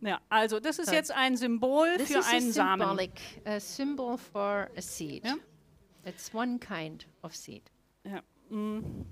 Ja, 0.05 0.19
also 0.29 0.59
das 0.59 0.79
ist 0.79 0.89
So. 0.89 0.93
jetzt 0.95 1.11
ein 1.11 1.37
Symbol 1.37 1.95
This 1.97 2.11
für 2.11 2.25
einen 2.25 2.51
Samen. 2.51 3.09
a 3.45 3.59
symbol 3.59 4.17
for 4.17 4.69
a 4.75 4.81
seed. 4.81 5.23
Ja. 5.25 5.35
It's 6.05 6.33
one 6.33 6.59
kind 6.59 7.07
of 7.21 7.33
seed. 7.35 7.63
Ja. 8.03 8.21
mm. 8.49 9.05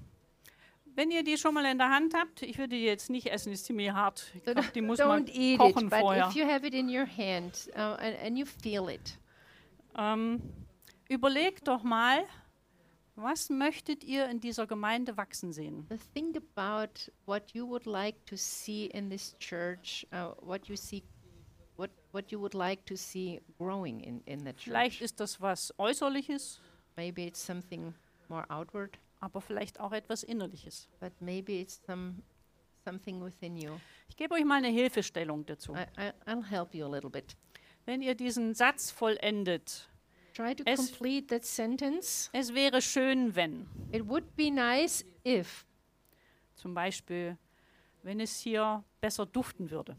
Wenn 0.94 1.10
ihr 1.10 1.24
die 1.24 1.38
schon 1.38 1.54
mal 1.54 1.66
in 1.66 1.78
der 1.78 1.90
Hand 1.90 2.14
habt, 2.14 2.42
ich 2.42 2.58
würde 2.58 2.76
die 2.76 2.84
jetzt 2.84 3.10
nicht 3.10 3.28
essen, 3.28 3.54
ist 3.54 3.64
ziemlich 3.66 3.92
hart. 3.92 4.30
Ich 4.36 4.44
So 4.44 4.52
glaub, 4.54 4.74
die 4.74 4.82
muss 4.82 5.00
man 5.00 5.26
kochen 5.58 5.86
it, 5.86 5.90
but 5.90 6.00
vorher. 6.00 6.28
if 6.28 6.36
you 6.36 6.46
have 6.46 6.68
it 6.68 6.74
in 6.74 6.90
your 6.90 7.08
hand 7.08 7.70
uh, 7.76 7.96
and, 7.98 8.18
and 8.22 8.38
you 8.38 8.46
feel 8.46 8.90
it, 8.90 9.18
Ähm, 9.98 10.42
überlegt 11.10 11.68
doch 11.68 11.84
mal, 11.84 12.24
was 13.22 13.50
möchtet 13.50 14.04
ihr 14.04 14.28
in 14.30 14.40
dieser 14.40 14.68
Gemeinde 14.68 15.18
wachsen 15.18 15.54
sehen? 15.54 15.88
think 16.14 16.38
about 16.38 17.12
what 17.26 17.52
you 17.54 17.68
would 17.68 17.86
like 17.86 18.26
to 18.26 18.36
see 18.38 18.86
in 18.88 19.10
this 19.10 19.36
church, 19.40 20.06
uh, 20.14 20.34
what 20.42 20.68
you 20.68 20.76
see, 20.76 21.04
what 21.78 21.90
what 22.12 22.32
you 22.32 22.40
would 22.40 22.54
like 22.54 22.86
to 22.86 22.96
see 22.96 23.42
growing 23.58 24.00
in 24.02 24.22
in 24.26 24.40
the 24.46 24.54
Vielleicht 24.54 24.98
church. 25.00 25.02
ist 25.06 25.20
das 25.20 25.40
was 25.42 25.74
Äußerliches, 25.78 26.60
Maybe 26.98 27.26
it's 27.26 27.44
something 27.46 27.94
more 28.28 28.46
outward, 28.50 28.98
aber 29.22 29.40
vielleicht 29.42 29.80
auch 29.80 29.92
etwas 29.94 30.24
Innerliches. 30.24 30.88
but 31.00 31.14
maybe 31.22 31.60
it's 31.62 31.82
some 31.86 32.16
something 32.84 33.24
within 33.24 33.56
you. 33.58 33.80
Ich 34.10 34.18
gebe 34.18 34.34
euch 34.36 34.44
mal 34.44 34.56
eine 34.58 34.70
Hilfestellung 34.70 35.46
dazu. 35.46 35.74
I, 35.74 35.86
I, 35.98 36.12
I'll 36.30 36.44
help 36.44 36.74
you 36.76 36.86
a 36.86 36.90
little 36.90 37.10
bit. 37.10 37.36
Wenn 37.86 38.02
ihr 38.02 38.14
diesen 38.16 38.54
Satz 38.54 38.92
vollendet, 38.92 39.90
Try 40.34 40.54
to 40.56 40.64
Es- 40.66 40.78
complete 40.80 41.28
that 41.28 41.44
sentence. 41.46 42.30
es 42.34 42.54
wäre 42.54 42.82
schön, 42.82 43.36
wenn. 43.36 43.68
It 43.92 44.08
would 44.08 44.36
be 44.36 44.50
nice 44.50 45.04
if, 45.26 45.66
Zum 46.56 46.74
Beispiel, 46.74 47.38
wenn 48.04 48.20
es 48.20 48.40
hier 48.40 48.84
besser 49.02 49.26
duften 49.26 49.70
würde. 49.72 49.96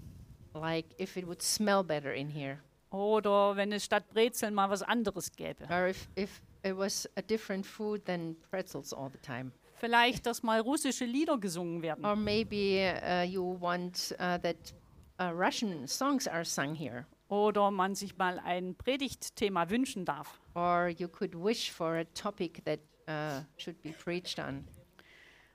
like, 0.54 0.86
if 0.98 1.16
it 1.16 1.26
would 1.26 1.42
smell 1.42 1.82
better 1.82 2.12
in 2.14 2.28
here, 2.28 2.58
Oder 2.90 3.56
wenn 3.56 3.72
es 3.72 3.84
statt 3.86 4.04
Brezeln 4.10 4.54
mal 4.54 4.68
was 4.68 4.82
anderes 4.82 5.32
gäbe. 5.34 5.64
or 5.70 5.88
if 5.88 6.08
if 6.14 6.42
it 6.62 6.76
was 6.76 7.08
a 7.16 7.22
different 7.22 7.64
food 7.66 8.04
than 8.04 8.36
pretzels 8.50 8.92
all 8.92 9.10
the 9.10 9.18
time, 9.18 9.50
Vielleicht, 9.80 10.26
dass 10.26 10.42
mal 10.42 10.60
russische 10.60 11.04
Lieder 11.06 11.38
gesungen 11.38 11.82
werden. 11.82 12.04
or 12.04 12.14
maybe 12.16 12.94
uh, 13.02 13.22
you 13.24 13.56
want 13.60 14.14
uh, 14.20 14.38
that 14.38 14.72
uh, 15.18 15.24
Russian 15.34 15.86
songs 15.88 16.28
are 16.28 16.44
sung 16.44 16.74
here, 16.74 17.06
Oder 17.32 17.70
man 17.70 17.94
sich 17.94 18.18
mal 18.18 18.38
ein 18.40 18.74
Predigtthema 18.74 19.70
wünschen 19.70 20.04
darf. 20.04 20.38
or 20.54 20.88
you 20.88 21.08
could 21.08 21.34
wish 21.34 21.70
for 21.72 21.94
a 21.96 22.04
topic 22.12 22.62
that 22.66 22.78
uh, 23.08 23.42
should 23.56 23.80
be 23.80 23.90
preached 23.92 24.38
on, 24.38 24.66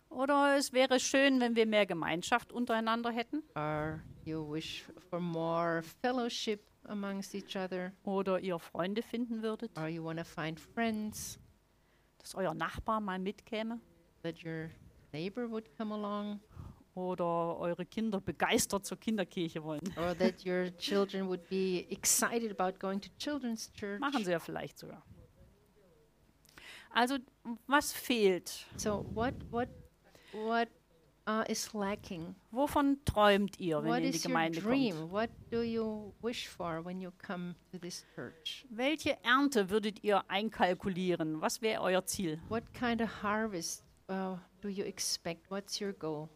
Oder 0.10 0.56
es 0.58 0.74
wäre 0.74 1.00
schön, 1.00 1.40
wenn 1.40 1.56
wir 1.56 1.68
mehr 1.68 1.86
Gemeinschaft 1.86 2.52
untereinander 2.52 3.12
hätten. 3.12 3.44
or 3.56 4.02
you 4.26 4.42
wish 4.52 4.86
for 5.12 5.20
more 5.20 5.84
fellowship 6.02 6.62
amongst 6.86 7.36
each 7.36 7.56
other, 7.56 7.92
Oder 8.06 8.40
ihr 8.40 8.58
Freunde 8.58 9.04
finden 9.04 9.44
würdet. 9.44 9.70
or 9.78 9.88
you 9.88 10.04
want 10.04 10.18
to 10.18 10.26
find 10.26 10.60
friends, 10.60 11.38
Dass 12.18 12.34
euer 12.34 12.56
Nachbar 12.56 13.00
mal 13.02 13.20
mitkäme. 13.20 13.80
that 14.24 14.44
your 14.44 14.72
neighbor 15.14 15.48
would 15.48 15.70
come 15.78 15.94
along, 15.94 16.40
Oder 16.98 17.60
eure 17.60 17.86
Kinder 17.86 18.20
begeistert 18.20 18.84
zur 18.86 18.98
Kinderkirche 18.98 19.64
wollen. 19.64 19.82
or 19.98 20.18
that 20.18 20.44
your 20.44 20.72
children 20.80 21.28
would 21.28 21.48
be 21.48 21.86
excited 21.92 22.60
about 22.60 22.80
going 22.80 23.00
to 23.00 23.10
children's 23.20 23.72
church. 23.74 24.00
Machen 24.00 24.26
sie 24.26 24.32
ja 24.32 24.40
vielleicht 24.40 24.80
sogar. 24.80 25.04
Also, 26.92 27.18
was 27.68 27.94
fehlt? 27.94 28.66
So 28.78 29.06
what 29.14 29.36
what 29.52 29.70
what 30.34 30.70
uh, 31.28 31.44
is 31.48 31.72
lacking? 31.76 32.34
Wovon 32.52 32.98
träumt 33.06 33.60
ihr, 33.60 33.78
wenn 33.84 33.90
What 33.92 34.00
ihr 34.00 34.06
in 34.08 34.12
die 34.14 34.20
Gemeinde 34.20 34.62
kommt? 34.62 35.12
What 35.12 35.30
do 35.52 35.62
you 35.62 36.14
wish 36.24 36.48
for 36.48 36.84
when 36.84 37.00
you 37.00 37.12
come 37.20 37.54
to 37.72 37.78
this 37.78 38.04
church? 38.16 38.66
Welche 38.72 39.18
Ernte 39.24 39.70
würdet 39.70 40.04
ihr 40.04 40.24
einkalkulieren? 40.30 41.42
Was 41.42 41.62
wäre 41.62 41.82
euer 41.84 42.04
Ziel? 42.06 42.40
What 42.50 42.64
kind 42.74 43.02
of 43.04 43.22
harvest 43.22 43.84
uh, 44.10 44.38
do 44.62 44.70
you 44.70 44.84
expect? 44.84 45.52
What's 45.52 45.80
your 45.80 45.94
goal? 45.94 46.30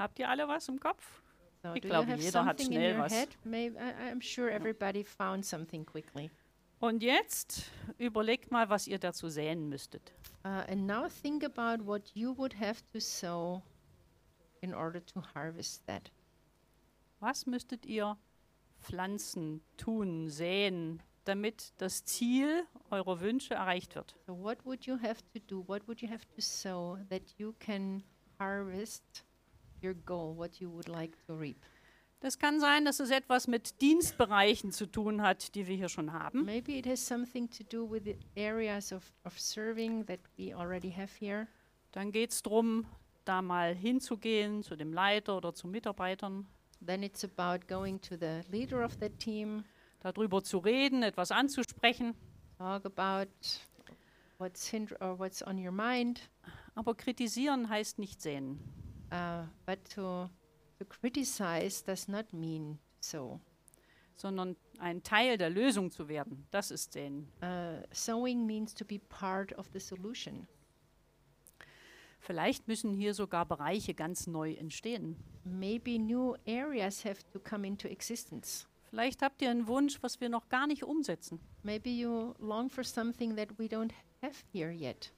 Habt 0.00 0.18
ihr 0.18 0.30
alle 0.30 0.48
was 0.48 0.66
im 0.66 0.80
Kopf? 0.80 1.22
So 1.62 1.74
Ich 1.74 1.82
glaube, 1.82 2.14
jeder 2.14 2.46
hat 2.46 2.62
schnell 2.62 2.98
was. 2.98 3.12
Maybe 3.44 3.78
I'm 3.78 4.22
sure 4.22 4.50
everybody 4.50 5.04
found 5.04 5.44
something 5.44 5.84
quickly. 5.84 6.30
Und 6.78 7.02
jetzt 7.02 7.70
überlegt 7.98 8.50
mal, 8.50 8.70
was 8.70 8.86
ihr 8.86 8.98
dazu 8.98 9.28
säen 9.28 9.68
müsstet. 9.68 10.14
Uh, 10.42 10.64
and 10.70 10.86
now 10.86 11.06
think 11.06 11.44
about 11.44 11.84
what 11.84 12.10
you 12.14 12.34
would 12.38 12.58
have 12.58 12.80
to 12.94 12.98
sow 12.98 13.62
in 14.62 14.72
order 14.72 15.04
to 15.04 15.22
harvest 15.34 15.86
that. 15.86 16.10
Was 17.18 17.44
müsstet 17.44 17.84
ihr 17.84 18.16
pflanzen, 18.80 19.60
tun, 19.76 20.30
säen, 20.30 21.02
damit 21.24 21.74
das 21.76 22.06
Ziel 22.06 22.64
eurer 22.88 23.20
Wünsche 23.20 23.52
erreicht 23.52 23.94
wird? 23.96 24.16
So 24.26 24.32
what 24.42 24.64
would 24.64 24.86
you 24.86 24.96
have 25.02 25.20
to 25.34 25.40
do? 25.46 25.62
What 25.68 25.86
would 25.86 26.00
you 26.00 26.08
have 26.08 26.24
to 26.34 26.40
sow 26.40 26.96
that 27.10 27.34
you 27.36 27.52
can 27.58 28.02
harvest 28.38 29.26
your 29.82 29.94
goal, 29.94 30.36
what 30.36 30.60
you 30.60 30.70
would 30.70 30.88
like 30.88 31.16
to 31.26 31.34
reap? 31.34 31.56
Das 32.20 32.38
kann 32.38 32.60
sein, 32.60 32.84
dass 32.84 33.00
es 33.00 33.10
etwas 33.10 33.46
mit 33.46 33.80
Dienstbereichen 33.80 34.72
zu 34.72 34.84
tun 34.86 35.22
hat, 35.22 35.54
die 35.54 35.66
wir 35.66 35.76
hier 35.76 35.88
schon 35.88 36.12
haben. 36.12 36.44
Maybe 36.44 36.72
it 36.72 36.86
has 36.86 37.04
something 37.04 37.48
to 37.50 37.64
do 37.64 37.90
with 37.90 38.02
the 38.04 38.16
areas 38.36 38.92
of, 38.92 39.10
of 39.24 39.38
serving 39.38 40.04
that 40.06 40.20
we 40.36 40.54
already 40.54 40.90
have 40.90 41.10
here. 41.18 41.46
Dann 41.92 42.12
geht 42.12 42.32
es 42.32 42.42
darum, 42.42 42.84
da 43.24 43.40
mal 43.40 43.74
hinzugehen 43.74 44.62
zu 44.62 44.76
dem 44.76 44.92
Leiter 44.92 45.36
oder 45.36 45.54
zu 45.54 45.66
Mitarbeitern, 45.66 46.46
Then 46.82 47.02
it's 47.02 47.24
about 47.24 47.66
going 47.68 48.00
to 48.00 48.16
the 48.16 48.42
leader 48.50 48.82
of 48.82 48.98
that 49.00 49.18
team, 49.18 49.64
darüber 50.00 50.42
zu 50.42 50.58
reden, 50.58 51.02
etwas 51.02 51.30
anzusprechen. 51.30 52.14
talk 52.56 52.84
about 52.86 53.28
what's 54.38 54.72
or 55.00 55.18
what's 55.18 55.42
on 55.42 55.58
your 55.58 55.72
mind. 55.72 56.30
Aber 56.74 56.94
kritisieren 56.94 57.68
heißt 57.68 57.98
nicht 57.98 58.22
sehen. 58.22 58.58
Uh, 59.10 59.44
but 59.66 59.78
to 59.90 60.30
to 60.78 60.84
criticize 60.84 61.82
does 61.84 62.08
not 62.08 62.32
mean 62.32 62.78
so. 63.00 63.40
sondern 64.20 64.56
ein 64.78 65.02
Teil 65.02 65.38
der 65.38 65.50
Lösung 65.50 65.90
zu 65.90 66.08
werden. 66.08 66.46
Das 66.50 66.70
ist 66.70 66.92
Sehen. 66.92 67.26
Uh, 67.42 67.82
sowing 67.90 68.46
means 68.46 68.74
to 68.74 68.84
be 68.84 68.98
part 68.98 69.56
of 69.58 69.68
the 69.72 69.80
solution. 69.80 70.46
Vielleicht 72.20 72.68
müssen 72.68 72.92
hier 72.92 73.14
sogar 73.14 73.46
Bereiche 73.46 73.94
ganz 73.94 74.26
neu 74.26 74.52
entstehen. 74.52 75.16
Maybe 75.44 75.98
new 75.98 76.34
areas 76.46 77.04
have 77.04 77.20
to 77.32 77.40
come 77.40 77.66
into 77.66 77.88
existence. 77.88 78.66
Vielleicht 78.90 79.22
habt 79.22 79.40
ihr 79.40 79.50
einen 79.50 79.66
Wunsch, 79.66 80.02
was 80.02 80.20
wir 80.20 80.28
noch 80.28 80.48
gar 80.48 80.66
nicht 80.66 80.84
umsetzen. 80.84 81.40
Maybe 81.62 81.88
you 81.88 82.34
long 82.38 82.68
for 82.68 82.84
something 82.84 83.36
that 83.36 83.58
we 83.58 83.64
don't 83.64 83.92
have 84.20 84.34
here 84.52 84.70
yet. 84.70 85.12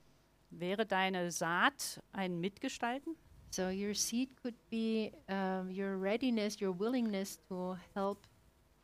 Wäre 0.50 0.86
deine 0.86 1.32
Saat 1.32 2.00
ein 2.12 2.38
Mitgestalten? 2.38 3.16
So 3.52 3.68
your 3.68 3.94
seed 3.94 4.30
could 4.42 4.54
be 4.70 5.12
um, 5.28 5.70
your 5.70 5.98
readiness, 5.98 6.58
your 6.58 6.72
willingness 6.72 7.38
to 7.48 7.76
help 7.94 8.26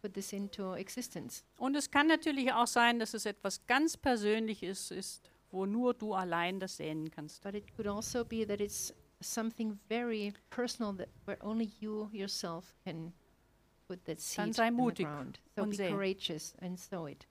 put 0.03 0.13
this 0.13 0.35
into 0.35 0.75
existence. 0.75 1.43
Und 1.57 1.75
es 1.75 1.91
kann 1.91 2.07
natürlich 2.07 2.53
auch 2.53 2.67
sein, 2.67 2.99
dass 2.99 3.15
es 3.15 3.25
etwas 3.25 3.67
ganz 3.67 3.97
Persönliches 3.97 4.91
ist, 4.91 5.31
wo 5.51 5.65
nur 5.65 5.95
du 5.95 6.13
allein 6.13 6.61
das 6.61 6.77
säen 6.77 7.11
kannst. 7.11 7.43
But 7.43 7.55
it 7.55 7.75
could 7.77 7.87
also 7.87 8.27
be 8.27 8.47
that 8.47 8.61
it's 8.61 8.93
something 9.23 9.79
very 9.89 10.35
personal 10.51 10.95
that 10.97 11.09
where 11.25 11.39
only 11.43 11.71
you 11.81 12.11
yourself 12.13 12.75
can 12.85 13.15
put 13.87 14.05
that 14.05 14.19
Dann 14.37 14.53
seed 14.53 14.55
sei 14.55 14.69
in 14.69 14.77
the 14.77 14.83
mutig 14.83 15.07
ground. 15.07 15.41
So 15.57 15.63
und 15.63 15.71
be 15.71 15.77
säe. 15.77 15.91
courageous 15.91 16.55
and 16.61 16.79
sow 16.79 17.07
it. 17.09 17.27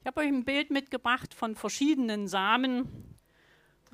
Ich 0.00 0.06
habe 0.06 0.20
euch 0.20 0.28
ein 0.28 0.44
Bild 0.44 0.70
mitgebracht 0.70 1.34
von 1.34 1.54
verschiedenen 1.54 2.26
Samen. 2.26 3.13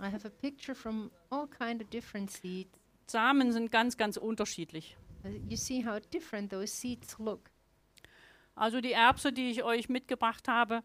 I 0.00 0.10
have 0.10 0.26
a 0.26 0.30
picture 0.30 0.74
from 0.74 1.10
all 1.30 1.46
kind 1.46 1.82
of 1.82 1.90
different 1.90 2.30
seeds. 2.30 2.78
Samen 3.06 3.52
sind 3.52 3.70
ganz, 3.70 3.96
ganz 3.96 4.16
unterschiedlich. 4.16 4.96
Uh, 5.24 5.28
You 5.48 5.56
see 5.56 5.84
how 5.84 5.98
different 6.12 6.50
those 6.50 6.68
seeds 6.68 7.18
look. 7.18 7.50
Also 8.54 8.80
die 8.80 8.92
Erbse, 8.92 9.32
die 9.32 9.50
ich 9.50 9.62
euch 9.62 9.88
mitgebracht 9.88 10.48
habe, 10.48 10.82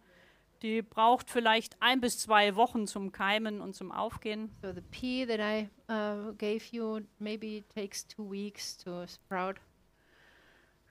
die 0.61 0.81
braucht 0.81 1.29
vielleicht 1.29 1.81
ein 1.81 2.01
bis 2.01 2.19
zwei 2.19 2.55
Wochen 2.55 2.87
zum 2.87 3.11
Keimen 3.11 3.61
und 3.61 3.75
zum 3.75 3.91
Aufgehen. 3.91 4.51
So 4.61 4.73
the 4.73 4.81
pea 4.81 5.25
that 5.25 5.39
I 5.39 5.69
uh, 5.91 6.33
gave 6.33 6.63
you 6.71 7.01
maybe 7.19 7.63
takes 7.73 8.07
two 8.07 8.29
weeks 8.31 8.77
to 8.77 9.05
sprout. 9.07 9.55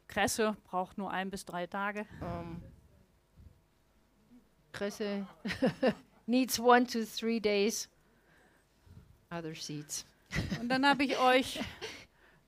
Kresse 0.06 0.56
braucht 0.64 0.98
nur 0.98 1.10
ein 1.10 1.30
bis 1.30 1.44
drei 1.44 1.66
Tage. 1.66 2.06
Um, 2.20 2.62
Kresse 4.72 5.26
needs 6.26 6.60
one 6.60 6.86
to 6.86 7.04
three 7.04 7.40
days. 7.40 7.88
Other 9.38 9.54
seeds. 9.54 10.04
Und 10.60 10.68
dann 10.68 10.86
habe 10.86 11.04
ich 11.04 11.18
euch 11.18 11.60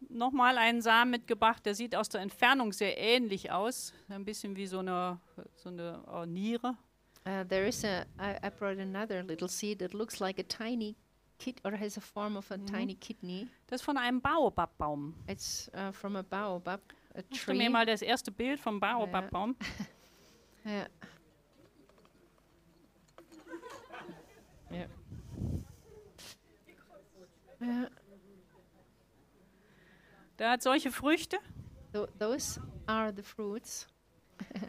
nochmal 0.09 0.59
einen 0.59 0.83
Samen 0.83 1.11
mitgebracht, 1.13 1.65
der 1.67 1.75
sieht 1.75 1.95
aus 1.97 2.09
der 2.09 2.21
Entfernung 2.21 2.73
sehr 2.73 2.97
ähnlich 2.99 3.51
aus. 3.51 3.93
Ein 4.09 4.25
bisschen 4.25 4.57
wie 4.57 4.67
so 4.67 4.79
eine, 4.81 5.19
so 5.55 5.69
eine 5.69 6.03
äh, 6.13 6.27
Niere. 6.27 6.77
Uh, 7.27 7.43
there 7.49 7.67
is 7.67 7.85
a. 7.85 8.03
I, 8.21 8.37
I 8.47 8.51
brought 8.57 8.79
another 8.79 9.23
little 9.25 9.49
seed 9.49 9.81
that 9.81 9.93
looks 9.95 10.21
like 10.21 10.39
a 10.39 10.45
tiny 10.45 10.95
kid 11.39 11.61
or 11.65 11.73
has 11.77 11.99
a 11.99 12.01
form 12.01 12.37
of 12.37 12.49
a 12.53 12.57
Mhm. 12.57 12.67
tiny 12.67 12.95
kidney. 12.95 13.49
Das 13.67 13.81
ist 13.81 13.85
von 13.85 13.97
einem 13.99 14.21
Baobabbaum. 14.21 15.13
It's 15.27 15.69
uh, 15.75 15.91
from 15.93 16.15
a 16.17 16.23
baobab, 16.23 16.81
a 17.15 17.23
Machst 17.29 17.49
du 17.49 17.53
mir 17.53 17.59
tree. 17.65 17.69
mal 17.69 17.85
das 17.87 18.01
erste 18.03 18.31
Bild 18.31 18.61
vom 18.61 18.79
Baobabbaum? 18.79 19.57
Yeah. 20.65 20.87
Yeah. 24.69 24.87
Yeah. 27.61 27.89
Der 30.39 30.51
hat 30.51 30.63
solche 30.63 30.91
Früchte. 30.91 31.39
Tho- 31.93 32.09
those 32.19 32.61
are 32.87 33.13
the 33.15 33.23
fruits. 33.23 33.87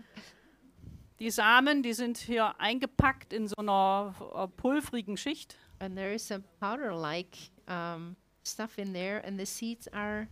Die 1.19 1.31
Samen, 1.31 1.81
die 1.81 1.93
sind 1.93 2.17
hier 2.19 2.59
eingepackt 2.59 3.33
in 3.33 3.47
so 3.47 3.55
einer 3.57 4.13
äh, 4.35 4.47
pulvrigen 4.47 5.17
Schicht. 5.17 5.57
And 5.79 5.95
there 5.95 6.13
is 6.13 6.31
a 6.31 6.39
powder-like 6.59 7.35
um, 7.67 8.15
stuff 8.45 8.77
in 8.77 8.93
there, 8.93 9.23
and 9.25 9.39
the 9.39 9.45
seeds 9.45 9.87
are 9.89 10.27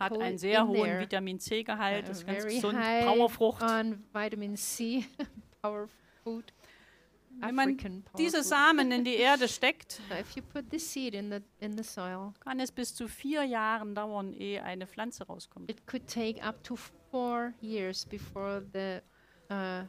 Hat 0.00 0.18
einen 0.18 0.38
sehr 0.38 0.66
hohen 0.66 0.82
there. 0.84 1.00
Vitamin 1.00 1.38
C-Gehalt, 1.38 2.08
uh, 2.08 2.10
ist 2.12 2.26
ganz 2.26 2.44
gesund, 2.44 2.78
Powerfrucht. 2.80 3.62
on 3.62 4.02
vitamin 4.12 4.56
C, 4.56 5.04
power 5.62 5.86
food. 6.24 6.52
Wenn 7.40 7.54
man 7.54 7.76
diese. 8.16 8.42
Samen 8.42 8.90
in 8.92 9.04
die 9.04 9.14
Erde 9.16 9.48
steckt, 9.48 10.00
in 11.12 11.30
the 11.30 11.40
in 11.60 11.76
the 11.76 11.82
soil, 11.84 12.32
kann 12.40 12.60
es 12.60 12.72
bis 12.72 12.94
zu 12.94 13.08
vier 13.08 13.42
Jahren 13.44 13.94
dauern, 13.94 14.32
ehe 14.32 14.62
eine 14.62 14.86
Pflanze 14.86 15.24
rauskommt. 15.26 15.70
it 15.70 15.86
could 15.86 16.06
take 16.06 16.42
up 16.42 16.62
to 16.64 16.76
four 17.10 17.52
years 17.60 18.04
before 18.06 18.62
the 18.72 19.00
uh, 19.52 19.84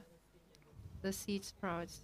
the 1.03 1.11
seed 1.11 1.45
sprouts. 1.45 2.03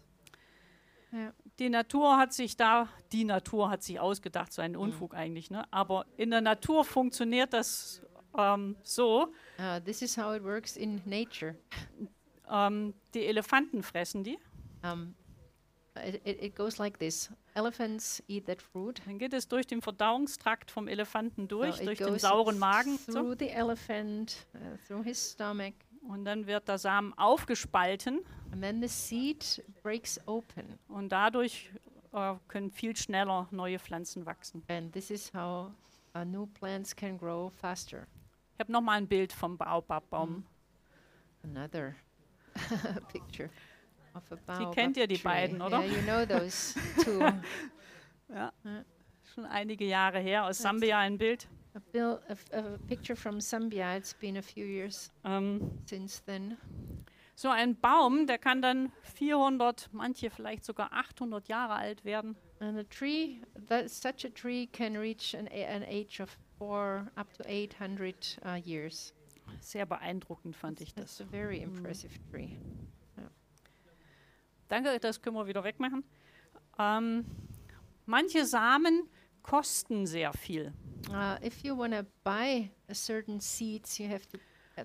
Die 1.59 1.69
Natur 1.69 2.17
hat 2.17 2.33
sich 2.33 2.57
da, 2.57 2.89
die 3.11 3.23
Natur 3.23 3.69
hat 3.69 3.83
sich 3.83 3.99
ausgedacht, 3.99 4.51
so 4.51 4.61
Mhm. 4.61 4.65
ein 4.65 4.75
Unfug 4.75 5.13
eigentlich, 5.13 5.51
ne? 5.51 5.63
aber 5.71 6.07
in 6.17 6.31
der 6.31 6.41
Natur 6.41 6.83
funktioniert 6.83 7.53
das 7.53 8.01
ähm, 8.35 8.75
so, 8.81 9.31
Uh, 9.59 9.79
this 9.85 10.01
is 10.01 10.17
how 10.17 10.35
it 10.35 10.43
works 10.43 10.75
in 10.75 10.99
nature. 11.05 11.55
ähm, 12.49 12.95
die 13.13 13.25
Elefanten 13.27 13.83
fressen 13.83 14.23
die, 14.23 14.39
Um, 14.83 15.13
it, 15.95 16.41
it, 16.41 16.55
goes 16.55 16.77
like 16.77 16.97
this: 16.99 17.29
elephants 17.53 18.23
eat 18.27 18.45
that 18.45 18.61
fruit. 18.61 19.01
dann 19.05 19.19
geht 19.19 19.33
es 19.33 19.47
durch 19.47 19.67
den 19.67 19.81
Verdauungstrakt 19.81 20.71
vom 20.71 20.87
Elefanten 20.87 21.47
durch, 21.47 21.77
So 21.77 21.85
durch 21.85 21.99
den 21.99 22.19
sauren 22.19 22.57
Magen 22.57 22.97
so, 22.97 23.13
through 23.13 23.35
the 23.39 23.49
elephant, 23.49 24.47
uh, 24.55 24.77
through 24.87 25.03
his 25.03 25.31
stomach, 25.31 25.73
und 26.07 26.25
dann 26.25 26.47
wird 26.47 26.67
der 26.67 26.77
Samen 26.77 27.13
aufgespalten 27.17 28.21
and 28.51 28.61
then 28.61 28.81
the 28.81 28.87
seed 28.87 29.63
breaks 29.81 30.19
open. 30.27 30.79
und 30.87 31.09
dadurch 31.09 31.71
äh, 32.13 32.35
können 32.47 32.71
viel 32.71 32.95
schneller 32.95 33.47
neue 33.51 33.79
Pflanzen 33.79 34.25
wachsen. 34.25 34.63
And 34.67 34.91
this 34.91 35.09
is 35.11 35.31
how 35.33 35.71
uh, 36.15 36.23
new 36.23 36.47
plants 36.47 36.95
can 36.95 37.17
grow 37.17 37.49
faster. 37.49 38.07
Ich 38.53 38.59
habe 38.59 38.71
nochmal 38.71 38.97
ein 38.97 39.07
Bild 39.07 39.33
vom 39.33 39.57
Baobabbaum. 39.57 40.45
Another 41.43 41.95
picture 43.11 43.49
of 44.15 44.23
a 44.31 44.35
Sie 44.35 44.41
baobab 44.45 44.75
kennt 44.75 44.97
ja 44.97 45.07
die 45.07 45.15
tree. 45.15 45.23
beiden, 45.23 45.61
oder? 45.61 45.79
Yeah, 45.79 45.91
you 45.95 46.01
know 46.03 46.25
those 46.25 46.73
two. 47.03 47.19
Ja. 48.29 48.51
Ja. 48.63 48.83
Schon 49.33 49.45
einige 49.45 49.85
Jahre 49.85 50.19
her, 50.19 50.45
aus 50.45 50.57
That's- 50.59 50.61
Sambia 50.63 50.97
ein 50.99 51.17
Bild. 51.17 51.47
a, 51.75 51.79
bill, 51.91 52.19
a, 52.51 52.57
a 52.57 52.77
picture 52.87 53.15
from 53.15 53.39
Zambia. 53.39 53.95
It's 53.97 54.13
been 54.13 54.37
a 54.37 54.41
few 54.41 54.65
years 54.65 55.11
Ähm, 55.23 55.71
since 55.85 56.23
then. 56.25 56.57
so 57.35 57.49
ein 57.49 57.75
Baum, 57.75 58.27
der 58.27 58.37
kann 58.37 58.61
dann 58.61 58.91
400, 59.15 59.89
manche 59.91 60.29
vielleicht 60.29 60.65
sogar 60.65 60.93
800 60.93 61.47
Jahre 61.47 61.73
alt 61.73 62.05
werden. 62.05 62.35
And 62.59 62.77
a 62.77 62.83
tree, 62.83 63.41
that 63.67 63.89
such 63.89 64.23
a 64.25 64.29
tree 64.29 64.67
can 64.67 64.95
reach 64.95 65.35
an, 65.35 65.47
a- 65.47 65.65
an 65.67 65.83
age 65.83 66.19
of 66.21 66.29
four 66.57 67.07
up 67.15 67.33
to 67.33 67.43
800 67.47 68.37
uh, 68.45 68.55
years. 68.63 69.13
Sehr 69.59 69.85
beeindruckend 69.85 70.55
fand 70.55 70.79
ich 70.81 70.93
That's 70.93 71.17
das. 71.17 71.27
a 71.27 71.31
very 71.31 71.59
Mm. 71.59 71.75
impressive 71.77 72.13
tree. 72.31 72.57
Danke, 74.67 74.99
das 74.99 75.21
können 75.21 75.35
wir 75.35 75.47
wieder 75.47 75.63
wegmachen. 75.63 76.03
Ähm, 76.79 77.25
manche 78.05 78.45
Samen 78.45 79.09
kosten 79.41 80.05
sehr 80.05 80.33
viel. 80.33 80.73
Uh, 81.09 81.35
if 81.45 81.63
you 81.63 81.77
want 81.77 81.93
to 81.93 82.03
buy 82.23 82.69
a 82.89 82.93
certain 82.93 83.39
seeds, 83.39 83.97
you 83.97 84.07
have 84.07 84.27
to. 84.29 84.37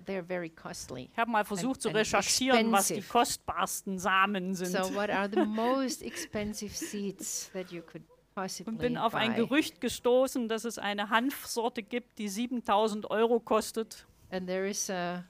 They're 0.05 0.23
very 0.23 0.51
costly. 0.51 1.09
Ich 1.11 1.17
habe 1.17 1.31
mal 1.31 1.43
versucht 1.43 1.81
zu 1.81 1.89
recherchieren, 1.89 2.71
was 2.71 2.89
die 2.89 3.01
kostbarsten 3.01 3.97
Samen 3.97 4.53
sind. 4.53 4.71
So, 4.71 4.93
what 4.93 5.09
are 5.09 5.27
the 5.27 5.45
most 5.45 6.03
expensive 6.03 6.75
seeds 6.75 7.49
that 7.53 7.71
you 7.71 7.81
could 7.81 8.03
possibly 8.35 8.71
und 8.71 8.77
bin 8.77 8.97
auf 8.97 9.15
ein 9.15 9.31
buy? 9.33 9.37
Gerücht 9.37 9.81
gestoßen, 9.81 10.47
dass 10.47 10.65
es 10.65 10.77
eine 10.77 11.09
Hanfsorte 11.09 11.81
gibt, 11.81 12.19
die 12.19 12.27
7000 12.27 13.09
Euro 13.09 13.39
kostet. 13.39 14.05
And 14.29 14.45
there 14.45 14.69
is 14.69 14.91
a, 14.91 15.23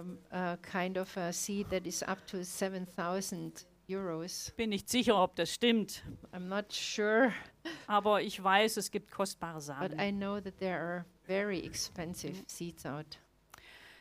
um, 0.00 0.18
a 0.30 0.56
kind 0.62 0.96
of 0.96 1.16
a 1.16 1.32
seed 1.32 1.68
that 1.70 1.86
is 1.86 2.02
up 2.02 2.26
to 2.26 2.44
7,000 2.44 3.64
euros. 3.88 4.52
Bin 4.56 4.70
nicht 4.70 4.88
sicher, 4.88 5.16
ob 5.16 5.36
das 5.36 5.52
stimmt, 5.52 6.02
I'm 6.32 6.48
not 6.48 6.72
sure, 6.72 7.32
aber 7.86 8.22
ich 8.22 8.42
weiß, 8.42 8.76
es 8.76 8.90
gibt 8.90 9.10
kostbare 9.10 9.54
but 9.54 9.62
Samen. 9.62 10.00
I 10.00 10.10
know 10.10 10.40
that 10.40 10.58
there 10.58 10.78
are 10.80 11.04
very 11.26 11.58
expensive 11.60 12.34
seeds 12.46 12.86
out. 12.86 13.18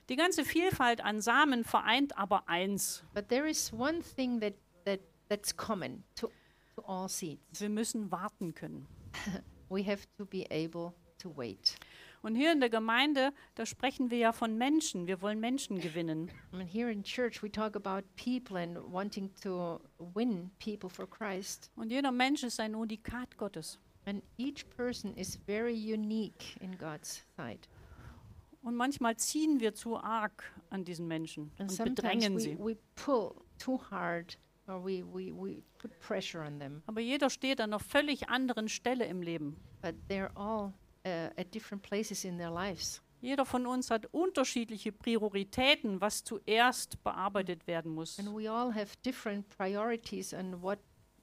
Die 0.10 0.16
ganze 0.16 0.44
Vielfalt 0.44 1.02
an 1.02 1.22
Samen 1.22 1.64
vereint 1.64 2.18
aber 2.18 2.44
eins. 2.48 3.04
But 3.14 3.30
there 3.30 3.48
is 3.48 3.72
one 3.72 4.02
thing 4.02 4.40
that, 4.42 4.56
that 4.86 5.02
that's 5.28 5.56
common 5.56 6.04
to, 6.16 6.32
to 6.76 6.82
all 6.84 7.08
seeds. 7.08 7.62
Wir 7.62 7.70
müssen 7.70 8.12
warten 8.12 8.54
können. 8.54 8.88
We 9.70 9.84
have 9.84 10.08
to 10.18 10.26
be 10.26 10.48
able 10.50 10.96
to 11.20 11.30
wait. 11.30 11.76
Und 12.22 12.36
hier 12.36 12.52
in 12.52 12.60
der 12.60 12.70
Gemeinde, 12.70 13.32
da 13.56 13.66
sprechen 13.66 14.12
wir 14.12 14.18
ja 14.18 14.32
von 14.34 14.58
Menschen. 14.58 15.08
Wir 15.08 15.22
wollen 15.22 15.40
Menschen 15.40 15.80
gewinnen. 15.80 16.32
Mean, 16.52 16.68
here 16.68 16.92
in 16.92 17.04
church, 17.04 17.42
we 17.42 17.52
talk 17.52 17.76
about 17.76 18.04
people 18.16 18.58
and 18.58 18.78
wanting 18.92 19.34
to 19.42 19.80
win 20.14 20.52
people 20.60 20.90
for 20.90 21.10
Christ. 21.10 21.72
Und 21.76 21.92
jeder 21.92 22.12
Mensch 22.12 22.44
ist 22.44 22.60
ein 22.60 22.76
Unikat 22.76 23.38
Gottes. 23.38 23.80
And 24.06 24.24
each 24.38 24.68
person 24.76 25.14
is 25.16 25.38
very 25.46 25.74
unique 25.74 26.58
in 26.62 26.78
God's 26.78 27.24
sight. 27.38 27.70
Und 28.62 28.76
manchmal 28.76 29.16
ziehen 29.16 29.62
wir 29.62 29.74
zu 29.74 29.98
arg 29.98 30.44
an 30.70 30.84
diesen 30.84 31.08
Menschen 31.08 31.52
And 31.58 31.72
und 31.72 31.96
bedrängen 31.96 32.36
we, 32.36 32.40
sie. 32.40 32.58
we 32.60 32.76
pull 32.96 33.34
too 33.58 33.80
hard 33.90 34.38
or 34.68 34.84
we, 34.84 35.04
we, 35.06 35.32
we 35.32 35.64
put 35.78 35.98
pressure 36.02 36.46
on 36.46 36.60
them. 36.60 36.84
Aber 36.86 37.00
jeder 37.00 37.30
steht 37.30 37.62
an 37.62 37.70
einer 37.70 37.80
völlig 37.80 38.30
anderen 38.30 38.68
Stelle 38.68 39.06
im 39.06 39.22
Leben. 39.22 39.56
But 39.82 39.96
they're 40.10 40.36
all 40.36 40.74
uh, 41.10 41.40
at 41.40 41.54
different 41.54 41.84
places 41.84 42.24
in 42.24 42.38
their 42.38 42.52
lives. 42.52 43.02
Jeder 43.22 43.46
von 43.46 43.66
uns 43.66 43.92
hat 43.92 44.06
unterschiedliche 44.14 44.94
Prioritäten, 44.94 46.00
was 46.00 46.24
zuerst 46.24 47.04
bearbeitet 47.04 47.68
werden 47.68 47.94
muss. 47.94 48.18
And 48.18 48.30
we 48.30 48.50
all 48.50 48.74
have 48.74 48.96
different 49.04 49.50
priorities 49.50 50.34
on 50.34 50.62
what, 50.62 50.80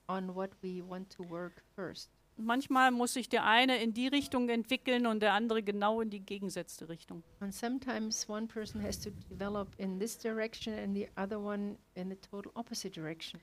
on 0.07 0.35
what 0.35 0.51
we 0.61 0.87
want 0.87 1.09
to 1.15 1.27
work 1.27 1.63
first. 1.75 2.11
Manchmal 2.39 2.91
muss 2.91 3.13
sich 3.13 3.29
der 3.29 3.45
eine 3.45 3.81
in 3.81 3.95
die 3.95 4.07
Richtung 4.07 4.47
entwickeln 4.49 5.07
und 5.07 5.21
der 5.21 5.33
andere 5.33 5.63
genau 5.63 6.01
in 6.01 6.11
die 6.11 6.19
gegensätzte 6.19 6.87
Richtung. 6.87 7.23
And 7.39 7.51
sometimes 7.51 8.29
one 8.29 8.45
person 8.45 8.79
has 8.83 8.99
to 8.99 9.09
develop 9.31 9.69
in 9.79 9.99
this 9.99 10.15
direction 10.15 10.75
and 10.75 10.95
the 10.95 11.09
other 11.15 11.39
one 11.39 11.77
in 11.95 12.11
the 12.11 12.15
total 12.15 12.51
opposite 12.53 12.91
direction. 12.91 13.41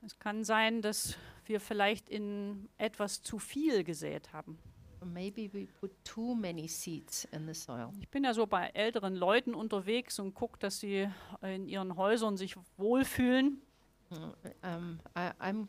Es 0.00 0.18
kann 0.18 0.42
sein, 0.42 0.80
dass 0.80 1.16
wir 1.44 1.60
vielleicht 1.60 2.08
in 2.08 2.70
etwas 2.78 3.22
zu 3.22 3.38
viel 3.38 3.84
gesät 3.84 4.32
haben. 4.32 4.58
Or 5.00 5.06
maybe 5.06 5.50
we 5.52 5.66
put 5.80 5.92
too 6.04 6.34
many 6.34 6.66
seeds 6.68 7.24
in 7.32 7.46
the 7.46 7.54
soil. 7.54 7.92
Ich 8.00 8.08
bin 8.08 8.24
ja 8.24 8.34
so 8.34 8.46
bei 8.46 8.68
älteren 8.74 9.14
Leuten 9.14 9.54
unterwegs 9.54 10.18
und 10.18 10.34
gucke, 10.34 10.58
dass 10.58 10.80
sie 10.80 11.08
in 11.42 11.68
ihren 11.68 11.96
Häusern 11.96 12.36
sich 12.36 12.56
wohlfühlen. 12.76 13.62
Uh, 14.10 14.32
Um, 14.62 15.00
I, 15.14 15.30
I'm 15.38 15.68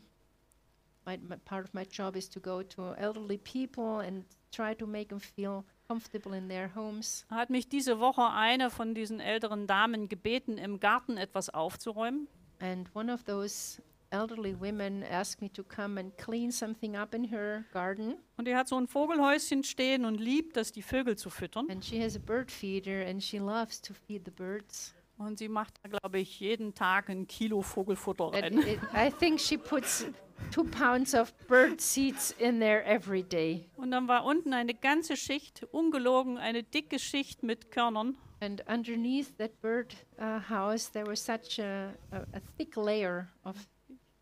my, 1.04 1.18
my 1.18 1.36
part 1.36 1.64
of 1.64 1.74
my 1.74 1.84
job 1.84 2.16
is 2.16 2.28
to 2.30 2.40
go 2.40 2.62
to 2.62 2.94
elderly 2.94 3.38
people 3.38 4.00
and 4.00 4.24
try 4.50 4.74
to 4.74 4.86
make 4.86 5.08
them 5.08 5.20
feel 5.20 5.64
comfortable 5.88 6.36
in 6.36 6.48
their 6.48 6.74
homes. 6.74 7.26
Hat 7.30 7.50
mich 7.50 7.68
diese 7.68 8.00
Woche 8.00 8.28
eine 8.30 8.70
von 8.70 8.94
diesen 8.94 9.20
älteren 9.20 9.66
Damen 9.66 10.08
gebeten, 10.08 10.58
im 10.58 10.80
Garten 10.80 11.16
etwas 11.16 11.50
aufzuräumen. 11.50 12.28
And 12.60 12.88
one 12.94 13.12
of 13.12 13.24
those 13.24 13.82
elderly 14.10 14.54
women 14.54 15.02
asked 15.02 15.40
me 15.40 15.48
to 15.50 15.62
come 15.62 15.98
and 15.98 16.16
clean 16.16 16.50
something 16.52 16.96
up 16.96 17.14
in 17.14 17.24
her 17.24 17.64
garden. 17.72 18.16
Und 18.36 18.46
die 18.46 18.54
hat 18.54 18.68
so 18.68 18.76
ein 18.76 18.86
Vogelhäuschen 18.86 19.64
stehen 19.64 20.04
und 20.04 20.16
liebt 20.16 20.56
es, 20.56 20.72
die 20.72 20.82
Vögel 20.82 21.16
zu 21.16 21.30
füttern. 21.30 21.70
And 21.70 21.84
she 21.84 22.02
has 22.02 22.16
a 22.16 22.20
bird 22.20 22.50
feeder 22.50 23.06
and 23.06 23.22
she 23.22 23.38
loves 23.38 23.80
to 23.80 23.94
feed 23.94 24.24
the 24.24 24.30
birds. 24.30 24.94
Und 25.18 25.38
sie 25.38 25.48
macht 25.48 25.74
da, 25.82 25.88
glaube 25.90 26.18
ich, 26.18 26.40
jeden 26.40 26.74
Tag 26.74 27.10
ein 27.10 27.26
Kilo 27.26 27.60
Vogelfutter 27.60 28.32
rein. 28.32 28.58
it, 28.60 28.80
I 28.94 29.10
think 29.10 29.38
she 29.38 29.58
puts 29.58 30.06
two 30.50 30.64
pounds 30.64 31.14
of 31.14 31.34
bird 31.46 31.80
seeds 31.80 32.34
in 32.38 32.58
there 32.58 32.82
every 32.86 33.22
day. 33.22 33.68
Und 33.76 33.90
dann 33.90 34.08
war 34.08 34.24
unten 34.24 34.54
eine 34.54 34.74
ganze 34.74 35.16
Schicht, 35.16 35.64
ungelogen, 35.72 36.38
eine 36.38 36.62
dicke 36.62 36.98
Schicht 36.98 37.42
mit 37.42 37.70
Körnern. 37.70 38.16
And 38.40 38.62
underneath 38.66 39.36
that 39.36 39.60
bird 39.60 39.94
uh, 40.18 40.40
house, 40.48 40.90
there 40.90 41.06
was 41.06 41.22
such 41.22 41.58
a, 41.58 41.92
a, 42.10 42.20
a 42.32 42.40
thick 42.56 42.74
layer 42.74 43.28
of 43.44 43.56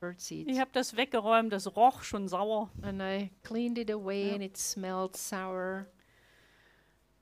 bird 0.00 0.20
seeds. 0.20 0.50
Ich 0.50 0.58
habe 0.60 0.70
das 0.72 0.96
weggeräumt, 0.96 1.52
das 1.52 1.76
roch 1.76 2.02
schon 2.02 2.28
sauer. 2.28 2.70
And 2.82 3.00
I 3.02 3.30
cleaned 3.42 3.78
it 3.78 3.90
away 3.90 4.28
Ja. 4.28 4.34
and 4.34 4.42
it 4.42 4.56
smelled 4.56 5.16
sour. 5.16 5.86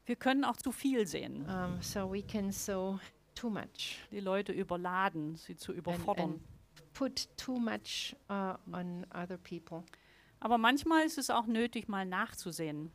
Wir 0.05 0.17
können 0.17 0.45
auch 0.45 0.57
zu 0.57 0.71
viel 0.73 1.07
sehen, 1.07 1.47
Um, 1.49 1.81
so 1.83 2.11
we 2.12 2.23
can 2.23 2.53
sow 2.53 2.99
too 3.35 3.51
much 3.51 3.99
die 4.11 4.21
Leute 4.21 4.53
überladen, 4.53 5.35
sie 5.37 5.57
zu 5.57 5.73
and, 5.73 5.79
überfordern. 5.81 6.31
and 6.35 6.93
put 6.95 7.29
too 7.37 7.59
much 7.59 8.15
uh, 8.31 8.55
on 8.73 9.05
other 9.12 9.37
people. 9.37 9.83
Aber 10.39 10.59
manchmal 10.59 11.05
ist 11.05 11.19
es 11.19 11.29
auch 11.31 11.47
nötig, 11.47 11.89
mal 11.89 12.07
nachzusehen. 12.07 12.93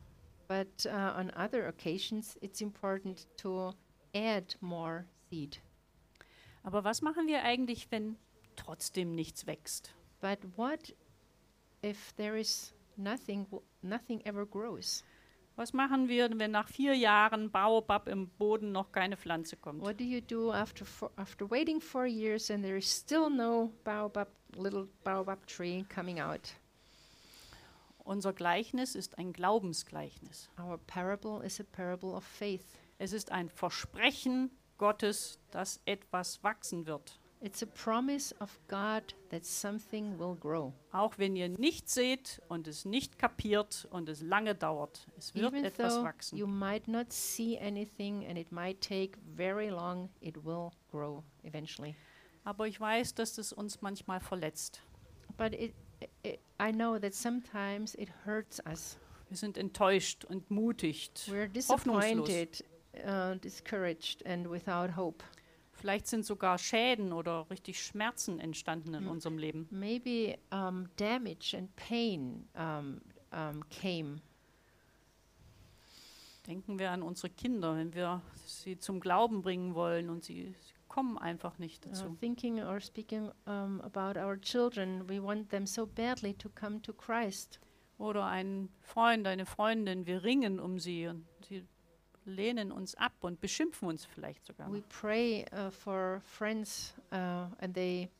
But 0.48 0.86
uh, 0.86 1.18
on 1.18 1.30
other 1.30 1.68
occasions, 1.68 2.36
it's 2.40 2.60
important 2.60 3.26
to 3.38 3.72
add 4.14 4.56
more 4.60 5.06
seed. 5.30 5.60
Aber 6.62 6.84
was 6.84 7.02
machen 7.02 7.26
wir 7.26 7.42
eigentlich, 7.42 7.90
wenn 7.90 8.16
trotzdem 8.56 9.14
nichts 9.14 9.46
wächst? 9.46 9.94
But 10.20 10.38
what 10.56 10.94
if 11.82 12.12
there 12.16 12.38
is 12.38 12.72
nothing, 12.96 13.46
nothing 13.82 14.20
ever 14.24 14.46
grows? 14.46 15.04
Was 15.56 15.74
machen 15.74 16.08
wir, 16.08 16.30
wenn 16.38 16.50
nach 16.50 16.68
vier 16.68 16.94
Jahren 16.94 17.50
Baobab 17.50 18.08
im 18.08 18.28
Boden 18.28 18.72
noch 18.72 18.90
keine 18.90 19.16
Pflanze 19.18 19.56
kommt? 19.56 19.82
What 19.82 20.00
do 20.00 20.04
you 20.04 20.20
do 20.20 20.50
after 20.50 20.86
four, 20.86 21.10
after 21.16 21.50
waiting 21.50 21.80
four 21.80 22.06
years 22.06 22.50
and 22.50 22.64
there 22.64 22.78
is 22.78 22.90
still 22.90 23.28
no 23.28 23.70
baobab, 23.84 24.28
little 24.56 24.88
baobab 25.04 25.46
tree 25.46 25.84
coming 25.94 26.20
out? 26.20 26.54
Unser 28.04 28.32
Gleichnis 28.32 28.94
ist 28.94 29.18
ein 29.18 29.32
Glaubensgleichnis. 29.32 30.48
Our 30.58 30.78
parable 30.78 31.44
is 31.44 31.60
a 31.60 31.64
parable 31.64 32.14
of 32.14 32.24
faith. 32.24 32.78
Es 32.98 33.12
ist 33.12 33.30
ein 33.30 33.48
Versprechen 33.48 34.50
Gottes, 34.78 35.38
dass 35.50 35.80
etwas 35.84 36.42
wachsen 36.42 36.86
wird. 36.86 37.20
It's 37.44 37.60
a 37.60 37.66
promise 37.66 38.32
of 38.38 38.56
God 38.68 39.14
that 39.30 39.44
something 39.44 40.16
will 40.16 40.36
grow. 40.36 40.72
Auch 40.92 41.18
wenn 41.18 41.34
ihr 41.34 41.48
nichts 41.48 41.92
seht 41.94 42.40
und 42.48 42.68
es 42.68 42.84
nicht 42.84 43.18
kapiert 43.18 43.88
und 43.90 44.08
es 44.08 44.22
lange 44.22 44.54
dauert, 44.54 45.08
es 45.18 45.34
wird 45.34 45.46
Even 45.52 45.64
etwas 45.64 45.94
though 45.94 46.04
wachsen. 46.04 46.38
you 46.38 46.46
might 46.46 46.86
not 46.86 47.12
see 47.12 47.58
anything 47.58 48.24
and 48.26 48.38
it 48.38 48.52
might 48.52 48.80
take 48.80 49.18
very 49.34 49.70
long, 49.70 50.08
it 50.20 50.36
will 50.44 50.70
grow 50.92 51.24
eventually. 51.42 51.96
Aber 52.44 52.68
ich 52.68 52.80
weiß, 52.80 53.14
dass 53.14 53.38
es 53.38 53.52
uns 53.52 53.82
manchmal 53.82 54.20
verletzt. 54.20 54.80
But 55.36 55.52
it, 55.52 55.74
i 56.24 56.38
I 56.60 56.70
know 56.70 56.96
that 56.96 57.12
sometimes 57.12 57.96
it 57.96 58.10
hurts 58.24 58.60
us. 58.66 58.98
Wir 59.28 59.36
sind 59.36 59.58
enttäuscht 59.58 60.24
und 60.24 60.48
mutigt. 60.48 61.28
We're 61.28 61.48
Hoffnungslos. 61.68 62.24
disappointed, 62.28 62.64
uh, 63.04 63.34
discouraged, 63.40 64.24
and 64.26 64.48
without 64.48 64.94
hope. 64.96 65.24
Vielleicht 65.82 66.06
sind 66.06 66.24
sogar 66.24 66.58
Schäden 66.58 67.12
oder 67.12 67.50
richtig 67.50 67.82
Schmerzen 67.82 68.38
entstanden 68.38 68.94
in 68.94 69.06
Mm. 69.06 69.08
unserem 69.08 69.36
Leben. 69.36 69.66
Maybe 69.72 70.38
um, 70.52 70.88
damage 70.94 71.56
and 71.58 71.74
pain 71.74 72.48
um, 72.54 73.00
um, 73.32 73.68
came. 73.68 74.20
Denken 76.46 76.78
wir 76.78 76.92
an 76.92 77.02
unsere 77.02 77.30
Kinder, 77.30 77.76
wenn 77.76 77.94
wir 77.94 78.22
sie 78.46 78.78
zum 78.78 79.00
Glauben 79.00 79.42
bringen 79.42 79.74
wollen 79.74 80.08
und 80.08 80.22
sie, 80.22 80.54
sie 80.60 80.74
kommen 80.86 81.18
einfach 81.18 81.58
nicht 81.58 81.84
Uh, 81.84 81.88
dazu. 81.88 82.16
thinking 82.20 82.62
or 82.62 82.78
speaking 82.80 83.32
about 83.44 84.16
our 84.16 84.40
children, 84.40 85.08
we 85.08 85.20
want 85.20 85.50
them 85.50 85.66
so 85.66 85.84
badly 85.84 86.32
to 86.34 86.48
come 86.48 86.80
to 86.82 86.92
Christ. 86.92 87.58
Oder 87.98 88.26
ein 88.26 88.68
Freund, 88.82 89.26
eine 89.26 89.46
Freundin, 89.46 90.06
wir 90.06 90.22
ringen 90.22 90.60
um 90.60 90.78
sie 90.78 91.08
und 91.08 91.24
sie 91.48 91.64
lehnen 92.24 92.72
uns 92.72 92.94
ab 92.94 93.12
und 93.20 93.40
beschimpfen 93.40 93.88
uns 93.88 94.04
vielleicht 94.04 94.44
sogar. 94.44 94.70
We 94.72 94.82
pray 94.88 95.44
uh, 95.52 95.70
for 95.70 96.20
friends, 96.24 96.94
uh, 97.12 97.46
and 97.60 97.74
they 97.74 98.10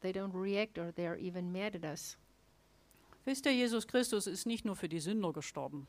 they 0.00 0.12
don't 0.12 0.34
react, 0.34 0.78
or 0.78 0.92
they 0.94 1.06
are 1.06 1.18
even 1.18 1.52
mad 1.52 1.74
at 1.76 1.84
us. 1.84 2.16
Wisst 3.24 3.46
ihr, 3.46 3.52
Jesus 3.52 3.86
Christus 3.86 4.26
ist 4.26 4.46
nicht 4.46 4.64
nur 4.64 4.76
für 4.76 4.88
die 4.88 5.00
Sünder 5.00 5.32
gestorben, 5.32 5.86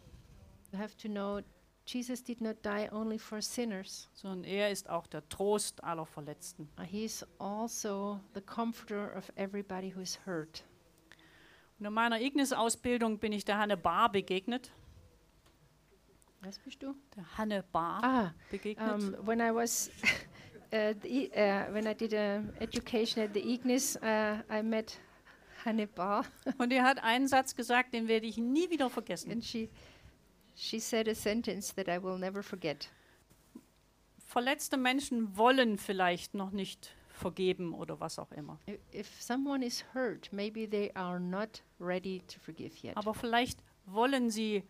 You 0.74 0.80
have 0.80 0.96
to 0.98 1.08
know, 1.10 1.42
Jesus 1.86 2.22
did 2.24 2.40
not 2.42 2.64
die 2.64 2.90
only 2.92 3.18
for 3.18 3.42
sinners. 3.42 4.10
sondern 4.14 4.44
er 4.44 4.70
ist 4.72 4.90
auch 4.90 5.08
der 5.08 5.28
Trost 5.30 5.84
aller 5.84 6.06
Verletzten. 6.06 6.70
Uh, 6.80 6.84
he 6.84 7.06
is 7.06 7.26
also 7.40 8.20
the 8.34 8.42
comforter 8.42 9.16
of 9.18 9.32
everybody 9.36 9.94
who 9.96 10.02
is 10.02 10.20
hurt. 10.26 10.64
Und 11.80 11.88
in 11.88 11.94
meiner 11.94 12.22
Ignis-Ausbildung 12.22 13.18
bin 13.18 13.32
ich 13.34 13.44
der 13.44 13.58
Hanne 13.58 13.76
Bar 13.76 14.12
begegnet. 14.12 14.72
Was 16.44 16.58
bist 16.60 16.82
du? 16.82 16.96
Der 17.16 17.38
Hanne 17.38 17.64
Bar 17.72 18.04
Ah, 18.04 18.34
begegnet. 18.50 18.92
um, 18.92 19.16
when 19.28 19.40
I 19.40 19.54
was, 19.54 19.90
uh, 20.74 20.94
the, 21.02 21.30
uh, 21.36 21.72
when 21.74 21.86
I 21.88 21.94
did 21.94 22.14
education 22.60 23.24
at 23.24 23.34
the 23.34 23.40
Ignis, 23.54 23.96
uh, 23.98 24.42
I 24.50 24.64
met 24.64 25.00
Hannibal, 25.64 26.24
Und 26.58 26.74
er 26.74 26.84
hat 26.84 27.04
einen 27.04 27.28
Satz 27.28 27.56
gesagt, 27.56 27.94
den 27.94 28.08
werde 28.08 28.26
ich 28.26 28.38
nie 28.38 28.70
wieder 28.72 28.90
vergessen. 28.90 29.32
and 29.32 29.44
she, 29.46 29.70
she 30.56 30.80
said 30.80 31.08
a 31.08 31.14
sentence 31.14 31.74
that 31.76 31.88
I 31.88 32.02
will 32.02 32.18
never 32.18 32.42
forget. 32.42 32.90
Verletzte 34.26 34.78
Menschen 34.78 35.38
wollen 35.38 35.78
vielleicht 35.78 36.34
noch 36.34 36.52
nicht 36.52 36.96
vergeben 37.10 37.74
oder 37.76 38.00
was 38.00 38.18
auch 38.18 38.32
immer. 38.32 38.58
I- 38.68 38.80
If 38.98 39.22
someone 39.22 39.64
is 39.64 39.84
hurt, 39.94 40.32
maybe 40.34 40.68
they 40.68 40.92
are 40.96 41.20
not 41.20 41.62
ready 41.80 42.22
to 42.34 42.40
forgive 42.40 42.74
yet. 42.82 42.98
Aber 42.98 43.14
vielleicht 43.14 43.60
wollen 43.86 44.32
sie, 44.32 44.64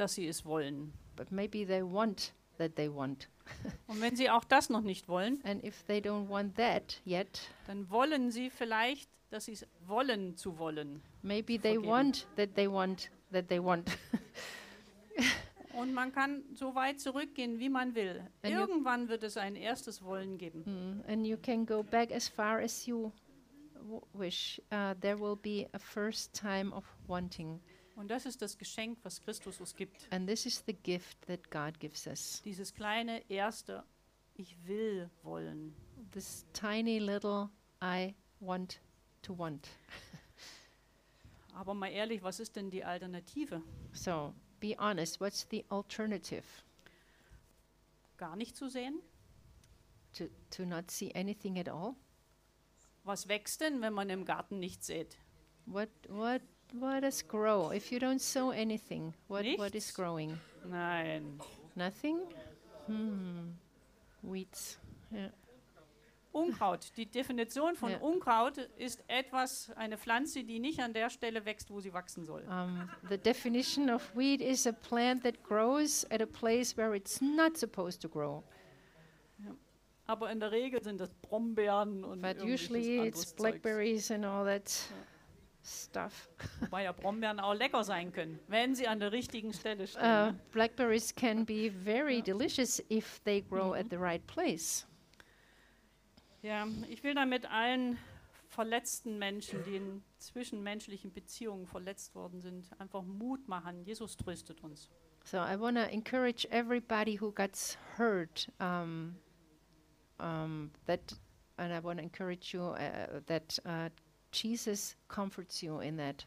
dass 0.00 0.14
sie 0.14 0.26
es 0.26 0.44
wollen. 0.44 0.92
But 1.16 1.30
maybe 1.32 1.66
they 1.66 1.82
want 1.82 2.32
that 2.58 2.76
they 2.76 2.92
want. 2.92 3.28
Und 3.86 4.00
wenn 4.00 4.14
sie 4.16 4.28
auch 4.30 4.44
das 4.44 4.68
noch 4.68 4.82
nicht 4.82 5.08
wollen, 5.08 5.40
And 5.44 5.64
if 5.64 5.82
they 5.84 5.98
don't 6.00 6.28
want 6.28 6.56
that 6.56 7.00
yet, 7.06 7.40
dann 7.66 7.88
wollen 7.90 8.30
sie 8.30 8.50
vielleicht, 8.50 9.08
dass 9.30 9.46
sie 9.46 9.52
es 9.52 9.66
wollen 9.86 10.36
zu 10.36 10.58
wollen. 10.58 11.02
maybe 11.22 11.58
they 11.58 11.74
Forgeben. 11.74 11.88
want 11.90 12.26
that 12.36 12.54
they 12.54 12.70
want 12.70 13.10
that 13.32 13.48
they 13.48 13.62
want. 13.62 13.96
Und 15.74 15.94
man 15.94 16.12
kann 16.12 16.42
so 16.54 16.74
weit 16.74 17.00
zurückgehen, 17.00 17.58
wie 17.58 17.68
man 17.68 17.94
will. 17.94 18.20
And 18.42 18.52
Irgendwann 18.52 19.08
wird 19.08 19.22
es 19.22 19.36
ein 19.36 19.54
erstes 19.54 20.02
Wollen 20.02 20.36
geben. 20.36 20.64
Mm, 21.06 21.10
and 21.10 21.26
you 21.26 21.36
can 21.36 21.64
go 21.66 21.82
back 21.84 22.10
as 22.10 22.28
far 22.28 22.58
as 22.58 22.86
you 22.86 23.12
wish. 24.12 24.60
Uh, 24.72 24.94
there 25.00 25.18
will 25.20 25.36
be 25.36 25.68
a 25.72 25.78
first 25.78 26.34
time 26.34 26.72
of 26.74 26.84
wanting. 27.06 27.60
Und 27.98 28.12
das 28.12 28.26
ist 28.26 28.40
das 28.40 28.56
Geschenk, 28.56 28.96
was 29.02 29.20
Christus 29.20 29.58
uns 29.58 29.74
gibt. 29.74 30.06
And 30.12 30.28
this 30.28 30.46
is 30.46 30.62
the 30.64 30.72
gift 30.72 31.20
that 31.26 31.50
God 31.50 31.80
gives 31.80 32.06
us. 32.06 32.40
Dieses 32.44 32.72
kleine 32.72 33.28
erste, 33.28 33.82
ich 34.36 34.56
will 34.68 35.10
wollen. 35.24 35.74
This 36.12 36.46
tiny 36.52 37.00
little 37.00 37.50
I 37.82 38.14
want 38.38 38.80
to 39.22 39.36
want. 39.36 39.68
Aber 41.54 41.74
mal 41.74 41.88
ehrlich, 41.88 42.22
was 42.22 42.38
ist 42.38 42.54
denn 42.54 42.70
die 42.70 42.84
Alternative? 42.84 43.62
So 43.92 44.32
be 44.60 44.76
honest, 44.78 45.20
what's 45.20 45.44
the 45.50 45.64
alternative? 45.68 46.44
Gar 48.16 48.36
nicht 48.36 48.56
zu 48.56 48.68
sehen? 48.68 49.00
To, 50.12 50.28
to 50.50 50.64
not 50.64 50.88
see 50.88 51.12
anything 51.16 51.58
at 51.58 51.68
all? 51.68 51.96
Was 53.02 53.26
wächst 53.26 53.60
denn, 53.60 53.80
wenn 53.80 53.92
man 53.92 54.08
im 54.08 54.24
Garten 54.24 54.60
nichts 54.60 54.86
sät? 54.86 55.18
What 55.66 55.88
what 56.08 56.42
what 56.72 57.00
does 57.02 57.22
grow? 57.22 57.70
If 57.70 57.90
you 57.92 57.98
don't 57.98 58.20
sow 58.20 58.50
anything, 58.50 59.14
what 59.28 59.44
what 59.56 59.74
is 59.74 59.92
growing? 59.92 60.38
Nein. 60.64 61.40
Nothing? 61.76 62.20
Hmm. 62.86 63.50
Weeds. 64.22 64.78
Yeah. 65.12 65.30
Unkraut. 66.32 66.90
Die 66.96 67.06
Definition 67.06 67.74
von 67.74 67.90
Ja. 67.90 67.98
Unkraut 67.98 68.58
ist 68.76 69.02
etwas, 69.08 69.70
eine 69.76 69.96
Pflanze, 69.96 70.44
die 70.44 70.58
nicht 70.58 70.78
an 70.80 70.92
der 70.92 71.10
Stelle 71.10 71.44
wächst, 71.44 71.70
wo 71.70 71.80
sie 71.80 71.92
wachsen 71.92 72.24
soll. 72.24 72.42
Um, 72.48 72.88
the 73.08 73.16
definition 73.16 73.88
of 73.90 74.02
weed 74.14 74.40
is 74.40 74.66
a 74.66 74.72
plant 74.72 75.22
that 75.22 75.42
grows 75.42 76.04
at 76.10 76.20
a 76.20 76.26
place 76.26 76.76
where 76.76 76.94
it's 76.94 77.20
not 77.20 77.56
supposed 77.56 78.02
to 78.02 78.08
grow. 78.08 78.44
Aber 80.06 80.30
in 80.30 80.40
der 80.40 80.52
Regel 80.52 80.82
sind 80.82 81.00
das 81.00 81.10
Brombeeren 81.22 82.02
und 82.04 82.22
But 82.22 82.42
usually 82.42 83.06
it's 83.06 83.20
Zeugs. 83.20 83.34
blackberries 83.36 84.10
and 84.10 84.24
all 84.24 84.44
that 84.44 84.70
stuff. 85.68 86.28
Wobei 86.60 86.84
ja 86.84 86.92
Brombeeren 86.92 87.40
auch 87.40 87.54
lecker 87.54 87.84
sein 87.84 88.12
können, 88.12 88.38
wenn 88.48 88.74
sie 88.74 88.88
an 88.88 89.00
der 89.00 89.12
richtigen 89.12 89.52
Stelle 89.52 89.86
stehen. 89.86 90.02
Uh, 90.02 90.32
blackberries 90.52 91.14
can 91.14 91.44
be 91.44 91.70
very 91.70 92.22
delicious 92.22 92.82
if 92.90 93.20
they 93.24 93.42
grow 93.42 93.74
at 93.74 93.86
the 93.90 93.96
right 93.96 94.26
place. 94.26 94.86
Ja, 96.42 96.66
ich 96.88 97.02
will 97.02 97.14
damit 97.14 97.50
allen 97.50 97.98
verletzten 98.48 99.18
Menschen, 99.18 99.62
die 99.64 99.76
in 99.76 100.02
zwischenmenschlichen 100.18 101.12
Beziehungen 101.12 101.66
verletzt 101.66 102.14
worden 102.14 102.40
sind, 102.40 102.68
einfach 102.80 103.02
Mut 103.02 103.46
machen. 103.48 103.84
Jesus 103.84 104.16
tröstet 104.16 104.62
uns. 104.62 104.88
So 105.24 105.38
I 105.38 105.56
want 105.56 105.76
to 105.76 105.82
encourage 105.92 106.46
everybody 106.50 107.16
who 107.20 107.32
gets 107.32 107.76
hurt 107.98 108.48
um, 108.60 109.16
um, 110.18 110.70
that, 110.86 111.12
and 111.58 111.72
I 111.72 111.80
want 111.80 111.98
to 111.98 112.02
encourage 112.02 112.54
you 112.54 112.62
uh, 112.62 113.20
that 113.26 113.58
uh, 113.66 113.90
Jesus 114.42 114.96
comforts 115.08 115.60
you 115.62 115.80
in 115.80 115.96
that. 115.98 116.26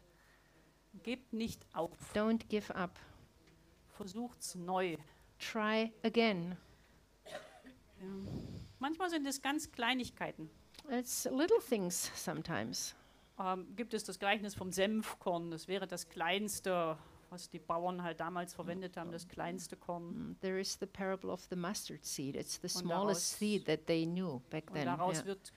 Gebt 1.02 1.32
nicht 1.32 1.64
auf. 1.72 1.90
Don't 2.14 2.46
give 2.48 2.74
up. 2.74 2.98
Versucht's 3.96 4.54
neu. 4.54 4.96
Try 5.38 5.92
again. 6.02 6.56
Ja. 7.26 7.38
Manchmal 8.78 9.10
sind 9.10 9.26
es 9.26 9.40
ganz 9.40 9.70
Kleinigkeiten. 9.70 10.50
It's 10.90 11.24
little 11.24 11.60
things 11.68 12.10
sometimes. 12.14 12.94
Ähm, 13.38 13.74
gibt 13.76 13.94
es 13.94 14.04
das 14.04 14.18
Gleichnis 14.18 14.54
vom 14.54 14.72
Senfkorn. 14.72 15.50
Das 15.50 15.68
wäre 15.68 15.86
das 15.86 16.08
kleinste, 16.08 16.98
was 17.30 17.48
die 17.48 17.58
Bauern 17.58 18.02
halt 18.02 18.20
damals 18.20 18.52
verwendet 18.52 18.96
haben, 18.96 19.10
das 19.10 19.26
kleinste 19.28 19.76
Korn. 19.76 20.30
Mm, 20.32 20.36
There 20.40 20.60
is 20.60 20.76
the 20.78 20.86
parable 20.86 21.30
of 21.30 21.46
the 21.48 21.56
mustard 21.56 22.04
seed. 22.04 22.36
It's 22.36 22.60
the 22.60 22.68
smallest 22.68 23.38
seed 23.38 23.64
that 23.66 23.86
they 23.86 24.04
knew 24.04 24.40
back 24.50 24.68
Und 24.68 24.74
then. 24.74 24.86
daraus 24.86 25.18
yeah. 25.18 25.26
wird 25.26 25.52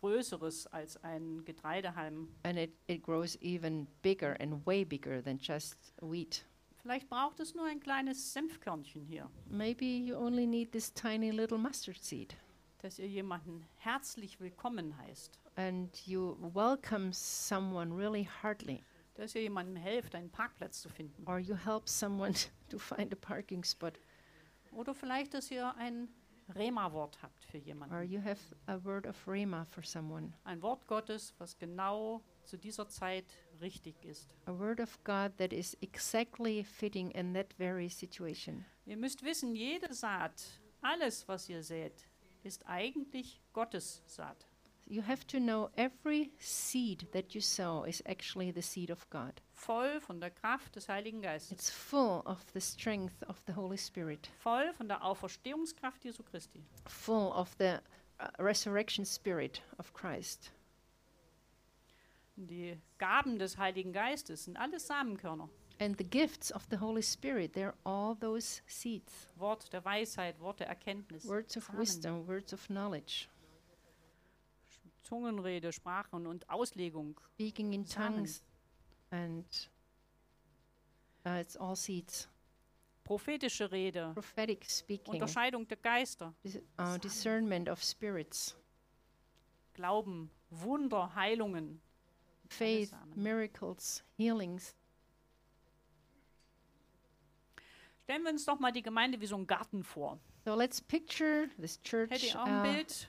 Größeres 0.00 0.66
als 0.68 0.96
ein 1.02 1.44
Getreidehalm. 1.44 2.28
And 2.42 2.58
it, 2.58 2.72
it 2.86 3.02
grows 3.02 3.36
even 3.40 3.86
bigger 4.02 4.36
and 4.40 4.64
way 4.66 4.84
bigger 4.84 5.22
than 5.22 5.38
just 5.40 5.92
wheat. 6.00 6.44
Vielleicht 6.82 7.08
braucht 7.08 7.40
es 7.40 7.54
nur 7.54 7.64
ein 7.66 7.80
kleines 7.80 8.32
Senfkörnchen 8.32 9.02
hier, 9.02 9.28
Maybe 9.48 9.84
you 9.84 10.16
only 10.16 10.46
need 10.46 10.70
this 10.72 10.92
tiny 10.92 11.30
little 11.30 11.58
mustard 11.58 12.02
seed. 12.02 12.36
dass 12.78 12.98
ihr 12.98 13.08
jemanden 13.08 13.64
herzlich 13.76 14.38
willkommen 14.38 14.96
heißt. 14.98 15.40
And 15.56 16.06
you 16.06 16.36
welcome 16.54 17.12
someone 17.12 17.92
really 17.92 18.28
heartily, 18.42 18.84
Dass 19.14 19.34
ihr 19.34 19.42
jemandem 19.42 19.76
helft, 19.76 20.14
einen 20.14 20.30
Parkplatz 20.30 20.82
zu 20.82 20.88
finden. 20.88 21.26
or 21.26 21.38
you 21.38 21.56
help 21.56 21.88
someone 21.88 22.34
to 22.68 22.78
find 22.78 23.12
a 23.12 23.16
parking 23.16 23.64
spot, 23.64 23.94
Oder 24.70 24.94
vielleicht, 24.94 25.32
dass 25.34 25.50
ihr 25.50 25.74
ein 25.76 26.08
Rema-Wort 26.54 27.20
habt 27.22 27.44
für 27.44 27.58
or 27.58 27.62
jemanden. 27.62 28.02
you 28.10 28.20
have 28.22 28.38
a 28.66 28.78
word 28.84 29.06
of 29.06 29.16
Rhema 29.26 29.64
for 29.66 29.82
someone, 29.84 30.32
Ein 30.44 30.62
Wort 30.62 30.86
Gottes, 30.86 31.34
was 31.38 31.56
genau 31.58 32.22
zu 32.44 32.56
dieser 32.56 32.88
Zeit 32.88 33.24
richtig 33.60 34.04
ist. 34.04 34.34
a 34.46 34.52
word 34.52 34.80
of 34.80 35.02
God 35.04 35.36
that 35.38 35.52
is 35.52 35.76
exactly 35.80 36.62
fitting 36.62 37.10
in 37.12 37.34
that 37.34 37.52
very 37.58 37.88
situation. 37.88 38.64
Ihr 38.86 38.96
müsst 38.96 39.22
wissen, 39.24 39.54
jede 39.56 39.92
Saat, 39.92 40.60
alles, 40.82 41.26
was 41.26 41.48
ihr 41.48 41.62
sät, 41.62 42.06
ist 42.44 42.64
eigentlich 42.66 43.40
Gottes 43.52 44.02
Saat. 44.06 44.46
You 44.88 45.02
have 45.02 45.26
to 45.26 45.38
know 45.38 45.68
every 45.74 46.30
seed 46.38 47.08
that 47.12 47.32
you 47.34 47.40
sow 47.40 47.84
is 47.84 48.00
actually 48.06 48.52
the 48.52 48.62
seed 48.62 48.90
of 48.92 49.10
God. 49.10 49.42
Voll 49.58 50.00
von 50.00 50.20
der 50.20 50.30
Kraft 50.30 50.76
des 50.76 50.88
Heiligen 50.88 51.22
Geistes. 51.22 51.50
It's 51.50 51.70
full 51.70 52.20
of 52.26 52.38
the 52.52 52.60
strength 52.60 53.22
of 53.26 53.40
the 53.46 53.54
Holy 53.54 53.78
Spirit, 53.78 54.26
Voll 54.38 54.72
von 54.74 54.86
der 54.86 55.02
Auferstehungskraft 55.02 56.04
Jesu 56.04 56.22
Christi. 56.22 56.62
full 56.86 57.32
of 57.32 57.54
the 57.58 57.78
uh, 58.20 58.28
resurrection 58.38 59.04
spirit 59.06 59.62
of 59.78 59.92
Christ. 59.94 60.52
Die 62.36 62.76
Gaben 62.98 63.38
des 63.38 63.56
Heiligen 63.56 63.92
Geistes 63.94 64.44
sind 64.44 64.58
alles 64.58 64.86
Samenkörner. 64.86 65.48
And 65.78 65.96
the 65.98 66.04
gifts 66.04 66.52
of 66.52 66.66
the 66.70 66.76
Holy 66.78 67.02
Spirit, 67.02 67.54
they're 67.54 67.74
all 67.84 68.14
those 68.14 68.60
seeds 68.66 69.28
Wort 69.36 69.72
der 69.72 69.84
Weisheit, 69.84 70.38
Wort 70.38 70.60
der 70.60 70.68
Erkenntnis. 70.68 71.26
words 71.26 71.56
of 71.56 71.64
Samen. 71.64 71.80
wisdom, 71.80 72.26
words 72.28 72.52
of 72.52 72.66
knowledge, 72.66 73.28
Zungenrede, 75.02 75.72
Sprachen 75.72 76.26
und 76.26 76.48
Auslegung. 76.50 77.18
speaking 77.34 77.72
in 77.72 77.84
Samen. 77.84 78.16
tongues, 78.16 78.42
and 79.16 79.44
uh, 81.24 81.40
it's 81.40 81.56
all 81.56 81.76
seeds. 81.76 82.28
Prophetische 83.04 83.70
Rede. 83.70 84.12
Prophetic 84.14 84.64
speaking, 84.68 85.14
Unterscheidung 85.14 85.66
der 85.68 85.78
Geister. 85.78 86.32
dis- 86.42 86.60
uh, 86.78 86.98
discernment 86.98 87.68
of 87.68 87.82
spirits, 87.82 88.56
Glauben, 89.74 90.30
Wunder, 90.50 91.14
Heilungen. 91.14 91.80
faith, 92.48 92.92
miracles, 93.14 94.02
healings. 94.16 94.74
Stellen 98.04 98.22
wir 98.22 98.30
uns 98.30 98.44
doch 98.44 98.60
mal 98.60 98.70
die 98.72 98.82
Gemeinde 98.82 99.20
wie 99.20 99.26
so 99.26 99.36
ein 99.36 99.46
Garten 99.46 99.82
vor. 99.82 100.18
So 100.44 100.54
let's 100.54 100.80
picture 100.80 101.48
this 101.58 101.80
church 101.82 102.10
Hätte 102.10 102.26
ihr 102.26 102.40
auch 102.40 102.46
ein 102.46 102.60
uh, 102.60 102.72
Bild? 102.72 103.08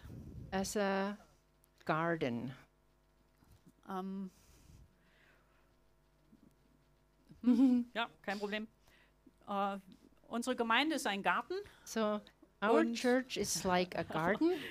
as 0.51 0.75
a 0.75 1.15
garden. 1.85 2.51
Ja, 7.93 8.09
kein 8.21 8.39
Problem. 8.39 8.67
Äh, 9.47 9.77
unsere 10.27 10.55
Gemeinde 10.55 10.95
ist 10.95 11.07
ein 11.07 11.23
Garten 11.23 11.55
So 11.83 12.21
our 12.61 12.79
Und- 12.79 12.95
church 12.95 13.37
is 13.37 13.63
like 13.63 13.95
a 13.97 14.03
garden. 14.03 14.51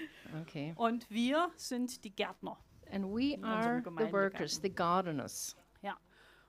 Okay. 0.43 0.75
und 0.77 1.09
wir 1.09 1.53
sind 1.55 2.03
die 2.05 2.11
Gärtner. 2.11 2.59
And 2.91 3.05
we 3.05 3.39
are 3.43 3.81
the 3.81 4.13
workers, 4.13 4.61
the 4.61 4.69
gardeners. 4.69 5.57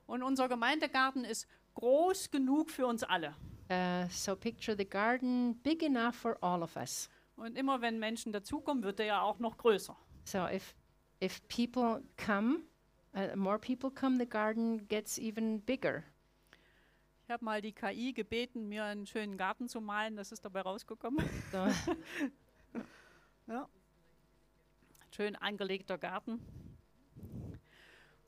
Und 0.08 0.24
unser 0.24 0.48
Gemeindegarten 0.48 1.26
ist 1.26 1.48
groß 1.76 2.32
genug 2.32 2.72
für 2.72 2.88
uns 2.88 3.04
alle. 3.04 3.36
Uh, 3.70 4.08
so 4.10 4.36
picture 4.36 4.76
the 4.78 4.88
garden 4.88 5.60
big 5.62 5.84
enough 5.84 6.16
for 6.16 6.42
all 6.42 6.64
of 6.64 6.76
us. 6.78 7.10
Und 7.36 7.58
immer 7.58 7.82
wenn 7.82 8.00
Menschen 8.00 8.32
dazukommen, 8.32 8.84
wird 8.84 9.02
er 9.02 9.06
ja 9.06 9.22
auch 9.22 9.40
noch 9.40 9.58
größer. 9.58 9.96
So 10.24 10.48
if 10.48 10.74
if 11.22 11.42
people 11.50 12.02
come, 12.26 12.62
uh, 13.18 13.36
more 13.36 13.58
people 13.58 13.90
come, 13.90 14.18
the 14.18 14.26
garden 14.26 14.88
gets 14.88 15.18
even 15.18 15.62
bigger. 15.62 16.04
Ich 17.24 17.32
habe 17.32 17.44
mal 17.44 17.62
die 17.62 17.74
KI 17.74 18.14
gebeten, 18.14 18.70
mir 18.70 18.86
einen 18.86 19.06
schönen 19.06 19.38
Garten 19.38 19.68
zu 19.68 19.82
malen. 19.82 20.16
Das 20.16 20.32
ist 20.32 20.46
dabei 20.46 20.62
rausgekommen. 20.62 21.26
So, 21.52 21.68
Ja. 23.48 23.68
Schön 25.12 25.36
angelegter 25.38 25.98
Garten. 25.98 26.42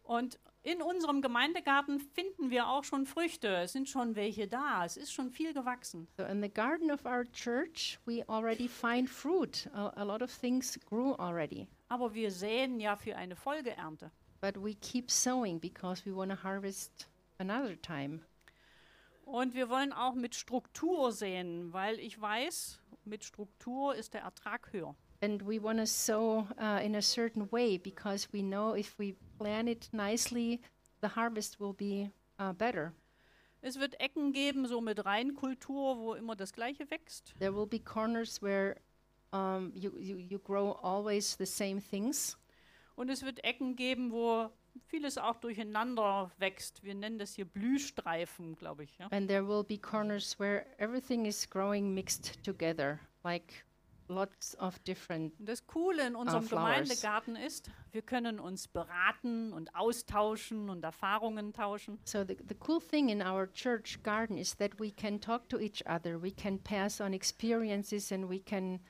Und 0.04 0.40
in 0.64 0.82
unserem 0.82 1.22
Gemeindegarten 1.22 2.00
finden 2.00 2.50
wir 2.50 2.68
auch 2.68 2.84
schon 2.84 3.06
Früchte. 3.06 3.48
Es 3.58 3.74
sind 3.74 3.90
schon 3.90 4.16
welche 4.16 4.48
da. 4.48 4.86
Es 4.86 4.98
ist 4.98 5.14
schon 5.14 5.30
viel 5.30 5.54
gewachsen. 5.54 6.08
So 6.18 6.24
in 6.24 6.42
the 6.42 6.50
garden 6.50 6.90
of 6.90 7.06
our 7.06 7.26
church, 7.32 8.00
we 8.06 8.28
already 8.28 8.68
find 8.68 9.10
fruit. 9.10 9.70
A, 9.74 9.90
a 9.90 10.04
lot 10.04 10.22
of 10.22 10.32
things 10.32 10.80
grew 10.90 11.14
already. 11.16 11.68
Aber 11.90 12.14
wir 12.14 12.32
säen 12.32 12.80
ja 12.80 12.96
für 12.96 13.16
eine 13.16 13.36
Folgeernte. 13.36 14.12
But 14.42 14.58
we 14.58 14.76
keep 14.76 15.12
sowing 15.12 15.60
because 15.60 16.06
we 16.06 16.14
want 16.14 16.32
to 16.32 16.38
harvest 16.44 17.08
another 17.40 17.76
time. 17.76 18.22
Und 19.26 19.54
wir 19.54 19.70
wollen 19.70 19.94
auch 19.94 20.16
mit 20.16 20.34
Struktur 20.34 21.12
säen, 21.12 21.72
weil 21.72 22.00
ich 22.00 22.20
weiß, 22.20 22.80
mit 23.06 23.24
Struktur 23.24 23.94
ist 23.96 24.14
der 24.14 24.22
Ertrag 24.22 24.74
höher. 24.74 24.96
And 25.22 25.46
we 25.46 25.62
want 25.62 25.80
to 25.80 25.86
sow 25.86 26.48
uh, 26.58 26.84
in 26.84 26.96
a 26.96 27.02
certain 27.02 27.52
way 27.52 27.78
because 27.78 28.28
we 28.32 28.42
know 28.42 28.74
if 28.76 28.98
we 28.98 29.16
plan 29.38 29.68
it 29.68 29.90
nicely, 29.92 30.62
the 31.02 31.10
harvest 31.10 31.60
will 31.60 31.74
be 31.74 32.10
uh, 32.40 32.54
better. 32.54 32.94
Es 33.62 33.78
wird 33.78 34.00
Ecken 34.00 34.32
geben, 34.32 34.66
so 34.68 34.80
mit 34.80 35.04
Reinkultur, 35.04 35.98
wo 35.98 36.14
immer 36.14 36.36
das 36.36 36.54
Gleiche 36.54 36.90
wächst. 36.90 37.36
There 37.40 37.54
will 37.54 37.68
be 37.68 37.80
corners 37.80 38.42
where 38.42 38.78
um, 39.34 39.74
you, 39.76 39.92
you, 40.00 40.18
you 40.18 40.40
grow 40.40 40.80
always 40.82 41.36
the 41.38 41.46
same 41.46 41.82
things. 41.82 42.38
Und 43.00 43.10
es 43.10 43.24
wird 43.24 43.42
Ecken 43.46 43.78
geben, 43.78 44.12
wo 44.12 44.50
vieles 44.88 45.18
auch 45.18 45.38
durcheinander 45.38 46.34
wächst. 46.38 46.84
Wir 46.84 46.94
nennen 46.94 47.18
das 47.18 47.34
hier 47.34 47.46
Blühstreifen, 47.46 48.58
glaube 48.58 48.84
ich. 48.84 48.98
Ja? 48.98 49.08
And 49.12 49.30
there 49.30 49.48
will 49.48 49.64
be 49.64 49.78
corners 49.78 50.38
where 50.38 50.66
everything 50.80 51.26
is 51.26 51.50
growing 51.50 51.94
mixed 51.94 52.44
together, 52.44 53.00
like 53.24 53.64
lots 54.10 54.60
of 54.60 54.78
different. 54.80 55.34
Und 55.40 55.48
das 55.48 55.66
Coole 55.66 56.06
in 56.08 56.14
unserem 56.14 56.44
flowers. 56.44 56.90
Gemeindegarten 56.90 57.38
ist, 57.38 57.72
wir 57.94 58.02
können 58.02 58.38
uns 58.38 58.68
beraten 58.68 59.54
und 59.54 59.74
austauschen 59.76 60.70
und 60.70 60.84
Erfahrungen 60.84 61.54
tauschen. 61.54 62.00
So 62.04 62.26
the, 62.26 62.36
the 62.50 62.56
cool 62.68 62.82
thing 62.82 63.08
in 63.08 63.22
our 63.22 63.48
church 63.54 64.04
garden 64.04 64.38
is 64.38 64.58
that 64.58 64.78
we 64.78 64.92
can 64.92 65.22
talk 65.22 65.48
to 65.48 65.58
each 65.58 65.88
other, 65.88 66.22
we 66.22 66.32
can 66.32 66.60
pass 66.62 67.00
on 67.00 67.14
experiences, 67.14 68.12
and 68.12 68.30
we 68.30 68.42
can 68.42 68.82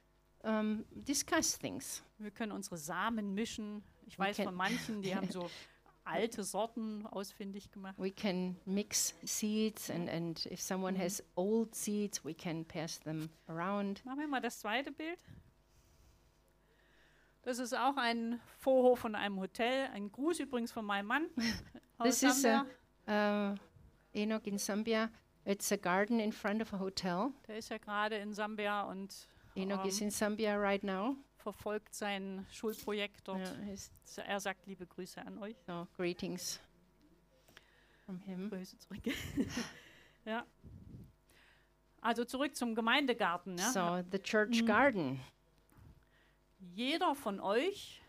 um, 0.44 0.84
discuss 0.96 1.56
things. 1.60 2.02
Wir 2.18 2.32
können 2.32 2.52
unsere 2.52 2.78
Samen 2.78 3.36
mischen. 3.36 3.84
Ich 4.10 4.18
We 4.18 4.24
weiß 4.24 4.38
can- 4.38 4.46
von 4.46 4.56
manchen, 4.56 5.02
die 5.04 5.16
haben 5.16 5.30
so 5.30 5.50
alte 6.04 6.44
Sorten 6.44 7.06
ausfindig 7.06 7.72
gemacht. 7.72 7.96
We 8.00 8.12
can 8.12 8.56
mix 8.66 9.14
seeds, 9.24 9.92
and, 9.92 10.10
and 10.10 10.46
if 10.48 10.60
someone 10.60 10.98
has 10.98 11.24
old 11.36 11.76
seeds, 11.76 12.26
we 12.26 12.34
can 12.34 12.66
pass 12.66 13.00
them 13.00 13.30
around. 13.48 14.04
Machen 14.06 14.20
wir 14.20 14.28
mal 14.28 14.42
das 14.42 14.60
zweite 14.60 14.92
Bild. 14.92 15.20
Das 17.44 17.60
ist 17.60 17.74
auch 17.74 17.98
ein 17.98 18.40
Vorhof 18.58 19.00
von 19.00 19.16
einem 19.16 19.40
Hotel. 19.40 19.88
Ein 19.94 20.12
Gruß 20.12 20.40
übrigens 20.40 20.72
von 20.72 20.86
meinem 20.86 21.06
Mann. 21.06 21.28
This 22.04 22.24
is 22.24 22.46
a, 22.46 22.66
uh, 23.08 23.56
Enoch 24.14 24.46
in 24.46 24.58
Zambia. 24.58 25.10
It's 25.46 25.72
a 25.72 25.78
garden 25.78 26.20
in 26.20 26.32
front 26.32 26.62
of 26.62 26.74
a 26.74 26.80
hotel. 26.80 27.32
Der 27.48 27.58
ist 27.58 27.70
ja 27.70 27.78
gerade 27.78 28.18
in 28.18 28.34
Sambia 28.34 28.84
und 28.84 29.28
Enoch 29.56 29.86
is 29.86 30.02
ähm, 30.02 30.08
in 30.08 30.12
Zambia 30.12 30.58
right 30.58 30.84
now. 30.84 31.16
Verfolgt 31.40 31.94
sein 31.96 32.46
Schulprojekt 32.52 33.28
dort. 33.28 33.48
He's- 33.66 33.92
Er 34.26 34.40
sagt 34.40 34.66
liebe 34.68 34.86
Grüße 34.86 35.22
an 35.26 35.38
euch. 35.40 35.56
so 35.66 35.88
greetings 35.98 36.60
from 38.06 38.20
him. 38.20 38.50
Grüße 38.50 38.78
zurück. 38.78 39.02
ja. 40.26 40.46
Also 42.02 42.24
zurück 42.26 42.56
zum 42.56 42.76
Gemeindegarten. 42.76 43.58
Ja? 43.58 43.72
So 43.72 44.10
the 44.12 44.20
church 44.20 44.62
Mm. 44.62 44.66
garden. 44.66 45.20
Jeder 46.74 47.16
von 47.16 47.40
euch 47.40 48.02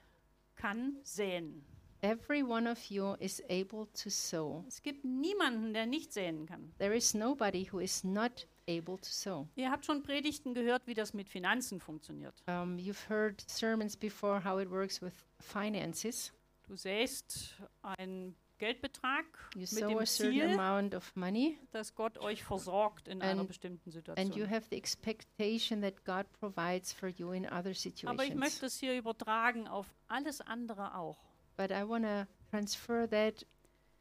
kann 0.57 0.97
säen. 1.03 1.65
Every 2.03 2.43
one 2.43 2.71
of 2.71 2.83
you 2.91 3.15
is 3.17 3.43
able 3.51 3.87
to 4.03 4.09
sow. 4.09 4.65
Es 4.67 4.81
gibt 4.83 5.05
niemanden, 5.05 5.75
der 5.75 5.85
nicht 5.87 6.13
säen 6.13 6.47
kann. 6.47 6.73
There 6.79 6.97
is 6.97 7.13
nobody 7.15 7.69
who 7.71 7.79
is 7.79 8.03
not 8.05 8.47
able 8.71 8.97
to 8.99 9.09
sow. 9.11 9.47
Ihr 9.57 9.71
habt 9.71 9.85
schon 9.85 10.03
Predigten 10.03 10.55
gehört, 10.55 10.87
wie 10.87 10.95
das 10.95 11.13
mit 11.15 11.29
Finanzen 11.29 11.81
funktioniert. 11.81 12.35
Um, 12.47 12.77
you've 12.79 13.09
heard 13.09 13.43
sermons 13.51 13.97
before 13.97 14.45
how 14.45 14.61
it 14.61 14.71
works 14.71 15.03
with 15.03 15.13
finances. 15.41 16.33
Du 16.67 16.77
säst 16.77 17.55
einen 17.83 18.37
Geldbetrag 18.59 19.25
You 19.55 19.61
mit 19.61 19.69
sow 19.71 19.89
dem 19.89 19.99
a 19.99 20.07
certain 20.07 20.33
Ziel, 20.33 20.51
amount 20.59 20.95
of 20.95 21.17
money, 21.17 21.59
dass 21.73 21.95
Gott 21.95 22.19
euch 22.19 22.45
versorgt 22.45 23.09
in 23.09 23.23
einer 23.23 23.41
And- 23.41 23.49
bestimmten 23.49 23.89
and 23.91 23.95
you 23.95 24.01
Situation. 24.45 24.51
have 24.51 24.67
the 24.71 24.77
expectation 24.77 25.81
that 25.81 26.05
God 26.05 26.27
provides 26.39 26.93
for 26.93 27.09
you 27.09 27.33
in 27.33 27.47
other 27.47 27.59
Aber 27.61 27.71
ich 27.71 27.79
situations. 27.81 28.35
möchte 28.39 28.67
es 28.67 28.79
hier 28.79 28.97
übertragen 28.97 29.67
auf 29.67 29.87
alles 30.09 30.41
andere 30.43 30.95
auch. 30.95 31.19
But 31.57 31.71
I 31.71 31.83
want 31.89 32.05
to 32.05 32.27
transfer 32.51 33.09
that 33.09 33.45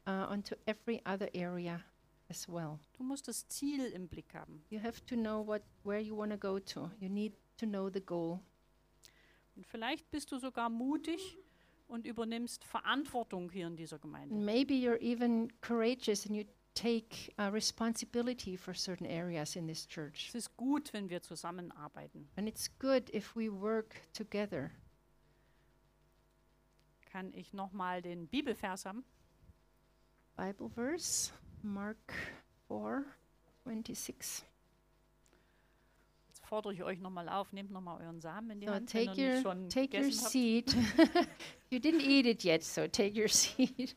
uh, 0.06 0.30
onto 0.30 0.54
every 0.66 1.02
other 1.06 1.28
area 1.34 1.80
as 2.30 2.48
well. 2.48 2.78
Du 2.94 3.02
musst 3.02 3.28
das 3.28 3.46
Ziel 3.48 3.86
im 3.86 4.08
Blick 4.08 4.34
haben. 4.34 4.62
You 4.70 4.80
have 4.80 5.04
to 5.06 5.16
know 5.16 5.46
what 5.46 5.62
where 5.84 6.00
you 6.00 6.16
want 6.16 6.32
to 6.32 6.38
go 6.38 6.58
to. 6.58 6.90
You 7.00 7.08
need 7.08 7.34
to 7.58 7.66
know 7.66 7.90
the 7.90 8.00
goal. 8.00 8.40
Und 9.56 9.66
vielleicht 9.66 10.10
bist 10.10 10.32
du 10.32 10.38
sogar 10.38 10.70
mutig 10.70 11.36
und 11.88 12.06
übernimmst 12.06 12.64
Verantwortung 12.64 13.50
hier 13.50 13.66
in 13.66 13.76
dieser 13.76 13.98
Gemeinde. 13.98 14.34
Maybe 14.34 14.74
you're 14.74 15.00
even 15.00 15.52
courageous 15.60 16.24
and 16.24 16.36
you 16.36 16.44
take 16.74 17.32
uh, 17.38 17.50
responsibility 17.52 18.56
for 18.56 18.72
certain 18.74 19.06
areas 19.06 19.56
in 19.56 19.66
this 19.66 19.86
church. 19.86 20.28
Es 20.28 20.34
ist 20.34 20.56
gut, 20.56 20.92
wenn 20.92 21.10
wir 21.10 21.20
zusammenarbeiten. 21.20 22.28
And 22.36 22.48
it's 22.48 22.70
good 22.78 23.12
if 23.12 23.34
we 23.36 23.50
work 23.50 23.96
together. 24.12 24.70
Kann 27.06 27.34
ich 27.34 27.52
nochmal 27.52 28.02
den 28.02 28.28
Bibelvers 28.28 28.86
haben? 28.86 29.04
Bible 30.36 30.70
verse, 30.70 31.32
Mark 31.62 32.12
4, 32.68 33.04
26. 33.64 34.44
Jetzt 36.28 36.46
fordere 36.46 36.72
ich 36.72 36.82
euch 36.82 37.00
nochmal 37.00 37.28
auf, 37.28 37.52
nehmt 37.52 37.70
nochmal 37.70 38.00
euren 38.00 38.20
Samen 38.20 38.50
in 38.50 38.60
die 38.60 38.66
So 38.66 38.72
Hand, 38.74 38.94
wenn 38.94 39.06
take 39.06 39.20
ihr 39.20 39.34
nicht 39.34 39.44
your, 39.44 39.52
schon 39.52 39.68
take 39.68 39.96
your 39.98 40.10
seed. 40.10 40.74
you 41.70 41.78
didn't 41.78 42.02
eat 42.02 42.26
it 42.26 42.44
yet, 42.44 42.62
so 42.62 42.86
take 42.86 43.20
your 43.20 43.28
seed. 43.28 43.96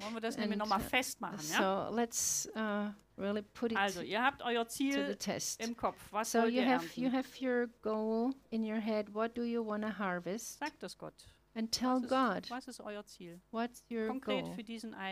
Wollen 0.00 0.14
wir 0.14 0.20
das 0.20 0.36
nämlich 0.36 0.60
And, 0.60 0.68
nochmal 0.68 0.80
uh, 0.80 0.88
festmachen, 0.88 1.40
ja? 1.50 1.88
So 1.88 1.94
let's 1.94 2.48
uh, 2.54 2.90
really 3.20 3.42
put 3.42 3.72
it 3.72 3.78
Also, 3.78 4.00
ihr 4.02 4.22
habt 4.22 4.42
euer 4.42 4.66
Ziel 4.68 5.16
im 5.58 5.76
Kopf. 5.76 5.96
Was 6.10 6.32
So 6.32 6.40
wollt 6.40 6.52
you 6.52 6.60
ihr 6.60 6.68
have 6.68 6.86
you 6.94 7.04
ernten? 7.06 7.16
have 7.18 7.44
your 7.44 7.66
goal 7.82 8.32
in 8.50 8.64
your 8.64 8.80
head. 8.80 9.12
What 9.14 9.36
do 9.36 9.42
you 9.42 9.64
want 9.64 9.82
to 9.84 9.98
harvest? 9.98 10.58
Sagt 10.58 10.82
es 10.82 10.96
Gott. 10.96 11.14
And 11.58 11.72
tell 11.72 12.00
God 12.00 12.48
was 12.50 12.68
ist 12.68 12.80
euer 12.80 13.04
Ziel? 13.04 13.40
what's 13.50 13.82
your 13.90 14.14
goal. 14.20 14.54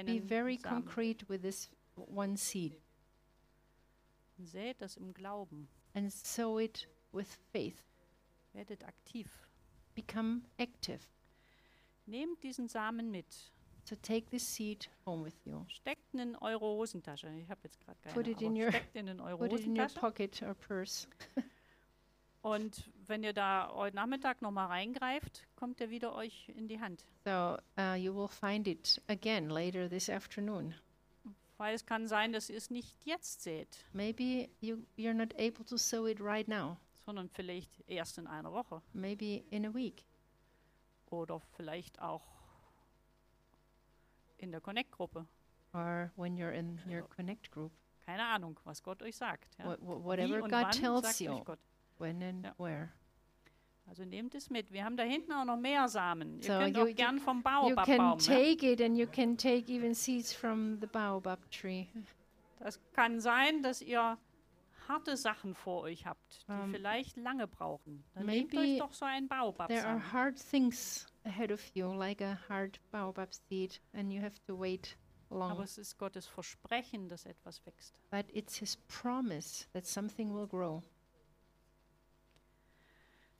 Be 0.04 0.20
very 0.20 0.56
concrete 0.56 1.28
with 1.28 1.42
this 1.42 1.68
one 1.96 2.36
seed 2.36 2.76
Sät 4.38 4.80
das 4.80 4.96
im 4.96 5.12
Glauben. 5.12 5.66
and 5.94 6.12
sow 6.12 6.58
it 6.58 6.86
with 7.10 7.26
faith. 7.52 7.82
Werdet 8.54 8.84
aktiv. 8.84 9.26
Become 9.96 10.42
active. 10.58 11.00
Nehmt 12.06 12.42
diesen 12.44 12.68
Samen 12.68 13.10
mit. 13.10 13.50
So 13.82 13.96
take 13.96 14.30
this 14.30 14.46
seed 14.46 14.88
home 15.04 15.24
with 15.24 15.44
you. 15.44 15.64
Steckt 15.68 16.14
ihn 16.14 16.20
in 16.20 16.36
eure 16.36 16.64
Hosentasche. 16.64 17.28
Ich 17.40 17.50
habe 17.50 17.60
jetzt 17.64 17.80
gerade 17.80 17.98
keine, 18.02 18.14
Put 18.14 18.28
it 18.28 18.40
in 18.40 18.54
your- 18.56 18.72
in 18.94 19.20
eure 19.20 19.48
Put 19.48 19.60
it 19.60 19.66
in 19.66 19.76
your 19.76 19.88
pocket 19.88 20.40
or 20.42 20.54
purse. 20.54 21.08
Und 22.46 22.88
wenn 23.08 23.24
ihr 23.24 23.32
da 23.32 23.72
heute 23.74 23.96
Nachmittag 23.96 24.40
nochmal 24.40 24.68
reingreift, 24.68 25.42
kommt 25.56 25.80
er 25.80 25.90
wieder 25.90 26.14
euch 26.14 26.48
in 26.50 26.68
die 26.68 26.78
Hand. 26.80 27.04
So 27.24 27.58
uh, 27.76 27.94
you 27.96 28.14
will 28.14 28.28
find 28.28 28.68
it 28.68 29.02
again 29.08 29.48
later 29.48 29.88
this 29.88 30.08
afternoon. 30.08 30.72
Weil 31.58 31.74
es 31.74 31.84
kann 31.84 32.06
sein, 32.06 32.32
dass 32.32 32.48
ihr 32.48 32.56
es 32.58 32.70
nicht 32.70 33.04
jetzt 33.04 33.42
seht, 33.42 33.84
Maybe 33.92 34.48
you, 34.60 34.76
you're 34.96 35.12
not 35.14 35.34
able 35.34 35.64
to 35.64 35.76
sow 35.76 36.06
it 36.06 36.20
right 36.20 36.46
now. 36.46 36.76
sondern 37.04 37.28
vielleicht 37.30 37.82
erst 37.88 38.18
in 38.18 38.28
einer 38.28 38.52
Woche. 38.52 38.80
Maybe 38.92 39.42
in 39.50 39.66
a 39.66 39.74
week. 39.74 40.04
Oder 41.10 41.40
vielleicht 41.56 42.00
auch 42.00 42.22
in 44.38 44.52
der 44.52 44.60
Connect-Gruppe. 44.60 45.26
or 45.72 46.12
when 46.16 46.36
you're 46.36 46.52
in 46.52 46.78
your 46.88 47.02
connect 47.08 47.50
group. 47.50 47.72
Keine 48.04 48.24
Ahnung, 48.24 48.58
was 48.62 48.80
Gott 48.84 49.02
euch 49.02 49.16
sagt. 49.16 49.58
Ja. 49.58 49.64
Wha- 49.66 49.78
wha- 49.80 49.98
Wie 49.98 50.04
whatever 50.04 50.42
und 50.44 50.50
God 50.52 50.62
wann 50.62 50.70
tells 50.70 51.02
sagt 51.02 51.20
you, 51.20 51.32
euch 51.32 51.44
Gott. 51.44 51.58
When 51.98 52.22
and 52.22 52.44
Ja. 52.44 52.54
where. 52.58 52.88
Also 53.88 54.04
nehmt 54.04 54.34
es 54.34 54.50
mit. 54.50 54.72
Wir 54.72 54.84
haben 54.84 54.96
da 54.96 55.04
hinten 55.04 55.32
auch 55.32 55.44
noch 55.44 55.56
mehr 55.56 55.86
Samen. 55.88 56.38
Ihr 56.38 56.42
So 56.42 56.58
könnt 56.58 56.76
you- 56.76 56.82
auch 56.84 56.94
gern 56.96 57.18
vom 57.20 57.38
You 57.38 57.74
can 57.76 58.18
take 58.18 58.72
it 58.72 58.80
and 58.80 58.96
you 58.98 59.06
can 59.06 59.36
take 59.36 59.72
even 59.72 59.94
seeds 59.94 60.32
from 60.32 60.78
the 60.80 60.86
baobab 60.86 61.48
tree. 61.52 61.86
Das 62.58 62.80
kann 62.92 63.20
sein, 63.20 63.62
dass 63.62 63.80
ihr 63.82 64.18
harte 64.88 65.16
Sachen 65.16 65.54
vor 65.54 65.82
euch 65.82 66.06
habt, 66.06 66.44
die 66.48 66.52
Um, 66.52 66.70
vielleicht 66.72 67.16
lange 67.16 67.46
brauchen. 67.46 68.02
Dann 68.14 68.26
nehmt 68.26 68.54
euch 68.56 68.78
doch 68.78 68.92
so 68.92 69.04
einen 69.04 69.28
There 69.28 69.84
are 69.86 70.12
hard 70.12 70.36
things 70.50 71.06
ahead 71.24 71.52
of 71.52 71.60
you, 71.74 71.92
like 71.92 72.20
a 72.22 72.38
hard 72.48 72.80
baobab 72.90 73.32
seed, 73.34 73.80
and 73.92 74.12
you 74.12 74.20
have 74.22 74.34
to 74.46 74.58
wait 74.58 74.96
Aber 75.30 75.38
long. 75.48 75.60
es 75.62 75.76
ist 75.78 75.98
Gottes 75.98 76.26
Versprechen, 76.26 77.08
dass 77.08 77.26
etwas 77.26 77.64
wächst. 77.66 77.94
But 78.10 78.26
it's 78.32 78.56
His 78.56 78.76
promise 78.88 79.66
that 79.72 79.86
something 79.86 80.32
will 80.34 80.46
grow. 80.46 80.82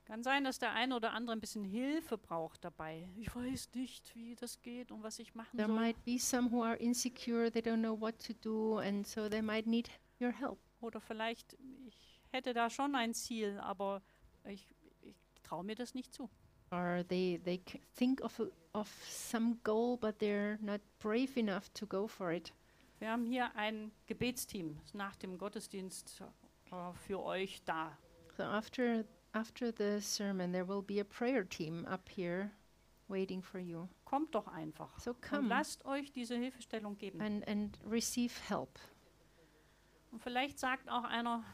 Kann 0.06 0.22
sein, 0.22 0.44
dass 0.44 0.58
der 0.60 0.72
eine 0.72 0.94
oder 0.94 1.12
andere 1.12 1.34
ein 1.36 1.40
bisschen 1.40 1.64
Hilfe 1.64 2.16
braucht 2.16 2.64
dabei. 2.64 3.08
Ich 3.16 3.34
weiß 3.34 3.70
nicht, 3.74 4.14
wie 4.14 4.36
das 4.36 4.62
geht 4.62 4.92
und 4.92 5.02
was 5.02 5.18
ich 5.18 5.34
machen 5.34 5.56
There 5.56 5.68
soll. 5.68 5.76
might 5.76 6.04
be 6.04 6.16
some 6.18 6.50
who 6.50 6.62
are 6.62 6.76
insecure, 6.76 7.50
they 7.50 7.60
don't 7.60 7.80
know 7.80 8.00
what 8.00 8.14
to 8.24 8.32
do, 8.34 8.78
and 8.78 9.04
so 9.06 9.28
they 9.28 9.42
might 9.42 9.66
need 9.66 9.90
your 10.20 10.30
help. 10.30 10.58
Oder 10.80 11.00
vielleicht, 11.00 11.56
ich 11.88 12.20
hätte 12.30 12.54
da 12.54 12.70
schon 12.70 12.94
ein 12.94 13.14
Ziel, 13.14 13.58
aber 13.58 14.00
ich, 14.44 14.68
ich 15.02 15.16
traue 15.42 15.64
mir 15.64 15.74
das 15.74 15.94
nicht 15.94 16.14
zu. 16.14 16.30
Or 16.70 17.04
they, 17.08 17.40
they 17.44 17.60
think 17.96 18.20
of, 18.22 18.38
a, 18.40 18.46
of 18.78 18.88
some 19.08 19.56
goal, 19.64 19.96
but 19.96 20.20
they're 20.20 20.56
not 20.60 20.80
brave 21.00 21.36
enough 21.38 21.68
to 21.74 21.84
go 21.86 22.06
for 22.06 22.30
it. 22.30 22.52
Wir 23.00 23.10
haben 23.10 23.26
hier 23.26 23.54
ein 23.56 23.90
Gebetsteam 24.06 24.78
nach 24.92 25.16
dem 25.16 25.36
Gottesdienst 25.36 26.22
äh, 26.70 26.92
für 27.06 27.22
euch 27.22 27.62
da. 27.64 27.96
So 28.36 28.42
after 28.44 29.04
after 29.36 29.70
the 29.70 30.00
sermon, 30.00 30.52
there 30.52 30.64
will 30.64 30.82
be 30.82 30.98
a 30.98 31.04
prayer 31.04 31.44
team 31.44 31.86
up 31.90 32.08
here 32.08 32.50
waiting 33.08 33.42
for 33.42 33.58
you. 33.58 33.88
Kommt 34.04 34.34
doch 34.34 34.48
einfach 34.48 34.98
So 34.98 35.10
und 35.10 35.22
come 35.22 35.48
lasst 35.48 35.84
euch 35.84 36.10
diese 36.12 36.36
Hilfestellung 36.36 36.96
geben. 36.96 37.20
and, 37.20 37.46
and 37.46 37.78
receive 37.84 38.32
help. 38.48 38.78
Und 40.10 40.22
vielleicht 40.22 40.58
sagt 40.58 40.88
auch 40.88 41.04
einer, 41.04 41.44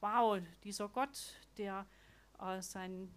wow, 0.00 0.40
dieser 0.62 0.88
Gott, 0.88 1.36
der 1.58 1.86
äh, 2.40 2.62
sein, 2.62 3.08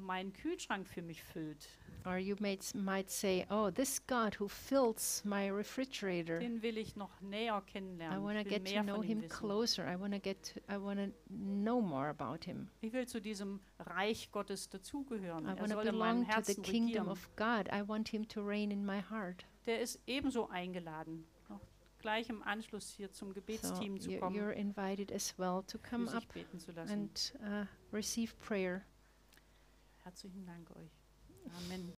meinen 0.00 0.32
Kühlschrank 0.32 0.86
für 0.86 1.02
mich 1.02 1.22
füllt, 1.22 1.68
Or 2.04 2.18
you 2.18 2.36
might, 2.38 2.60
s- 2.62 2.72
might 2.74 3.10
say, 3.10 3.44
Oh, 3.50 3.68
this 3.70 4.00
God 4.06 4.38
who 4.38 4.46
fills 4.46 5.24
my 5.24 5.48
refrigerator. 5.50 6.38
den 6.38 6.62
will 6.62 6.78
ich 6.78 6.94
noch 6.94 7.20
näher 7.20 7.58
I 7.66 7.70
kennenlernen. 7.72 8.22
want 8.22 8.38
to 8.38 8.44
get 8.44 8.64
to 8.66 8.82
know 8.82 9.02
him 9.02 9.22
wissen. 9.22 9.28
closer. 9.28 9.84
I 9.92 9.96
want 9.98 10.12
to 10.14 10.20
get 10.20 10.54
to, 10.54 10.60
I 10.72 10.76
want 10.78 10.98
to 11.00 11.10
know 11.34 11.80
more 11.80 12.08
about 12.08 12.44
him. 12.44 12.68
Ich 12.80 12.92
will 12.92 13.06
zu 13.06 13.20
diesem 13.20 13.58
Reich 13.80 14.30
Gottes 14.30 14.68
dazugehören. 14.68 15.46
I 15.46 15.58
want 15.60 15.70
to 15.72 15.82
belong 15.82 16.26
to 16.28 16.40
the 16.42 16.54
kingdom 16.54 17.08
regieren. 17.08 17.08
of 17.08 17.28
God. 17.36 17.68
I 17.72 17.82
want 17.86 18.08
him 18.08 18.26
to 18.28 18.40
reign 18.40 18.70
in 18.70 18.86
my 18.86 19.00
heart. 19.10 19.44
Der 19.66 19.80
ist 19.80 20.00
ebenso 20.06 20.48
eingeladen, 20.48 21.26
gleich 21.98 22.28
im 22.28 22.40
Anschluss 22.44 22.90
hier 22.92 23.10
zum 23.10 23.28
So 23.30 23.34
Gebetsteam 23.34 23.98
zu 24.00 24.12
you, 24.12 24.20
kommen, 24.20 24.36
you're 24.36 24.52
invited 24.52 25.10
as 25.10 25.34
well 25.38 25.64
to 25.66 25.76
come 25.78 26.08
up 26.14 26.22
zu 26.56 26.70
and 26.88 27.32
uh, 27.40 27.64
receive 27.92 28.32
prayer. 28.38 28.84
Herzlichen 30.06 30.46
Dank 30.46 30.70
euch. 30.76 30.92
Amen. 31.58 31.92